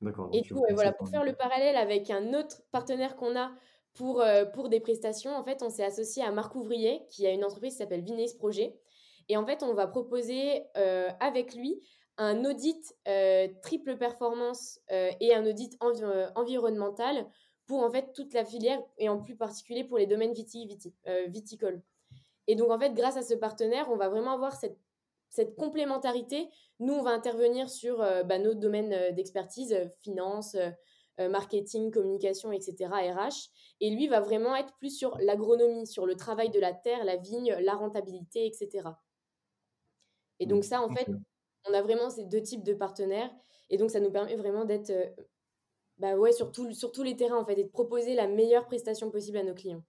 D'accord. 0.00 0.28
Et 0.32 0.42
tout, 0.42 0.62
voilà, 0.72 0.92
pour 0.92 1.08
faire 1.08 1.24
le 1.24 1.32
parallèle 1.32 1.76
avec 1.76 2.10
un 2.10 2.34
autre 2.34 2.62
partenaire 2.70 3.16
qu'on 3.16 3.36
a 3.36 3.52
pour, 3.94 4.20
euh, 4.20 4.44
pour 4.44 4.68
des 4.68 4.80
prestations, 4.80 5.34
en 5.34 5.44
fait, 5.44 5.62
on 5.62 5.70
s'est 5.70 5.84
associé 5.84 6.22
à 6.22 6.32
Marc 6.32 6.54
Ouvrier, 6.54 7.06
qui 7.08 7.26
a 7.26 7.30
une 7.30 7.44
entreprise 7.44 7.72
qui 7.72 7.78
s'appelle 7.78 8.02
Vinace 8.02 8.34
Projet. 8.34 8.76
Et 9.28 9.36
en 9.36 9.46
fait, 9.46 9.62
on 9.62 9.72
va 9.72 9.86
proposer 9.86 10.64
euh, 10.76 11.08
avec 11.20 11.54
lui 11.54 11.80
un 12.18 12.44
audit 12.44 12.94
euh, 13.08 13.48
triple 13.62 13.96
performance 13.96 14.78
et 14.88 15.34
un 15.34 15.44
audit 15.46 15.76
environnemental 16.36 17.26
pour 17.66 17.82
en 17.82 17.90
fait 17.90 18.12
toute 18.12 18.34
la 18.34 18.44
filière 18.44 18.80
et 18.98 19.08
en 19.08 19.18
plus 19.18 19.34
particulier 19.34 19.82
pour 19.82 19.98
les 19.98 20.06
domaines 20.06 20.34
viticoles. 21.28 21.82
Et 22.46 22.54
donc 22.54 22.70
en 22.70 22.78
fait, 22.78 22.92
grâce 22.92 23.16
à 23.16 23.22
ce 23.22 23.34
partenaire, 23.34 23.88
on 23.90 23.96
va 23.96 24.08
vraiment 24.08 24.32
avoir 24.32 24.54
cette, 24.54 24.78
cette 25.34 25.56
complémentarité. 25.56 26.48
Nous, 26.80 26.92
on 26.92 27.02
va 27.02 27.10
intervenir 27.10 27.68
sur 27.68 27.98
bah, 27.98 28.38
nos 28.38 28.54
domaines 28.54 29.14
d'expertise, 29.14 29.76
finance, 30.02 30.56
marketing, 31.18 31.90
communication, 31.90 32.52
etc., 32.52 32.90
RH. 32.90 33.50
Et 33.80 33.90
lui 33.90 34.08
va 34.08 34.20
vraiment 34.20 34.54
être 34.56 34.74
plus 34.78 34.96
sur 34.96 35.16
l'agronomie, 35.18 35.86
sur 35.86 36.06
le 36.06 36.14
travail 36.14 36.50
de 36.50 36.60
la 36.60 36.72
terre, 36.72 37.04
la 37.04 37.16
vigne, 37.16 37.54
la 37.60 37.74
rentabilité, 37.74 38.46
etc. 38.46 38.88
Et 40.40 40.46
donc 40.46 40.64
ça, 40.64 40.82
en 40.82 40.88
fait, 40.88 41.08
on 41.68 41.74
a 41.74 41.82
vraiment 41.82 42.10
ces 42.10 42.24
deux 42.24 42.42
types 42.42 42.64
de 42.64 42.74
partenaires. 42.74 43.30
Et 43.70 43.76
donc, 43.76 43.90
ça 43.90 44.00
nous 44.00 44.10
permet 44.10 44.36
vraiment 44.36 44.64
d'être 44.64 44.90
euh, 44.90 45.06
bah 45.98 46.16
ouais, 46.16 46.32
sur, 46.32 46.52
sur 46.72 46.92
tous 46.92 47.02
les 47.02 47.16
terrains, 47.16 47.38
en 47.38 47.44
fait, 47.44 47.58
et 47.58 47.64
de 47.64 47.68
proposer 47.68 48.14
la 48.14 48.28
meilleure 48.28 48.66
prestation 48.66 49.10
possible 49.10 49.38
à 49.38 49.42
nos 49.42 49.54
clients. 49.54 49.82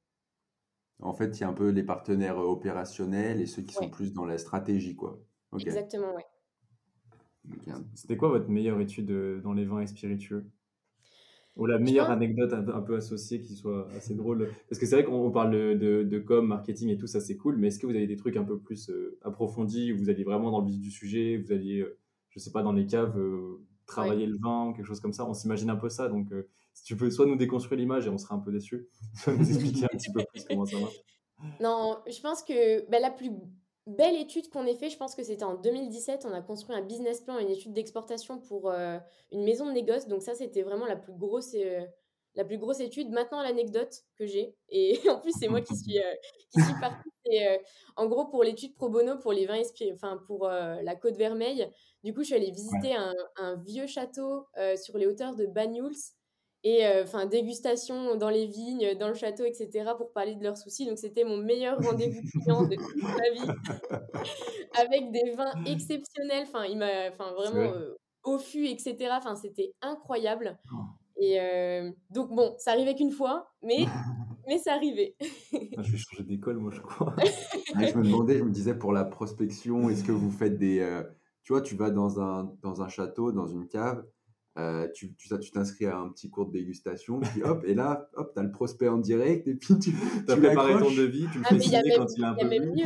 En 1.02 1.14
fait, 1.14 1.38
il 1.38 1.42
y 1.42 1.44
a 1.44 1.50
un 1.50 1.54
peu 1.54 1.70
les 1.70 1.84
partenaires 1.84 2.40
euh, 2.40 2.46
opérationnels 2.46 3.42
et 3.42 3.48
ceux 3.48 3.64
qui 3.64 3.74
sont 3.74 3.90
plus 3.90 4.14
dans 4.14 4.26
la 4.26 4.38
stratégie, 4.38 4.96
quoi. 4.96 5.20
Exactement, 5.60 6.14
ouais. 6.16 6.26
C'était 7.94 8.18
quoi 8.18 8.30
votre 8.30 8.50
meilleure 8.50 8.80
étude 8.80 9.12
euh, 9.12 9.42
dans 9.42 9.54
les 9.54 9.66
vins 9.66 9.82
et 9.82 9.88
spiritueux? 9.88 10.46
Ou 11.56 11.68
la 11.68 11.80
meilleure 11.80 12.10
anecdote 12.10 12.52
un, 12.52 12.82
peu 12.82 12.98
associée 12.98 13.40
qui 13.40 13.56
soit 13.56 13.88
assez 13.96 14.14
drôle? 14.14 14.50
Parce 14.70 14.78
que 14.78 14.86
c'est 14.86 14.96
vrai 14.96 15.06
qu'on 15.06 15.32
parle 15.32 15.52
de, 15.52 16.04
de, 16.04 16.20
com, 16.20 16.46
marketing 16.46 16.90
et 16.90 16.98
tout, 16.98 17.08
ça 17.08 17.22
c'est 17.22 17.38
cool, 17.38 17.56
mais 17.56 17.68
est-ce 17.68 17.80
que 17.80 17.88
vous 17.88 17.96
avez 17.96 18.08
des 18.08 18.18
trucs 18.18 18.36
un 18.36 18.44
peu 18.44 18.60
plus 18.60 18.90
euh, 18.90 19.18
approfondis, 19.22 19.94
où 19.94 19.98
vous 19.98 20.10
alliez 20.10 20.26
vraiment 20.26 20.52
dans 20.52 20.60
le 20.60 20.68
vif 20.68 20.82
du 20.82 20.92
sujet, 20.92 21.38
vous 21.38 21.54
alliez, 21.54 21.80
euh, 21.80 21.98
je 22.30 22.40
sais 22.40 22.52
pas, 22.52 22.62
dans 22.62 22.74
les 22.74 22.86
caves, 22.86 23.18
travailler 23.86 24.26
le 24.26 24.38
vin, 24.38 24.74
quelque 24.76 24.86
chose 24.86 25.00
comme 25.00 25.14
ça? 25.14 25.26
On 25.26 25.34
s'imagine 25.34 25.70
un 25.70 25.78
peu 25.78 25.88
ça, 25.88 26.10
donc 26.10 26.34
si 26.74 26.84
tu 26.84 26.98
peux 26.98 27.10
soit 27.10 27.26
nous 27.26 27.38
déconstruire 27.38 27.80
l'image 27.80 28.06
et 28.06 28.10
on 28.10 28.18
serait 28.18 28.36
un 28.36 28.40
peu 28.40 28.52
déçus, 28.52 28.90
soit 29.16 29.34
nous 29.34 29.48
expliquer 29.48 29.86
un 29.86 29.98
petit 29.98 30.12
peu 30.12 30.26
plus 30.26 30.44
comment 30.44 30.66
ça 30.66 30.78
marche. 30.78 31.00
Non, 31.62 32.00
je 32.06 32.20
pense 32.20 32.44
que 32.44 32.90
bah, 32.90 33.00
la 33.00 33.12
plus 33.12 33.32
belle 33.88 34.16
étude 34.16 34.50
qu'on 34.50 34.66
ait 34.66 34.76
fait, 34.76 34.90
je 34.90 34.98
pense 34.98 35.16
que 35.16 35.24
c'était 35.24 35.44
en 35.44 35.56
2017. 35.56 36.26
On 36.26 36.34
a 36.34 36.42
construit 36.42 36.76
un 36.76 36.82
business 36.82 37.22
plan, 37.22 37.38
une 37.38 37.50
étude 37.50 37.74
d'exportation 37.74 38.40
pour 38.40 38.70
euh, 38.70 38.98
une 39.32 39.44
maison 39.44 39.68
de 39.68 39.72
négoce. 39.72 40.08
Donc 40.08 40.22
ça, 40.22 40.34
c'était 40.34 40.64
vraiment 40.64 40.86
la 40.86 40.96
plus 40.96 41.14
grosse, 41.14 41.54
euh, 41.56 41.86
la 42.36 42.46
plus 42.46 42.58
grosse 42.58 42.80
étude. 42.80 43.10
Maintenant, 43.10 43.42
l'anecdote 43.44 44.04
que 44.18 44.26
j'ai, 44.26 44.56
et 44.70 45.00
en 45.10 45.20
plus, 45.20 45.34
c'est 45.40 45.48
moi 45.48 45.62
qui 45.62 45.76
suis, 45.76 46.00
euh, 46.00 46.16
qui 46.52 46.62
suis 46.62 46.80
partie. 46.80 47.10
en 47.96 48.08
gros, 48.08 48.26
pour 48.26 48.44
l'étude 48.44 48.76
pro 48.76 48.90
bono, 48.90 49.18
pour 49.18 49.34
les 49.34 49.46
vins 49.46 49.62
enfin 49.94 50.20
pour 50.28 50.48
la 50.48 50.96
Côte 50.96 51.18
Vermeille, 51.18 51.70
du 52.04 52.14
coup, 52.14 52.22
je 52.22 52.28
suis 52.28 52.36
allée 52.36 52.52
visiter 52.52 52.96
un, 52.96 53.14
un, 53.38 53.56
vieux 53.56 53.88
château 53.88 54.46
sur 54.76 54.98
les 54.98 55.08
hauteurs 55.08 55.36
de 55.36 55.48
Banyuls 55.48 56.14
et 56.66 56.84
euh, 56.88 57.04
enfin 57.04 57.28
dégustation 57.28 58.16
dans 58.16 58.32
les 58.32 58.48
vignes, 58.48 58.96
dans 59.00 59.08
le 59.08 59.14
château, 59.14 59.46
etc. 59.46 59.92
pour 59.96 60.12
parler 60.12 60.34
de 60.34 60.44
leurs 60.44 60.58
soucis. 60.58 60.88
Donc 60.88 60.98
c'était 60.98 61.24
mon 61.24 61.38
meilleur 61.38 61.78
rendez-vous 61.80 62.22
client 62.42 62.64
de 62.64 62.76
toute 62.76 63.04
ma 63.04 63.30
vie, 63.30 63.52
avec 64.80 65.12
des 65.12 65.32
vins 65.38 65.54
exceptionnels. 65.68 66.46
Enfin, 66.48 66.66
il 66.66 66.80
m'a, 66.80 67.10
enfin 67.12 67.32
vraiment 67.34 67.72
euh, 67.72 67.96
au 68.24 68.40
fût, 68.40 68.66
etc. 68.66 69.12
Enfin, 69.12 69.36
c'était 69.36 69.74
incroyable. 69.84 70.58
Oh. 70.74 70.78
Et 71.22 71.40
euh, 71.40 71.92
donc 72.10 72.34
bon, 72.34 72.56
ça 72.58 72.72
arrivait 72.72 72.96
qu'une 72.96 73.12
fois, 73.12 73.48
mais 73.62 73.86
mais 74.48 74.58
ça 74.58 74.74
arrivait. 74.74 75.16
Ah, 75.78 75.84
je 75.84 75.92
vais 75.92 75.98
changer 76.00 76.24
d'école, 76.24 76.58
moi, 76.58 76.72
je 76.74 76.82
crois. 76.82 77.16
je 77.76 77.96
me 77.96 78.04
demandais, 78.04 78.40
je 78.40 78.44
me 78.44 78.52
disais 78.52 78.74
pour 78.74 78.92
la 78.92 79.06
prospection, 79.06 79.88
est-ce 79.92 80.04
que 80.04 80.12
vous 80.12 80.32
faites 80.32 80.58
des, 80.58 80.84
tu 81.44 81.54
vois, 81.54 81.62
tu 81.62 81.76
vas 81.76 81.92
dans 81.92 82.20
un 82.20 82.52
dans 82.64 82.82
un 82.82 82.88
château, 82.88 83.32
dans 83.32 83.48
une 83.48 83.68
cave 83.68 84.04
euh, 84.58 84.88
tu 84.94 85.14
t'inscris 85.52 85.86
à 85.86 85.98
un 85.98 86.10
petit 86.10 86.30
cours 86.30 86.48
de 86.48 86.54
dégustation, 86.54 87.20
puis 87.20 87.44
hop, 87.44 87.64
et 87.66 87.74
là, 87.74 88.10
hop, 88.14 88.32
tu 88.34 88.40
as 88.40 88.44
le 88.44 88.52
prospect 88.52 88.88
en 88.88 88.98
direct, 88.98 89.48
et 89.48 89.56
puis 89.56 89.78
tu, 89.80 89.92
as 90.28 90.38
préparé 90.38 90.74
ton 90.74 90.92
devis, 90.92 91.28
tu 91.32 91.40
le 91.40 91.46
ah, 91.46 91.50
fais 91.50 91.60
signer 91.60 91.96
quand 91.98 92.08
il 92.16 92.24
a 92.24 92.30
un 92.30 92.36
peu 92.36 92.48
mieux. 92.48 92.84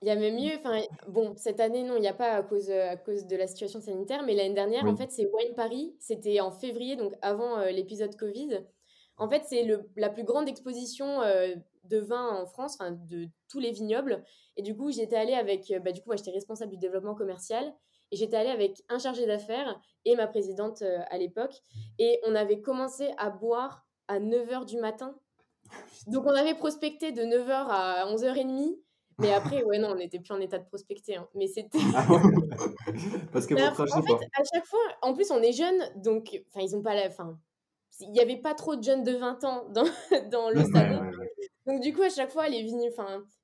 Il 0.00 0.06
y 0.06 0.12
a 0.12 0.14
même 0.14 0.36
mieux, 0.36 0.52
enfin, 0.58 0.80
bon, 1.08 1.34
cette 1.36 1.58
année, 1.58 1.82
non, 1.82 1.96
il 1.96 2.02
n'y 2.02 2.08
a 2.08 2.14
pas 2.14 2.30
à 2.30 2.42
cause, 2.44 2.70
à 2.70 2.96
cause 2.96 3.26
de 3.26 3.34
la 3.34 3.48
situation 3.48 3.80
sanitaire, 3.80 4.22
mais 4.24 4.36
l'année 4.36 4.54
dernière, 4.54 4.84
en 4.84 4.94
fait, 4.94 5.10
c'est 5.10 5.24
Wine 5.24 5.54
Paris, 5.56 5.96
c'était 5.98 6.38
en 6.38 6.52
février, 6.52 6.94
donc 6.94 7.14
avant 7.20 7.58
euh, 7.58 7.70
l'épisode 7.70 8.14
Covid. 8.14 8.64
En 9.16 9.28
fait, 9.28 9.42
c'est 9.48 9.66
la 9.96 10.08
plus 10.08 10.22
grande 10.22 10.48
exposition 10.48 11.22
euh, 11.22 11.56
de 11.82 11.98
vin 11.98 12.28
en 12.28 12.46
France, 12.46 12.76
enfin, 12.78 12.92
de 12.92 13.26
tous 13.50 13.58
les 13.58 13.72
vignobles. 13.72 14.22
Et 14.56 14.62
du 14.62 14.76
coup, 14.76 14.92
j'étais 14.92 15.16
allée 15.16 15.34
avec, 15.34 15.72
bah, 15.84 15.90
du 15.90 16.00
coup, 16.00 16.10
moi, 16.10 16.16
j'étais 16.16 16.30
responsable 16.30 16.70
du 16.70 16.78
développement 16.78 17.16
commercial. 17.16 17.74
Et 18.10 18.16
j'étais 18.16 18.36
allée 18.36 18.50
avec 18.50 18.82
un 18.88 18.98
chargé 18.98 19.26
d'affaires 19.26 19.80
et 20.04 20.16
ma 20.16 20.26
présidente 20.26 20.82
euh, 20.82 20.98
à 21.10 21.18
l'époque. 21.18 21.54
Et 21.98 22.20
on 22.26 22.34
avait 22.34 22.60
commencé 22.60 23.10
à 23.18 23.30
boire 23.30 23.86
à 24.08 24.20
9h 24.20 24.64
du 24.64 24.78
matin. 24.78 25.14
Donc 26.06 26.24
on 26.26 26.34
avait 26.34 26.54
prospecté 26.54 27.12
de 27.12 27.22
9h 27.22 27.66
à 27.70 28.06
11h30. 28.06 28.76
Mais 29.20 29.32
après, 29.32 29.64
ouais, 29.64 29.78
non, 29.78 29.90
on 29.90 29.94
n'était 29.96 30.20
plus 30.20 30.32
en 30.32 30.40
état 30.40 30.58
de 30.58 30.64
prospecter. 30.64 31.16
Hein. 31.16 31.28
Mais 31.34 31.48
c'était. 31.48 31.78
Ah 31.96 32.06
Parce 33.32 33.46
que 33.46 33.54
En 33.54 34.02
fait, 34.02 34.12
à 34.12 34.42
chaque 34.54 34.66
fois, 34.66 34.78
en 35.02 35.12
plus, 35.12 35.30
on 35.32 35.42
est 35.42 35.52
jeunes, 35.52 35.82
donc, 35.96 36.40
enfin, 36.48 36.64
ils 36.64 36.76
ont 36.76 36.82
pas 36.82 36.94
la. 36.94 37.08
Enfin, 37.08 37.36
il 38.00 38.12
n'y 38.12 38.20
avait 38.20 38.36
pas 38.36 38.54
trop 38.54 38.76
de 38.76 38.82
jeunes 38.82 39.02
de 39.02 39.12
20 39.12 39.42
ans 39.44 39.64
dans, 39.70 39.84
dans 40.30 40.50
le 40.50 40.62
salon. 40.72 41.10
Donc, 41.66 41.80
du 41.80 41.92
coup, 41.92 42.02
à 42.02 42.10
chaque 42.10 42.30
fois, 42.30 42.48
les, 42.48 42.62
vignes, 42.62 42.88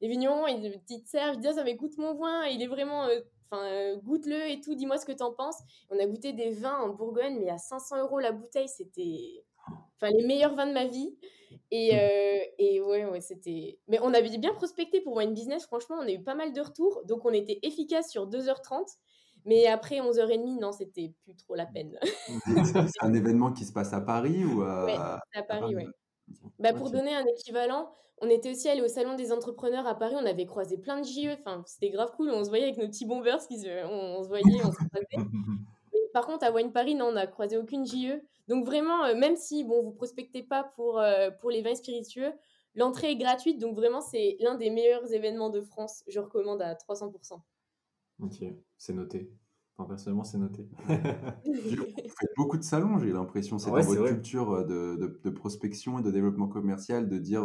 les 0.01 0.09
vignerons, 0.09 0.47
ils 0.47 0.81
te 0.87 1.09
servent, 1.09 1.35
ils 1.35 1.41
disent, 1.41 1.51
ah, 1.53 1.57
ça 1.57 1.65
m'écoute 1.65 1.99
mon 1.99 2.15
vin, 2.15 2.47
il 2.47 2.63
est 2.63 2.69
vraiment 2.69 3.05
euh, 3.07 3.21
Enfin, 3.51 3.65
euh, 3.65 3.97
goûte-le 3.97 4.51
et 4.51 4.61
tout, 4.61 4.75
dis-moi 4.75 4.99
ce 4.99 5.07
que 5.07 5.13
t'en 5.13 5.33
penses. 5.33 5.59
On 5.91 5.99
a 5.99 6.07
goûté 6.07 6.33
des 6.33 6.51
vins 6.51 6.79
en 6.79 6.89
Bourgogne, 6.89 7.39
mais 7.39 7.51
à 7.51 7.59
500 7.59 8.01
euros 8.01 8.19
la 8.19 8.33
bouteille, 8.33 8.69
c'était 8.69 9.45
enfin, 9.97 10.13
les 10.17 10.27
meilleurs 10.27 10.55
vins 10.55 10.67
de 10.67 10.73
ma 10.73 10.87
vie. 10.87 11.17
Et, 11.71 11.93
hmm. 11.93 11.99
euh, 11.99 12.45
et 12.59 12.81
ouais, 12.81 13.05
ouais 13.05 13.21
c'était. 13.21 13.79
Mais 13.89 13.99
on 14.03 14.13
avait 14.15 14.37
bien 14.39 14.55
prospecté 14.55 15.01
pour 15.01 15.17
Wine 15.17 15.35
Business, 15.35 15.65
franchement, 15.67 15.97
on 16.01 16.07
a 16.07 16.11
eu 16.11 16.23
pas 16.23 16.35
mal 16.35 16.53
de 16.53 16.61
retours. 16.61 17.03
Donc, 17.07 17.25
on 17.25 17.33
était 17.33 17.59
efficace 17.63 18.11
sur 18.11 18.29
2h30. 18.29 18.85
Mais 19.47 19.67
après 19.67 19.97
11h30, 19.97 20.59
non, 20.59 20.73
c'était 20.73 21.13
plus 21.23 21.37
trop 21.37 21.55
la 21.55 21.67
peine. 21.67 21.99
C'est 22.97 23.03
un 23.03 23.13
événement 23.13 23.53
qui 23.53 23.65
se 23.65 23.73
passe 23.73 23.93
à 23.93 24.01
Paris 24.01 24.45
ou 24.45 24.63
à... 24.63 25.21
à 25.35 25.43
Paris, 25.43 25.77
oui. 25.77 25.85
Bah, 26.59 26.73
pour 26.73 26.91
donner 26.91 27.15
un 27.15 27.27
équivalent, 27.27 27.93
on 28.19 28.29
était 28.29 28.51
aussi 28.51 28.69
allé 28.69 28.81
au 28.81 28.89
salon 28.89 29.17
des 29.17 29.33
entrepreneurs 29.33 29.87
à 29.87 29.95
Paris, 29.95 30.15
on 30.17 30.27
avait 30.27 30.47
croisé 30.47 30.79
plein 30.79 31.01
de 31.01 31.07
JE, 31.07 31.37
enfin, 31.39 31.63
c'était 31.67 31.91
grave 31.91 32.13
cool, 32.17 32.31
on 32.31 32.45
se 32.45 32.49
voyait 32.49 32.65
avec 32.65 32.79
nos 32.79 32.87
petits 32.87 33.07
bombers, 33.07 33.41
on, 33.51 34.23
se 34.23 34.29
voyait, 34.29 34.45
on 34.65 34.73
se 34.73 34.77
croisait. 34.89 35.07
par 36.13 36.27
contre, 36.27 36.45
à 36.45 36.53
Wine 36.53 36.73
Paris, 36.73 36.95
non, 36.95 37.07
on 37.07 37.13
n'a 37.13 37.27
croisé 37.27 37.57
aucune 37.57 37.85
JE. 37.85 38.23
Donc 38.49 38.65
vraiment, 38.65 39.05
euh, 39.05 39.15
même 39.17 39.37
si 39.37 39.65
bon, 39.65 39.83
vous 39.83 39.91
prospectez 39.91 40.43
pas 40.43 40.65
pour, 40.77 40.99
euh, 40.99 41.31
pour 41.41 41.51
les 41.51 41.63
vins 41.63 41.75
spiritueux, 41.75 42.33
l'entrée 42.75 43.11
est 43.11 43.17
gratuite, 43.17 43.59
donc 43.59 43.75
vraiment, 43.75 44.01
c'est 44.01 44.37
l'un 44.41 44.55
des 44.55 44.71
meilleurs 44.71 45.13
événements 45.13 45.51
de 45.51 45.61
France. 45.61 46.05
Je 46.07 46.21
recommande 46.21 46.63
à 46.63 46.75
300%. 46.75 47.41
Ok, 48.21 48.45
c'est 48.79 48.93
noté. 48.93 49.31
Enfin, 49.77 49.89
personnellement, 49.89 50.23
c'est 50.23 50.39
noté. 50.39 50.69
Vous 51.45 52.13
faites 52.21 52.31
beaucoup 52.37 52.59
de 52.59 52.63
salons, 52.63 52.99
j'ai 52.99 53.13
l'impression. 53.13 53.59
C'est 53.59 53.71
dans 53.71 53.81
votre 53.81 54.07
culture 54.07 54.53
euh, 54.53 54.65
de, 54.65 55.21
de, 55.23 55.31
prospection 55.31 55.99
et 55.99 56.03
de 56.03 56.13
développement 56.13 56.47
commercial 56.47 57.09
de 57.09 57.19
dire 57.19 57.45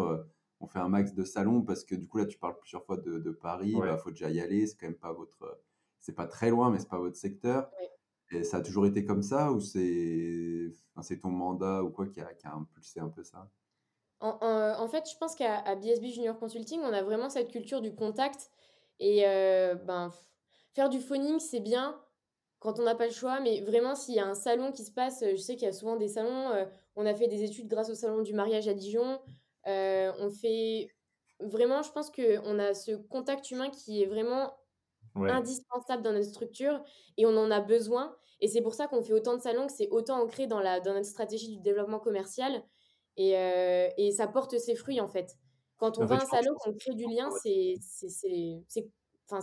on 0.59 0.67
fait 0.67 0.79
un 0.79 0.89
max 0.89 1.13
de 1.13 1.23
salons 1.23 1.61
parce 1.61 1.83
que 1.83 1.95
du 1.95 2.07
coup 2.07 2.17
là 2.17 2.25
tu 2.25 2.37
parles 2.37 2.57
plusieurs 2.59 2.83
fois 2.83 2.97
de, 2.97 3.19
de 3.19 3.31
Paris, 3.31 3.71
il 3.73 3.79
bah, 3.79 3.97
faut 3.97 4.11
déjà 4.11 4.29
y 4.29 4.39
aller, 4.39 4.67
c'est 4.67 4.77
quand 4.77 4.87
même 4.87 4.95
pas 4.95 5.13
votre, 5.13 5.61
c'est 5.99 6.13
pas 6.13 6.27
très 6.27 6.49
loin 6.49 6.69
mais 6.69 6.79
c'est 6.79 6.89
pas 6.89 6.99
votre 6.99 7.17
secteur. 7.17 7.69
Et 8.31 8.43
ça 8.43 8.57
a 8.57 8.61
toujours 8.61 8.85
été 8.85 9.05
comme 9.05 9.23
ça 9.23 9.51
ou 9.51 9.59
c'est, 9.59 10.71
c'est 11.01 11.19
ton 11.19 11.29
mandat 11.29 11.83
ou 11.83 11.89
quoi 11.89 12.05
qui 12.05 12.21
a, 12.21 12.31
qui 12.33 12.45
a 12.45 12.53
impulsé 12.53 12.99
un 12.99 13.09
peu 13.09 13.23
ça? 13.23 13.49
En, 14.19 14.37
en, 14.41 14.87
fait, 14.87 15.09
je 15.09 15.17
pense 15.17 15.33
qu'à 15.33 15.75
BSB 15.75 16.07
Junior 16.07 16.37
Consulting, 16.37 16.81
on 16.81 16.93
a 16.93 17.01
vraiment 17.01 17.29
cette 17.29 17.49
culture 17.49 17.81
du 17.81 17.95
contact 17.95 18.51
et 18.99 19.25
euh, 19.25 19.75
ben 19.75 20.11
faire 20.73 20.89
du 20.89 20.99
phoning 20.99 21.39
c'est 21.39 21.61
bien 21.61 21.99
quand 22.59 22.79
on 22.79 22.83
n'a 22.83 22.95
pas 22.95 23.07
le 23.07 23.13
choix, 23.13 23.39
mais 23.39 23.61
vraiment 23.61 23.95
s'il 23.95 24.15
y 24.15 24.19
a 24.19 24.27
un 24.27 24.35
salon 24.35 24.71
qui 24.71 24.83
se 24.83 24.91
passe, 24.91 25.23
je 25.23 25.37
sais 25.37 25.55
qu'il 25.55 25.65
y 25.65 25.69
a 25.69 25.73
souvent 25.73 25.95
des 25.95 26.09
salons. 26.09 26.49
Euh, 26.49 26.65
on 26.95 27.05
a 27.05 27.15
fait 27.15 27.27
des 27.27 27.43
études 27.43 27.69
grâce 27.69 27.89
au 27.89 27.95
salon 27.95 28.21
du 28.21 28.33
mariage 28.33 28.67
à 28.67 28.73
Dijon. 28.73 29.19
Euh, 29.69 30.11
on 30.19 30.29
fait 30.31 30.89
vraiment, 31.39 31.81
je 31.83 31.91
pense 31.91 32.09
qu'on 32.11 32.59
a 32.59 32.73
ce 32.73 32.91
contact 32.95 33.51
humain 33.51 33.69
qui 33.69 34.03
est 34.03 34.05
vraiment 34.05 34.57
indispensable 35.15 36.01
dans 36.01 36.13
notre 36.13 36.29
structure 36.29 36.81
et 37.17 37.25
on 37.25 37.37
en 37.37 37.51
a 37.51 37.59
besoin. 37.61 38.15
Et 38.41 38.47
c'est 38.47 38.61
pour 38.61 38.73
ça 38.73 38.87
qu'on 38.87 39.03
fait 39.03 39.13
autant 39.13 39.35
de 39.35 39.41
salons, 39.41 39.67
que 39.67 39.73
c'est 39.73 39.89
autant 39.89 40.21
ancré 40.21 40.47
dans, 40.47 40.59
la, 40.59 40.79
dans 40.79 40.93
notre 40.93 41.07
stratégie 41.07 41.49
du 41.57 41.61
développement 41.61 41.99
commercial. 41.99 42.63
Et, 43.17 43.37
euh, 43.37 43.89
et 43.97 44.11
ça 44.11 44.27
porte 44.27 44.57
ses 44.57 44.75
fruits, 44.75 45.01
en 45.01 45.07
fait. 45.09 45.37
Quand 45.77 45.97
on 45.97 46.05
va 46.05 46.15
à 46.15 46.23
un 46.23 46.25
salon, 46.25 46.55
qu'on 46.55 46.73
crée 46.73 46.93
du 46.95 47.05
lien, 47.05 47.29
c'est 47.31 47.75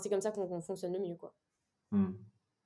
comme 0.09 0.21
ça 0.21 0.31
qu'on 0.31 0.61
fonctionne 0.61 0.95
le 0.95 1.01
mieux. 1.01 1.17
Quoi. 1.17 1.35
Mmh. 1.93 2.13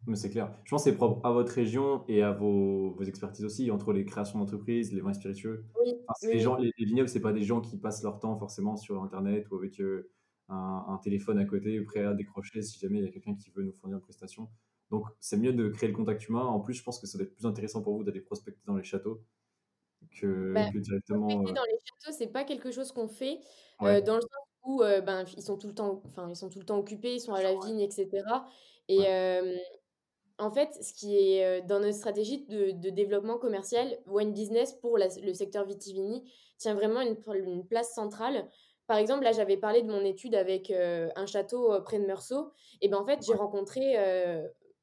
Mais 0.06 0.16
c'est 0.16 0.30
clair. 0.30 0.54
Je 0.64 0.70
pense 0.70 0.84
que 0.84 0.90
c'est 0.90 0.96
propre 0.96 1.24
à 1.26 1.32
votre 1.32 1.52
région 1.52 2.04
et 2.08 2.22
à 2.22 2.32
vos, 2.32 2.92
vos 2.92 3.02
expertises 3.02 3.44
aussi, 3.44 3.70
entre 3.70 3.92
les 3.92 4.04
créations 4.04 4.38
d'entreprises, 4.38 4.92
les 4.92 5.00
vins 5.00 5.12
spiritueux. 5.12 5.64
Oui, 5.78 5.94
Les, 6.22 6.38
gens, 6.38 6.56
les, 6.56 6.72
vignobles, 6.78 7.08
ce 7.08 7.18
pas 7.18 7.32
des 7.32 7.42
gens 7.42 7.60
qui 7.60 7.76
passent 7.76 8.02
leur 8.02 8.18
temps 8.18 8.36
forcément 8.38 8.76
sur 8.76 9.02
Internet 9.02 9.50
ou 9.50 9.56
avec 9.56 9.78
euh, 9.80 10.10
un, 10.48 10.86
un, 10.88 10.98
téléphone 10.98 11.38
à 11.38 11.44
côté, 11.44 11.80
prêt 11.82 12.04
à 12.04 12.14
décrocher 12.14 12.62
si 12.62 12.78
jamais 12.78 12.98
il 12.98 13.04
y 13.04 13.08
a 13.08 13.10
quelqu'un 13.10 13.34
qui 13.34 13.50
veut 13.50 13.62
nous 13.62 13.72
fournir 13.72 13.98
une 13.98 14.02
prestation. 14.02 14.48
Donc, 14.90 15.04
c'est 15.20 15.36
mieux 15.36 15.52
de 15.52 15.68
créer 15.68 15.88
le 15.88 15.94
contact 15.94 16.26
humain. 16.28 16.44
En 16.44 16.60
plus, 16.60 16.74
je 16.74 16.82
pense 16.82 16.98
que 16.98 17.06
ça 17.06 17.18
doit 17.18 17.26
être 17.26 17.34
plus 17.34 17.46
intéressant 17.46 17.82
pour 17.82 17.94
vous 17.94 18.02
d'aller 18.02 18.20
prospecter 18.20 18.62
dans 18.66 18.76
les 18.76 18.82
châteaux 18.82 19.22
que, 20.18 20.52
bah, 20.54 20.70
directement. 20.74 21.26
Prospecter 21.26 21.52
euh, 21.52 21.54
dans 21.54 21.64
les 21.64 21.78
châteaux, 21.84 22.16
c'est 22.16 22.32
pas 22.32 22.44
quelque 22.44 22.70
chose 22.70 22.90
qu'on 22.90 23.06
fait, 23.06 23.38
euh, 23.82 24.00
dans 24.00 24.16
le 24.16 24.22
sens 24.22 24.30
où 24.64 24.78
ben, 24.80 25.24
ils, 25.36 25.42
sont 25.42 25.58
tout 25.58 25.68
le 25.68 25.74
temps, 25.74 26.02
ils 26.28 26.36
sont 26.36 26.48
tout 26.48 26.58
le 26.58 26.64
temps 26.64 26.78
occupés, 26.78 27.14
ils 27.14 27.20
sont 27.20 27.34
à 27.34 27.42
la 27.42 27.54
vigne, 27.54 27.80
etc. 27.80 28.08
Et, 28.88 29.06
en 30.40 30.50
fait, 30.50 30.82
ce 30.82 30.92
qui 30.94 31.16
est 31.16 31.44
euh, 31.44 31.60
dans 31.66 31.80
notre 31.80 31.94
stratégie 31.94 32.46
de, 32.46 32.90
développement 32.90 33.38
commercial, 33.38 33.98
Wine 34.06 34.32
Business 34.32 34.72
pour 34.72 34.96
le 34.98 35.34
secteur 35.34 35.66
vitivini 35.66 36.24
tient 36.56 36.74
vraiment 36.74 37.02
une, 37.02 37.66
place 37.66 37.92
centrale. 37.94 38.48
Par 38.86 38.96
exemple, 38.96 39.24
là, 39.24 39.32
j'avais 39.32 39.58
parlé 39.58 39.82
de 39.82 39.90
mon 39.90 40.02
étude 40.04 40.34
avec 40.34 40.70
euh, 40.70 41.08
un 41.14 41.26
château 41.26 41.72
euh, 41.72 41.80
près 41.80 41.98
de 41.98 42.06
Meursault. 42.06 42.50
Et 42.80 42.88
ben 42.88 42.96
en 42.96 43.06
fait, 43.06 43.20
j'ai 43.24 43.34
rencontré 43.34 43.96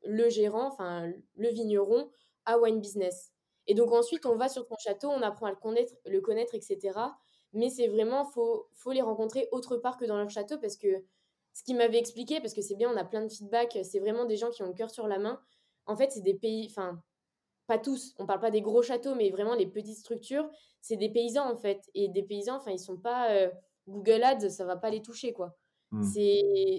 le 0.04 0.30
gérant, 0.30 0.67
enfin 0.67 1.12
le 1.36 1.50
vigneron 1.50 2.10
à 2.46 2.60
Wine 2.60 2.80
Business. 2.80 3.32
Et 3.65 3.74
donc 3.74 3.91
ensuite, 3.91 4.26
on 4.26 4.36
va 4.36 4.48
sur 4.48 4.65
son 4.65 4.78
château, 4.78 5.10
on 5.10 5.22
apprend 5.22 5.48
à 5.48 5.50
le 5.50 5.58
connaître, 5.58 5.93
le 6.06 6.22
connaître 6.22 6.54
etc. 6.56 6.98
Mais 7.54 7.70
c'est 7.70 7.88
vraiment, 7.88 8.24
faut, 8.26 8.67
faut 8.76 8.91
les 8.91 9.02
rencontrer 9.02 9.50
autre 9.52 9.78
part 9.78 9.98
que 9.98 10.06
dans 10.06 10.17
leur 10.17 10.30
château 10.30 10.58
parce 10.60 10.78
que 10.78 11.04
ce 11.58 11.63
qui 11.63 11.74
m'avait 11.74 11.98
expliqué, 11.98 12.39
parce 12.39 12.54
que 12.54 12.62
c'est 12.62 12.76
bien, 12.76 12.88
on 12.93 12.98
a 12.98 13.04
plein 13.04 13.24
de 13.24 13.32
feedback, 13.32 13.80
c'est 13.82 14.00
vraiment 14.00 14.26
des 14.26 14.38
gens 14.38 14.52
qui 14.52 14.62
ont 14.62 14.67
le 14.67 14.76
cœur 14.76 14.91
sur 14.91 15.08
la 15.08 15.17
main. 15.17 15.41
En 15.88 15.98
fait, 15.98 16.12
c'est 16.12 16.22
des 16.22 16.36
pays, 16.36 16.67
enfin, 16.70 17.02
pas 17.65 17.80
tous, 17.80 18.13
on 18.20 18.28
parle 18.28 18.41
pas 18.41 18.52
des 18.52 18.62
gros 18.62 18.84
châteaux, 18.84 19.15
mais 19.15 19.32
vraiment 19.32 19.56
les 19.56 19.65
petites 19.65 19.98
structures, 19.98 20.48
c'est 20.82 20.98
des 20.98 21.10
paysans 21.10 21.52
en 21.52 21.58
fait. 21.58 21.82
Et 21.96 22.10
des 22.10 22.22
paysans, 22.22 22.58
enfin, 22.58 22.70
ils 22.70 22.78
sont 22.80 22.98
pas 22.98 23.32
euh, 23.32 23.50
Google 23.88 24.22
Ads, 24.24 24.50
ça 24.50 24.65
va 24.65 24.76
pas 24.76 24.91
les 24.91 25.02
toucher 25.02 25.34
quoi. 25.34 25.58
Mmh. 25.89 26.04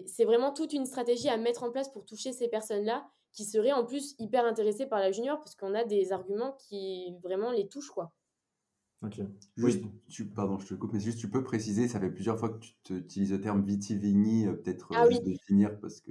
C'est 0.07 0.25
vraiment 0.25 0.53
toute 0.53 0.73
une 0.73 0.87
stratégie 0.87 1.29
à 1.29 1.37
mettre 1.39 1.65
en 1.65 1.73
place 1.73 1.91
pour 1.91 2.05
toucher 2.05 2.31
ces 2.31 2.47
personnes-là 2.47 3.05
qui 3.33 3.45
seraient 3.45 3.73
en 3.73 3.85
plus 3.85 4.15
hyper 4.21 4.45
intéressées 4.45 4.87
par 4.87 5.01
la 5.01 5.11
junior 5.11 5.39
parce 5.39 5.57
qu'on 5.57 5.75
a 5.75 5.83
des 5.83 6.13
arguments 6.13 6.53
qui 6.53 7.17
vraiment 7.25 7.51
les 7.51 7.67
touchent 7.67 7.91
quoi. 7.91 8.13
Ok. 9.03 9.21
Juste, 9.57 9.85
tu, 10.09 10.27
pardon, 10.27 10.59
je 10.59 10.67
te 10.67 10.75
coupe, 10.75 10.93
mais 10.93 11.01
juste 11.01 11.19
tu 11.19 11.31
peux 11.31 11.45
préciser, 11.45 11.87
ça 11.87 12.01
fait 12.01 12.11
plusieurs 12.11 12.39
fois 12.39 12.49
que 12.49 12.59
tu 12.83 12.97
utilises 12.97 13.31
le 13.31 13.41
terme 13.41 13.65
vitivini, 13.65 14.47
euh, 14.47 14.55
peut-être 14.55 14.89
ah, 14.95 15.07
oui. 15.07 15.21
définir 15.21 15.79
parce 15.81 16.01
que. 16.01 16.11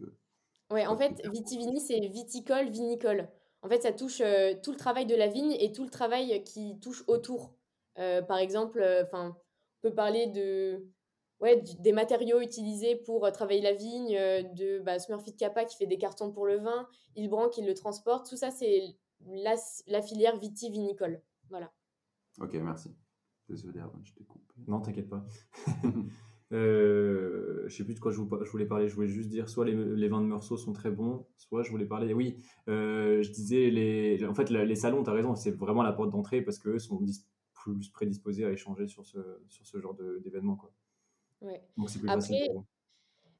Ouais, 0.71 0.85
en 0.85 0.97
fait, 0.97 1.21
vitivini, 1.27 1.81
c'est 1.81 1.99
viticole, 1.99 2.69
vinicole. 2.69 3.29
En 3.61 3.69
fait, 3.69 3.81
ça 3.81 3.91
touche 3.91 4.21
euh, 4.21 4.53
tout 4.63 4.71
le 4.71 4.77
travail 4.77 5.05
de 5.05 5.15
la 5.15 5.27
vigne 5.27 5.53
et 5.59 5.71
tout 5.71 5.83
le 5.83 5.89
travail 5.89 6.43
qui 6.43 6.79
touche 6.79 7.03
autour. 7.07 7.53
Euh, 7.97 8.21
par 8.21 8.37
exemple, 8.37 8.81
enfin, 9.03 9.35
on 9.37 9.89
peut 9.89 9.93
parler 9.93 10.27
de, 10.27 10.87
ouais, 11.41 11.61
des 11.79 11.91
matériaux 11.91 12.39
utilisés 12.39 12.95
pour 12.95 13.29
travailler 13.33 13.61
la 13.61 13.73
vigne, 13.73 14.17
de 14.55 14.79
bah, 14.79 14.99
Smurfit 14.99 15.35
Kappa 15.35 15.65
qui 15.65 15.75
fait 15.75 15.87
des 15.87 15.97
cartons 15.97 16.31
pour 16.31 16.45
le 16.45 16.57
vin, 16.57 16.87
Ilbran 17.15 17.49
qui 17.49 17.63
le 17.63 17.73
transporte. 17.73 18.29
Tout 18.29 18.37
ça, 18.37 18.51
c'est 18.51 18.95
la, 19.25 19.55
la 19.87 20.01
filière 20.01 20.37
vitivinicole. 20.37 21.21
Voilà. 21.49 21.71
Ok, 22.39 22.53
merci. 22.55 22.95
Désolé, 23.49 23.79
je 24.03 24.13
t'ai 24.13 24.23
coupé. 24.23 24.53
Non, 24.67 24.81
t'inquiète 24.81 25.09
pas. 25.09 25.25
euh, 26.51 27.63
je 27.67 27.75
sais 27.75 27.83
plus 27.83 27.93
de 27.93 27.99
quoi 27.99 28.11
je, 28.11 28.19
voulais 28.19 28.65
parler. 28.65 28.89
Je 28.89 28.95
voulais 28.95 29.07
juste 29.07 29.29
dire 29.29 29.49
soit 29.49 29.65
les, 29.65 30.07
vins 30.07 30.21
de 30.21 30.27
Meursault 30.27 30.57
sont 30.57 30.73
très 30.73 30.91
bons, 30.91 31.25
soit 31.37 31.63
je 31.63 31.71
voulais 31.71 31.85
parler. 31.85 32.13
Oui, 32.13 32.37
euh, 32.67 33.23
je 33.23 33.31
disais 33.31 33.69
les. 33.69 34.25
En 34.25 34.33
fait, 34.33 34.49
les 34.49 34.75
salons, 34.75 35.03
tu 35.03 35.09
as 35.09 35.13
raison, 35.13 35.35
c'est 35.35 35.51
vraiment 35.51 35.83
la 35.83 35.93
porte 35.93 36.11
d'entrée 36.11 36.41
parce 36.41 36.59
qu'eux 36.59 36.79
sont 36.79 36.99
plus 37.53 37.89
prédisposés 37.89 38.45
à 38.45 38.51
échanger 38.51 38.87
sur 38.87 39.05
ce, 39.05 39.19
sur 39.47 39.65
ce 39.65 39.79
genre 39.79 39.95
d'événement. 40.23 40.59
Ouais. 41.41 41.63
Donc 41.77 41.89
c'est 41.89 41.99
plus 41.99 42.07
facile 42.07 42.49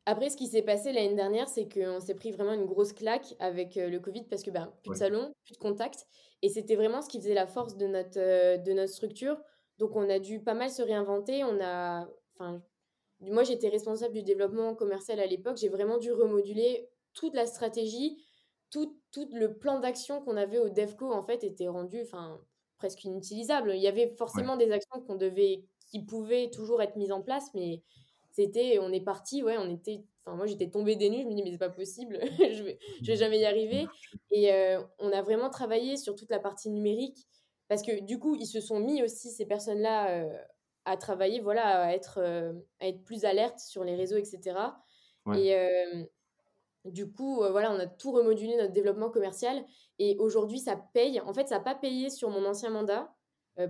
Après, 0.10 0.30
ce 0.30 0.38
qui 0.38 0.48
s'est 0.48 0.62
passé 0.62 0.94
l'année 0.94 1.16
dernière, 1.16 1.50
c'est 1.50 1.68
qu'on 1.68 2.00
s'est 2.00 2.16
pris 2.16 2.32
vraiment 2.32 2.54
une 2.54 2.66
grosse 2.66 2.94
claque 2.94 3.36
avec 3.40 3.76
le 3.76 4.00
Covid 4.00 4.24
parce 4.24 4.42
que 4.42 4.50
ben, 4.50 4.72
plus 4.82 4.92
de 4.92 4.96
salon, 4.96 5.34
plus 5.44 5.56
de 5.56 5.60
contact. 5.60 6.08
Et 6.42 6.48
c'était 6.48 6.78
vraiment 6.78 7.02
ce 7.02 7.10
qui 7.10 7.20
faisait 7.20 7.34
la 7.34 7.46
force 7.46 7.76
de 7.76 7.88
notre, 7.88 8.64
de 8.64 8.72
notre 8.72 8.94
structure. 8.94 9.38
Donc, 9.80 9.98
on 9.98 10.10
a 10.10 10.20
dû 10.20 10.42
pas 10.42 10.54
mal 10.54 10.70
se 10.70 10.82
réinventer. 10.82 11.44
On 11.44 11.60
a, 11.60 12.08
enfin, 12.36 12.64
moi, 13.20 13.44
j'étais 13.44 13.68
responsable 13.68 14.14
du 14.14 14.24
développement 14.24 14.76
commercial 14.76 15.20
à 15.20 15.26
l'époque. 15.26 15.58
J'ai 15.58 15.68
vraiment 15.68 15.98
dû 15.98 16.14
remoduler 16.14 16.88
toute 17.14 17.36
la 17.36 17.46
stratégie, 17.46 18.24
tout, 18.72 18.98
tout 19.12 19.28
le 19.34 19.58
plan 19.58 19.82
d'action 19.82 20.22
qu'on 20.22 20.38
avait 20.38 20.60
au 20.60 20.70
DevCo, 20.70 21.12
en 21.12 21.24
fait, 21.24 21.44
était 21.44 21.68
rendu 21.68 22.02
enfin, 22.02 22.40
presque 22.78 23.04
inutilisable. 23.04 23.74
Il 23.76 23.82
y 23.82 23.88
avait 23.88 24.16
forcément 24.16 24.56
des 24.56 24.72
actions 24.72 25.02
qu'on 25.02 25.16
devait, 25.16 25.66
qui 25.92 26.06
pouvaient 26.06 26.50
toujours 26.50 26.82
être 26.82 26.96
mises 26.96 27.12
en 27.12 27.22
place, 27.22 27.50
mais 27.54 27.84
c'était, 28.38 28.78
on 28.80 28.92
est 28.92 29.02
parti, 29.02 29.42
ouais, 29.42 29.58
on 29.58 29.68
était, 29.68 30.04
enfin, 30.24 30.38
moi, 30.38 30.46
j'étais 30.46 30.70
tombée 30.70 30.96
des 30.96 31.10
nues, 31.10 31.24
je 31.24 31.28
me 31.28 31.34
dis, 31.34 31.42
mais 31.42 31.50
c'est 31.50 31.58
pas 31.58 31.72
possible, 31.72 32.20
je, 32.40 32.62
vais, 32.62 32.78
je 33.02 33.08
vais 33.08 33.18
jamais 33.18 33.40
y 33.40 33.46
arriver. 33.46 33.88
Et 34.30 34.54
euh, 34.54 34.80
on 35.00 35.12
a 35.12 35.24
vraiment 35.24 35.50
travaillé 35.50 35.98
sur 35.98 36.14
toute 36.14 36.30
la 36.30 36.38
partie 36.38 36.70
numérique, 36.70 37.28
parce 37.68 37.82
que 37.82 38.00
du 38.00 38.20
coup, 38.20 38.36
ils 38.36 38.46
se 38.46 38.62
sont 38.62 38.80
mis 38.80 39.02
aussi, 39.02 39.32
ces 39.32 39.48
personnes-là, 39.48 40.22
euh, 40.22 40.38
à 40.86 40.98
travailler, 40.98 41.40
voilà, 41.40 41.82
à 41.86 41.94
être, 41.94 42.20
euh, 42.20 42.54
à 42.80 42.88
être 42.88 43.04
plus 43.04 43.26
alerte 43.26 43.58
sur 43.60 43.84
les 43.84 43.96
réseaux, 43.96 44.18
etc. 44.18 44.56
Et 45.36 45.56
du 46.86 47.12
coup, 47.12 47.42
euh, 47.42 47.50
voilà, 47.50 47.74
on 47.74 47.80
a 47.80 47.88
tout 47.88 48.12
remodulé 48.12 48.56
notre 48.56 48.72
développement 48.72 49.10
commercial. 49.10 49.66
Et 49.98 50.16
aujourd'hui, 50.20 50.60
ça 50.60 50.78
paye. 50.94 51.20
En 51.22 51.34
fait, 51.34 51.50
ça 51.50 51.56
n'a 51.56 51.64
pas 51.64 51.76
payé 51.76 52.10
sur 52.10 52.30
mon 52.30 52.46
ancien 52.46 52.70
mandat 52.70 53.14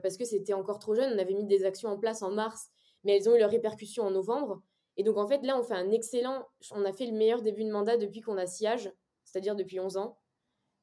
parce 0.04 0.18
que 0.18 0.26
c'était 0.26 0.54
encore 0.54 0.78
trop 0.80 0.94
jeune. 0.94 1.14
On 1.14 1.18
avait 1.18 1.34
mis 1.34 1.46
des 1.46 1.64
actions 1.64 1.90
en 1.90 1.98
place 1.98 2.22
en 2.22 2.30
mars, 2.30 2.70
mais 3.08 3.16
elles 3.16 3.28
ont 3.28 3.36
eu 3.36 3.40
leurs 3.40 3.50
répercussions 3.50 4.04
en 4.04 4.12
novembre. 4.12 4.62
Et 4.98 5.04
donc, 5.04 5.18
en 5.18 5.28
fait, 5.28 5.42
là, 5.44 5.58
on 5.60 5.64
fait 5.64 5.74
un 5.74 5.90
excellent. 5.90 6.46
On 6.72 6.86
a 6.86 6.94
fait 6.94 7.08
le 7.08 7.14
meilleur 7.14 7.42
début 7.42 7.64
de 7.64 7.72
mandat 7.72 7.98
depuis 7.98 8.22
qu'on 8.22 8.38
a 8.38 8.46
siège, 8.46 8.92
c'est-à-dire 9.24 9.56
depuis 9.56 9.80
11 9.80 9.98
ans. 9.98 10.20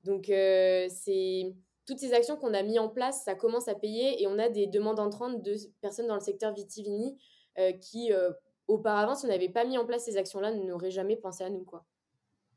Donc, 0.02 0.24
c'est 0.26 1.54
toutes 1.86 1.98
ces 1.98 2.14
actions 2.14 2.36
qu'on 2.36 2.54
a 2.54 2.62
mis 2.62 2.78
en 2.78 2.88
place, 2.88 3.24
ça 3.24 3.34
commence 3.34 3.68
à 3.68 3.74
payer 3.74 4.22
et 4.22 4.26
on 4.26 4.38
a 4.38 4.48
des 4.48 4.66
demandes 4.66 5.00
entrantes 5.00 5.42
de 5.42 5.54
personnes 5.80 6.06
dans 6.06 6.14
le 6.14 6.20
secteur 6.20 6.54
vitivini 6.54 7.18
euh, 7.58 7.72
qui, 7.72 8.12
euh, 8.12 8.32
auparavant, 8.68 9.14
si 9.14 9.26
on 9.26 9.28
n'avait 9.28 9.48
pas 9.48 9.64
mis 9.64 9.76
en 9.76 9.84
place 9.84 10.04
ces 10.04 10.16
actions-là, 10.16 10.54
n'auraient 10.54 10.90
jamais 10.90 11.16
pensé 11.16 11.44
à 11.44 11.50
nous. 11.50 11.64
quoi. 11.64 11.84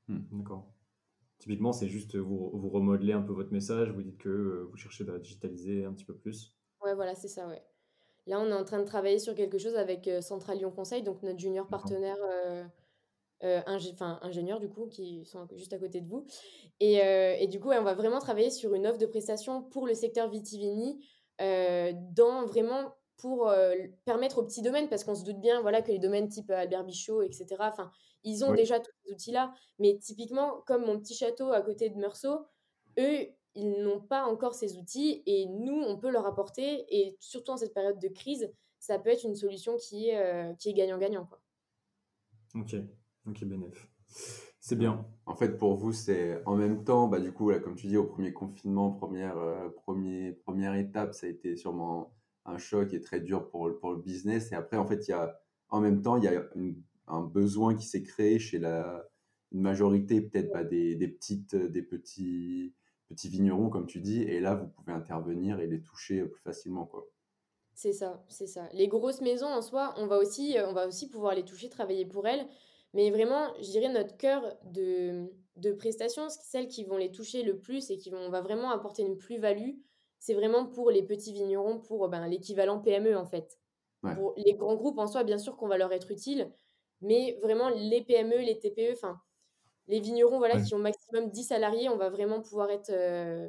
Hmm, 0.08 0.22
d'accord. 0.32 0.72
Typiquement, 1.40 1.72
c'est 1.72 1.88
juste 1.88 2.16
vous, 2.16 2.52
vous 2.54 2.70
remodelez 2.70 3.14
un 3.14 3.22
peu 3.22 3.34
votre 3.34 3.52
message, 3.52 3.92
vous 3.92 4.02
dites 4.02 4.18
que 4.18 4.30
euh, 4.30 4.68
vous 4.72 4.78
cherchez 4.78 5.08
à 5.10 5.20
digitaliser 5.20 5.86
un 5.86 5.94
petit 5.94 6.06
peu 6.06 6.16
plus. 6.16 6.56
Ouais, 6.82 6.96
voilà, 6.96 7.14
c'est 7.14 7.28
ça, 7.28 7.48
ouais. 7.48 7.62
Là, 8.28 8.40
on 8.40 8.48
est 8.50 8.54
en 8.54 8.66
train 8.66 8.80
de 8.80 8.86
travailler 8.86 9.20
sur 9.20 9.34
quelque 9.34 9.58
chose 9.58 9.76
avec 9.76 10.10
Central 10.22 10.58
Lyon 10.58 10.72
Conseil, 10.72 11.02
donc 11.02 11.24
notre 11.24 11.40
junior 11.40 11.68
partenaire 11.68 12.18
euh, 13.44 13.62
enfin, 13.68 14.18
ingénieurs 14.24 14.60
du 14.60 14.68
coup, 14.68 14.88
qui 14.88 15.24
sont 15.26 15.48
juste 15.56 15.74
à 15.74 15.78
côté 15.78 16.02
de 16.02 16.08
vous. 16.08 16.26
Et, 16.80 17.04
euh, 17.04 17.36
et 17.40 17.48
du 17.48 17.60
coup, 17.60 17.72
on 17.72 17.84
va 17.84 17.94
vraiment 17.94 18.20
travailler 18.20 18.50
sur 18.50 18.74
une 18.74 18.88
offre 18.88 18.98
de 18.98 19.06
prestation 19.06 19.62
pour 19.62 19.86
le 19.86 19.94
secteur 19.94 20.30
vitivini, 20.30 21.00
euh, 21.42 21.94
dans 22.16 22.46
vraiment 22.46 22.96
pour 23.18 23.52
permettre 24.06 24.38
aux 24.38 24.44
petits 24.44 24.62
domaines, 24.62 24.90
parce 24.90 25.04
qu'on 25.04 25.16
se 25.16 25.24
doute 25.24 25.40
bien 25.40 25.60
voilà, 25.62 25.82
que 25.82 25.92
les 25.92 25.98
domaines 25.98 26.30
type 26.30 26.52
Albert 26.52 26.84
Bichot, 26.84 27.24
etc., 27.24 27.48
enfin, 27.62 27.90
ils 28.24 28.46
ont 28.46 28.54
déjà 28.54 28.80
tous 28.80 28.92
ces 29.04 29.12
outils-là, 29.12 29.52
mais 29.80 29.98
typiquement, 29.98 30.62
comme 30.68 30.86
mon 30.86 31.00
petit 31.00 31.16
château 31.16 31.52
à 31.52 31.62
côté 31.62 31.90
de 31.90 31.98
Meursault, 31.98 32.46
eux, 33.00 33.28
ils 33.56 33.82
n'ont 33.82 34.02
pas 34.02 34.26
encore 34.26 34.54
ces 34.54 34.78
outils 34.78 35.24
et 35.26 35.46
nous, 35.48 35.82
on 35.82 35.98
peut 35.98 36.10
leur 36.10 36.26
apporter, 36.26 36.86
et 36.90 37.18
surtout 37.20 37.52
en 37.52 37.58
cette 37.58 37.74
période 37.74 38.00
de 38.00 38.08
crise, 38.08 38.52
ça 38.80 39.00
peut 39.00 39.10
être 39.10 39.24
une 39.24 39.36
solution 39.36 39.78
qui 39.78 40.10
est, 40.10 40.58
qui 40.60 40.70
est 40.70 40.74
gagnant-gagnant. 40.74 41.26
Quoi. 41.26 41.40
Ok. 42.56 42.76
Ok, 43.28 43.44
bénéf. 43.44 43.90
C'est 44.60 44.76
bien. 44.76 45.06
En 45.26 45.36
fait, 45.36 45.58
pour 45.58 45.76
vous, 45.76 45.94
c'est 45.94 46.42
en 46.46 46.56
même 46.56 46.84
temps, 46.84 47.08
bah, 47.08 47.20
du 47.20 47.32
coup, 47.32 47.52
comme 47.60 47.76
tu 47.76 47.88
dis, 47.88 47.98
au 47.98 48.06
premier 48.06 48.34
confinement, 48.34 48.92
première, 48.92 49.38
euh, 49.38 49.70
premier, 49.70 50.34
première 50.34 50.76
étape, 50.76 51.14
ça 51.14 51.28
a 51.28 51.30
été 51.30 51.56
sûrement 51.56 52.14
un 52.46 52.58
choc 52.58 52.94
et 52.94 53.02
très 53.02 53.20
dur 53.20 53.50
pour, 53.50 53.70
pour 53.80 53.92
le 53.92 54.02
business. 54.02 54.52
Et 54.52 54.56
après, 54.56 54.78
en 54.78 54.86
fait, 54.86 55.08
il 55.08 55.12
y 55.12 55.14
a, 55.14 55.40
en 55.70 55.82
même 55.82 56.02
temps, 56.02 56.18
il 56.18 56.24
y 56.24 56.28
a 56.28 56.50
un 57.08 57.22
besoin 57.22 57.76
qui 57.76 57.86
s'est 57.86 58.04
créé 58.04 58.40
chez 58.40 58.60
la 58.60 59.08
une 59.54 59.62
majorité, 59.62 60.20
peut-être 60.20 60.52
pas 60.52 60.66
des, 60.66 60.96
des, 60.96 61.08
petites, 61.08 61.56
des 61.56 61.82
petits, 61.82 62.74
petits 63.08 63.30
vignerons, 63.30 63.70
comme 63.70 63.88
tu 63.88 64.00
dis. 64.00 64.22
Et 64.22 64.40
là, 64.40 64.56
vous 64.56 64.68
pouvez 64.68 64.94
intervenir 64.94 65.60
et 65.60 65.68
les 65.68 65.82
toucher 65.82 66.24
plus 66.24 66.42
facilement, 66.42 66.86
quoi. 66.86 67.08
C'est 67.74 67.94
ça, 67.94 68.24
c'est 68.28 68.48
ça. 68.48 68.68
Les 68.74 68.88
grosses 68.88 69.22
maisons, 69.22 69.48
en 69.48 69.62
soi, 69.62 69.94
on 69.98 70.08
va 70.08 70.18
aussi, 70.18 70.58
on 70.66 70.74
va 70.74 70.88
aussi 70.88 71.10
pouvoir 71.10 71.36
les 71.36 71.46
toucher, 71.46 71.70
travailler 71.70 72.06
pour 72.06 72.28
elles. 72.28 72.48
Mais 72.94 73.12
vraiment, 73.12 73.54
je 73.62 73.70
dirais 73.70 73.90
notre 73.90 74.18
cœur 74.18 74.58
de, 74.66 75.32
de 75.58 75.72
prestations, 75.74 76.28
celles 76.30 76.68
qui 76.68 76.86
vont 76.86 76.98
les 76.98 77.12
toucher 77.12 77.44
le 77.44 77.60
plus 77.60 77.92
et 77.92 77.98
qui 77.98 78.10
vont, 78.10 78.18
on 78.18 78.30
va 78.30 78.42
vraiment 78.42 78.72
apporter 78.72 79.04
une 79.04 79.18
plus-value, 79.18 79.76
c'est 80.20 80.34
vraiment 80.34 80.66
pour 80.66 80.90
les 80.90 81.04
petits 81.04 81.34
vignerons, 81.34 81.80
pour 81.80 82.08
ben, 82.10 82.28
l'équivalent 82.28 82.80
PME 82.80 83.18
en 83.18 83.26
fait. 83.26 83.60
Pour 84.16 84.34
les 84.38 84.54
grands 84.54 84.76
groupes 84.76 85.00
en 85.00 85.08
soi, 85.08 85.24
bien 85.24 85.38
sûr 85.38 85.58
qu'on 85.58 85.68
va 85.68 85.78
leur 85.78 85.92
être 85.92 86.12
utile, 86.12 86.54
mais 87.02 87.38
vraiment 87.42 87.68
les 87.70 88.02
PME, 88.02 88.38
les 88.38 88.58
TPE, 88.58 88.94
enfin 88.94 89.20
les 89.88 90.00
vignerons 90.00 90.38
voilà, 90.38 90.62
qui 90.62 90.74
ont 90.76 90.80
maximum 90.80 91.30
10 91.30 91.44
salariés, 91.44 91.90
on 91.90 91.98
va 91.98 92.10
vraiment 92.10 92.42
pouvoir 92.42 92.70
être... 92.70 92.90
Euh, 92.90 93.48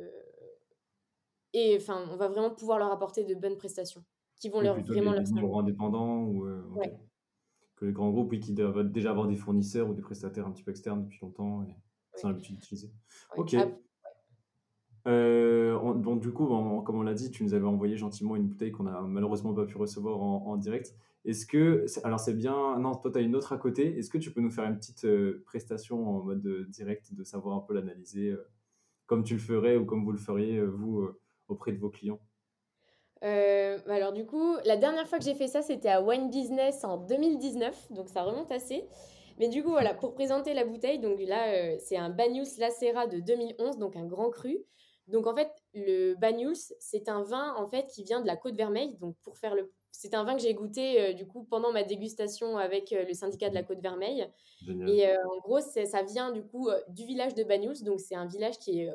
et 1.52 1.76
enfin, 1.76 2.06
on 2.10 2.16
va 2.16 2.28
vraiment 2.28 2.50
pouvoir 2.50 2.78
leur 2.78 2.92
apporter 2.92 3.24
de 3.24 3.34
bonnes 3.34 3.56
prestations 3.56 4.04
qui 4.36 4.48
vont 4.48 4.60
leur 4.60 4.80
vraiment 4.80 5.12
les 5.12 5.22
vignerons 5.22 5.60
indépendants 5.60 6.22
ou... 6.24 6.46
Euh, 6.46 6.62
que 7.76 7.84
les 7.84 7.92
grands 7.92 8.10
groupes, 8.10 8.32
oui, 8.32 8.40
qui 8.40 8.52
doivent 8.52 8.90
déjà 8.90 9.10
avoir 9.10 9.28
des 9.28 9.36
fournisseurs 9.36 9.88
ou 9.88 9.94
des 9.94 10.02
prestataires 10.02 10.46
un 10.46 10.50
petit 10.50 10.64
peu 10.64 10.72
externes 10.72 11.04
depuis 11.04 11.20
longtemps 11.22 11.62
et 11.62 11.76
c'est 12.14 12.26
l'habitude 12.26 12.56
d'utiliser. 12.56 12.90
Ok. 13.36 13.54
Euh, 15.08 15.94
donc 15.94 16.20
du 16.20 16.32
coup, 16.32 16.46
comme 16.46 16.98
on 16.98 17.02
l'a 17.02 17.14
dit, 17.14 17.30
tu 17.30 17.42
nous 17.42 17.54
avais 17.54 17.66
envoyé 17.66 17.96
gentiment 17.96 18.36
une 18.36 18.46
bouteille 18.46 18.70
qu'on 18.70 18.86
a 18.86 19.00
malheureusement 19.02 19.54
pas 19.54 19.64
pu 19.64 19.76
recevoir 19.76 20.20
en, 20.20 20.56
direct. 20.56 20.94
Est-ce 21.24 21.46
que, 21.46 21.86
alors 22.04 22.20
c'est 22.20 22.34
bien, 22.34 22.78
non, 22.78 22.94
toi 22.94 23.10
tu 23.10 23.18
as 23.18 23.22
une 23.22 23.34
autre 23.34 23.52
à 23.52 23.58
côté. 23.58 23.98
Est-ce 23.98 24.10
que 24.10 24.18
tu 24.18 24.30
peux 24.30 24.40
nous 24.40 24.50
faire 24.50 24.64
une 24.64 24.76
petite 24.76 25.04
euh, 25.04 25.42
prestation 25.46 26.08
en 26.08 26.22
mode 26.22 26.46
euh, 26.46 26.66
direct, 26.68 27.12
de 27.14 27.24
savoir 27.24 27.56
un 27.56 27.60
peu 27.60 27.74
l'analyser, 27.74 28.34
comme 29.06 29.24
tu 29.24 29.34
le 29.34 29.40
ferais 29.40 29.76
ou 29.76 29.84
comme 29.84 30.04
vous 30.04 30.12
le 30.12 30.18
feriez 30.18 30.60
vous 30.62 31.08
auprès 31.48 31.72
de 31.72 31.78
vos 31.78 31.90
clients? 31.90 32.20
Euh, 33.24 33.78
alors 33.88 34.12
du 34.12 34.24
coup, 34.24 34.56
la 34.64 34.76
dernière 34.76 35.08
fois 35.08 35.18
que 35.18 35.24
j'ai 35.24 35.34
fait 35.34 35.48
ça, 35.48 35.62
c'était 35.62 35.88
à 35.88 36.02
Wine 36.02 36.30
Business 36.30 36.84
en 36.84 36.98
2019, 36.98 37.92
donc 37.92 38.08
ça 38.08 38.22
remonte 38.22 38.52
assez. 38.52 38.84
Mais 39.38 39.48
du 39.48 39.62
coup, 39.62 39.70
voilà, 39.70 39.94
pour 39.94 40.14
présenter 40.14 40.52
la 40.54 40.64
bouteille, 40.64 40.98
donc 40.98 41.20
là, 41.20 41.48
euh, 41.48 41.76
c'est 41.78 41.96
un 41.96 42.10
Banyuls 42.10 42.46
Lacera 42.58 43.06
de 43.06 43.20
2011, 43.20 43.78
donc 43.78 43.96
un 43.96 44.04
grand 44.04 44.30
cru. 44.30 44.58
Donc 45.08 45.26
en 45.26 45.34
fait, 45.34 45.50
le 45.74 46.14
Banyuls, 46.14 46.56
c'est 46.80 47.08
un 47.08 47.22
vin 47.22 47.54
en 47.56 47.66
fait 47.66 47.86
qui 47.86 48.04
vient 48.04 48.20
de 48.20 48.26
la 48.26 48.36
Côte 48.36 48.54
Vermeille. 48.54 48.96
Donc 48.98 49.16
pour 49.22 49.36
faire 49.38 49.54
le, 49.54 49.72
c'est 49.90 50.14
un 50.14 50.24
vin 50.24 50.36
que 50.36 50.42
j'ai 50.42 50.54
goûté 50.54 51.00
euh, 51.00 51.12
du 51.12 51.26
coup 51.26 51.44
pendant 51.44 51.72
ma 51.72 51.82
dégustation 51.82 52.58
avec 52.58 52.90
le 52.90 53.12
syndicat 53.14 53.48
de 53.50 53.54
la 53.54 53.62
Côte 53.62 53.80
Vermeille. 53.80 54.28
Et 54.86 55.06
en 55.08 55.38
gros, 55.38 55.60
ça 55.60 56.02
vient 56.02 56.30
du 56.32 56.42
coup 56.42 56.68
du 56.88 57.04
village 57.04 57.34
de 57.34 57.44
Banyuls, 57.44 57.84
donc 57.84 58.00
c'est 58.00 58.16
un 58.16 58.26
village 58.26 58.58
qui 58.58 58.82
est 58.82 58.90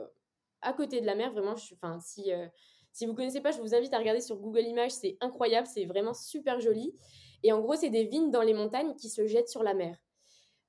à 0.62 0.74
côté 0.74 1.02
de 1.02 1.06
la 1.06 1.16
mer. 1.16 1.32
Vraiment, 1.32 1.56
je, 1.56 1.74
enfin 1.74 2.00
si 2.00 2.32
si 2.94 3.08
vous 3.08 3.16
connaissez 3.16 3.42
pas, 3.42 3.52
je 3.52 3.60
vous 3.60 3.74
invite 3.74 3.94
à 3.94 3.98
regarder 3.98 4.22
sur 4.22 4.38
Google 4.38 4.62
Images, 4.62 4.92
c'est 4.92 5.18
incroyable, 5.20 5.68
c'est 5.68 5.86
vraiment 5.86 6.14
super 6.14 6.60
joli. 6.60 6.94
Et 7.42 7.52
en 7.52 7.60
gros, 7.60 7.76
c'est 7.76 7.90
des 7.90 8.06
vignes 8.06 8.30
dans 8.30 8.44
les 8.44 8.54
montagnes 8.54 8.96
qui 8.96 9.10
se 9.10 9.26
jettent 9.26 9.50
sur 9.50 9.64
la 9.64 9.74
mer. 9.74 9.98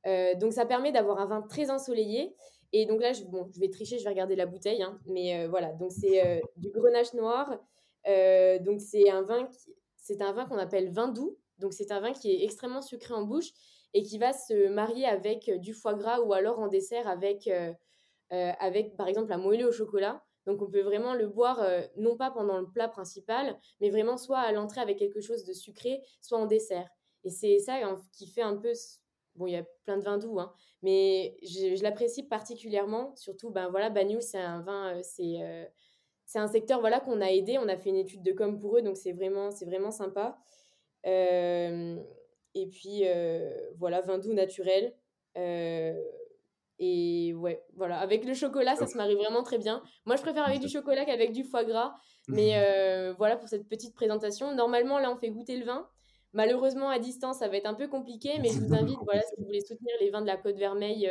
Euh, 0.06 0.34
donc 0.34 0.54
ça 0.54 0.64
permet 0.64 0.90
d'avoir 0.90 1.20
un 1.20 1.26
vin 1.26 1.42
très 1.42 1.70
ensoleillé. 1.70 2.34
Et 2.76 2.86
donc 2.86 3.00
là, 3.00 3.12
je, 3.12 3.22
bon, 3.24 3.48
je 3.54 3.60
vais 3.60 3.70
tricher, 3.70 3.98
je 3.98 4.04
vais 4.04 4.10
regarder 4.10 4.36
la 4.36 4.46
bouteille, 4.46 4.82
hein. 4.82 4.98
mais 5.06 5.38
euh, 5.38 5.48
voilà. 5.48 5.72
Donc 5.72 5.92
c'est 5.92 6.26
euh, 6.26 6.40
du 6.56 6.70
grenache 6.70 7.14
noir. 7.14 7.50
donc 8.60 8.80
c'est 8.80 9.08
un 9.10 9.22
vin, 9.22 9.48
c'est 9.96 10.20
un 10.20 10.32
vin 10.32 10.44
qu'on 10.46 10.58
appelle 10.58 10.90
vin 10.90 11.08
doux. 11.08 11.38
Donc 11.58 11.72
c'est 11.72 11.92
un 11.92 12.00
vin 12.00 12.12
qui 12.12 12.32
est 12.32 12.44
extrêmement 12.44 12.82
sucré 12.82 13.14
en 13.14 13.22
bouche 13.22 13.50
et 13.94 14.02
qui 14.02 14.18
va 14.18 14.32
se 14.32 14.68
marier 14.68 15.06
avec 15.06 15.50
du 15.60 15.72
foie 15.72 15.94
gras 15.94 16.20
ou 16.20 16.32
alors 16.32 16.58
en 16.58 16.66
dessert 16.66 17.06
avec, 17.06 17.48
avec 18.30 18.96
par 18.96 19.06
exemple 19.06 19.30
la 19.30 19.38
moelleux 19.38 19.68
au 19.68 19.72
chocolat. 19.72 20.20
Donc 20.46 20.60
on 20.60 20.70
peut 20.70 20.82
vraiment 20.82 21.14
le 21.14 21.26
boire 21.26 21.60
euh, 21.60 21.82
non 21.96 22.16
pas 22.16 22.30
pendant 22.30 22.58
le 22.58 22.66
plat 22.68 22.88
principal, 22.88 23.58
mais 23.80 23.90
vraiment 23.90 24.16
soit 24.16 24.40
à 24.40 24.52
l'entrée 24.52 24.80
avec 24.80 24.98
quelque 24.98 25.20
chose 25.20 25.44
de 25.44 25.52
sucré, 25.52 26.02
soit 26.20 26.38
en 26.38 26.46
dessert. 26.46 26.88
Et 27.24 27.30
c'est 27.30 27.58
ça 27.58 27.80
qui 28.12 28.26
fait 28.28 28.42
un 28.42 28.56
peu... 28.56 28.72
Bon, 29.36 29.46
il 29.46 29.52
y 29.52 29.56
a 29.56 29.64
plein 29.84 29.96
de 29.96 30.04
vins 30.04 30.18
doux, 30.18 30.38
hein, 30.38 30.52
mais 30.82 31.36
je, 31.42 31.82
l'apprécie 31.82 32.22
particulièrement. 32.22 33.14
Surtout, 33.16 33.50
ben 33.50 33.68
voilà, 33.68 33.90
Bagnoul, 33.90 34.22
c'est 34.22 34.38
un 34.38 34.60
vin, 34.62 34.96
euh, 34.96 35.00
c'est 35.02 35.42
euh, 35.42 35.64
c'est 36.24 36.38
un 36.38 36.48
secteur 36.48 36.80
voilà 36.80 37.00
qu'on 37.00 37.20
a 37.20 37.30
aidé. 37.30 37.58
On 37.58 37.68
a 37.68 37.76
fait 37.76 37.90
une 37.90 37.96
étude 37.96 38.22
de 38.22 38.32
com 38.32 38.58
pour 38.58 38.76
eux, 38.78 38.82
donc 38.82 38.96
c'est 38.96 39.12
vraiment 39.12 39.50
c'est 39.50 39.66
vraiment 39.66 39.90
sympa. 39.90 40.38
et 41.04 42.66
puis 42.70 43.04
voilà, 43.78 44.00
vin 44.00 44.18
doux 44.18 44.32
naturel. 44.32 44.94
Et 46.78 47.32
ouais, 47.34 47.64
voilà. 47.76 47.98
Avec 47.98 48.24
le 48.24 48.34
chocolat, 48.34 48.74
ça 48.74 48.86
se 48.86 48.96
marie 48.96 49.14
vraiment 49.14 49.42
très 49.42 49.58
bien. 49.58 49.82
Moi, 50.06 50.16
je 50.16 50.22
préfère 50.22 50.44
avec 50.44 50.60
du 50.60 50.68
chocolat 50.68 51.04
qu'avec 51.04 51.32
du 51.32 51.44
foie 51.44 51.64
gras. 51.64 51.94
Mais 52.28 52.52
euh, 52.56 53.12
voilà 53.18 53.36
pour 53.36 53.48
cette 53.48 53.68
petite 53.68 53.94
présentation. 53.94 54.54
Normalement, 54.54 54.98
là, 54.98 55.10
on 55.12 55.16
fait 55.16 55.30
goûter 55.30 55.56
le 55.56 55.64
vin. 55.64 55.88
Malheureusement, 56.34 56.88
à 56.88 56.98
distance, 56.98 57.38
ça 57.38 57.48
va 57.48 57.56
être 57.56 57.66
un 57.66 57.74
peu 57.74 57.88
compliqué, 57.88 58.38
mais 58.40 58.50
je 58.50 58.60
vous 58.60 58.74
invite, 58.74 58.98
voilà, 59.04 59.22
si 59.22 59.34
vous 59.38 59.46
voulez 59.46 59.60
soutenir 59.62 59.94
les 60.00 60.10
vins 60.10 60.22
de 60.22 60.26
la 60.26 60.36
Côte 60.36 60.56
Vermeille, 60.56 61.10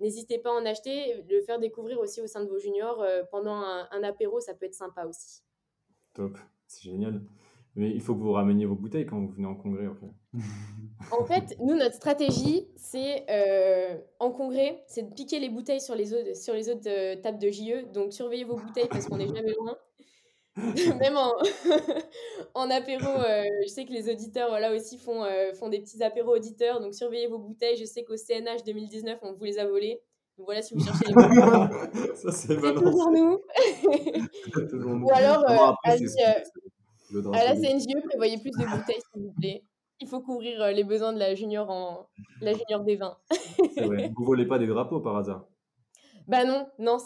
n'hésitez 0.00 0.38
pas 0.38 0.50
à 0.50 0.60
en 0.60 0.66
acheter, 0.66 1.24
le 1.28 1.40
faire 1.42 1.58
découvrir 1.58 1.98
aussi 1.98 2.20
au 2.20 2.26
sein 2.26 2.44
de 2.44 2.48
vos 2.48 2.58
juniors 2.58 3.04
pendant 3.30 3.56
un 3.56 4.02
apéro, 4.02 4.40
ça 4.40 4.54
peut 4.54 4.66
être 4.66 4.74
sympa 4.74 5.06
aussi. 5.06 5.42
Top, 6.12 6.36
c'est 6.66 6.82
génial. 6.82 7.22
Mais 7.78 7.90
il 7.90 8.00
faut 8.00 8.14
que 8.16 8.20
vous 8.20 8.32
rameniez 8.32 8.66
vos 8.66 8.74
bouteilles 8.74 9.06
quand 9.06 9.20
vous 9.20 9.28
venez 9.28 9.46
en 9.46 9.54
congrès. 9.54 9.86
En 9.86 9.94
fait, 9.94 10.12
en 11.12 11.24
fait 11.24 11.56
nous, 11.60 11.76
notre 11.76 11.94
stratégie, 11.94 12.66
c'est 12.74 13.24
euh, 13.30 13.96
en 14.18 14.32
congrès, 14.32 14.82
c'est 14.88 15.08
de 15.08 15.14
piquer 15.14 15.38
les 15.38 15.48
bouteilles 15.48 15.80
sur 15.80 15.94
les 15.94 16.12
autres, 16.12 16.34
sur 16.34 16.54
les 16.54 16.70
autres 16.70 16.88
euh, 16.88 17.14
tables 17.22 17.38
de 17.38 17.48
JE. 17.50 17.92
Donc, 17.92 18.12
surveillez 18.12 18.42
vos 18.42 18.56
bouteilles 18.56 18.88
parce 18.90 19.06
qu'on 19.06 19.18
n'est 19.18 19.28
jamais 19.28 19.52
loin. 19.52 19.76
Même 21.00 21.16
en, 21.16 21.32
en 22.54 22.70
apéro, 22.70 23.08
euh, 23.08 23.44
je 23.62 23.68
sais 23.68 23.84
que 23.84 23.92
les 23.92 24.10
auditeurs 24.10 24.48
voilà, 24.48 24.72
aussi 24.72 24.98
font, 24.98 25.24
font 25.58 25.68
des 25.68 25.80
petits 25.80 26.02
apéros 26.02 26.34
auditeurs. 26.34 26.80
Donc, 26.80 26.94
surveillez 26.94 27.28
vos 27.28 27.38
bouteilles. 27.38 27.76
Je 27.76 27.84
sais 27.84 28.04
qu'au 28.04 28.16
CNH 28.16 28.64
2019, 28.64 29.18
on 29.22 29.34
vous 29.34 29.44
les 29.44 29.58
a 29.58 29.66
volées. 29.66 30.00
Donc 30.36 30.46
voilà, 30.46 30.62
si 30.62 30.74
vous 30.74 30.84
cherchez 30.84 31.06
les 31.06 31.14
bouteilles. 31.14 32.16
Ça, 32.16 32.32
c'est 32.32 32.56
toujours 32.56 33.10
nous. 33.10 33.40
toujours 34.68 34.94
nous. 34.94 35.06
Ou 35.06 35.10
alors, 35.12 35.44
à 35.48 37.44
la 37.44 37.54
CNJE, 37.54 38.06
prévoyez 38.08 38.38
plus 38.38 38.50
de 38.50 38.64
bouteilles, 38.64 39.00
s'il 39.12 39.22
vous 39.22 39.32
plaît. 39.32 39.62
Il 40.00 40.06
faut 40.06 40.20
couvrir 40.20 40.62
euh, 40.62 40.70
les 40.70 40.84
besoins 40.84 41.12
de 41.12 41.18
la 41.18 41.34
junior, 41.34 41.68
en... 41.70 42.06
la 42.40 42.52
junior 42.52 42.84
des 42.84 42.96
vins. 42.96 43.16
Vrai. 43.78 44.12
Vous 44.16 44.24
volez 44.24 44.46
pas 44.46 44.58
des 44.58 44.66
drapeaux 44.68 45.00
par 45.00 45.16
hasard? 45.16 45.44
Bah 46.28 46.44
non, 46.44 46.68
non. 46.78 46.98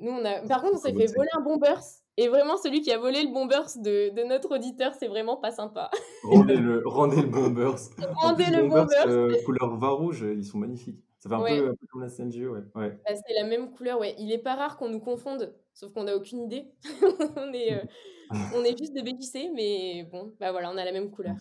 Nous, 0.00 0.10
on 0.10 0.24
a... 0.24 0.46
Par 0.46 0.60
contre, 0.60 0.74
on 0.74 0.78
s'est 0.78 0.92
fait 0.92 1.06
voler 1.14 1.30
un 1.32 1.40
bombers. 1.40 1.80
Et 2.18 2.28
vraiment, 2.28 2.56
celui 2.56 2.82
qui 2.82 2.92
a 2.92 2.98
volé 2.98 3.22
le 3.22 3.32
bombers 3.32 3.68
de, 3.76 4.14
de 4.14 4.22
notre 4.22 4.54
auditeur, 4.56 4.92
c'est 4.94 5.08
vraiment 5.08 5.36
pas 5.36 5.50
sympa. 5.50 5.90
Rendez 6.24 6.56
le, 6.56 6.82
rendez 6.86 7.22
le 7.22 7.28
bombers. 7.28 7.78
Rendez 8.16 8.44
le 8.46 8.68
bombers. 8.68 9.06
Euh, 9.06 9.34
couleur 9.44 9.76
vin 9.76 9.88
rouge, 9.88 10.24
ils 10.36 10.44
sont 10.44 10.58
magnifiques. 10.58 11.02
Ça 11.22 11.28
fait 11.28 11.36
un, 11.36 11.38
peu, 11.38 11.68
un 11.68 11.74
peu, 11.74 11.86
comme 11.90 12.02
la 12.02 12.08
CNGE, 12.08 12.48
ouais. 12.48 12.64
ouais. 12.74 12.98
Bah, 13.06 13.14
c'est 13.14 13.34
la 13.34 13.46
même 13.46 13.70
couleur, 13.70 14.00
ouais. 14.00 14.16
Il 14.18 14.32
est 14.32 14.42
pas 14.42 14.56
rare 14.56 14.76
qu'on 14.76 14.90
nous 14.90 14.98
confonde, 14.98 15.54
sauf 15.72 15.92
qu'on 15.92 16.02
n'a 16.02 16.16
aucune 16.16 16.40
idée. 16.40 16.66
on, 17.36 17.52
est, 17.52 17.74
euh, 17.74 17.84
on 18.56 18.64
est 18.64 18.76
juste 18.76 18.92
des 18.92 19.02
BQC, 19.02 19.52
mais 19.54 20.08
bon, 20.10 20.34
bah 20.40 20.50
voilà, 20.50 20.72
on 20.72 20.76
a 20.76 20.84
la 20.84 20.90
même 20.90 21.12
couleur. 21.12 21.36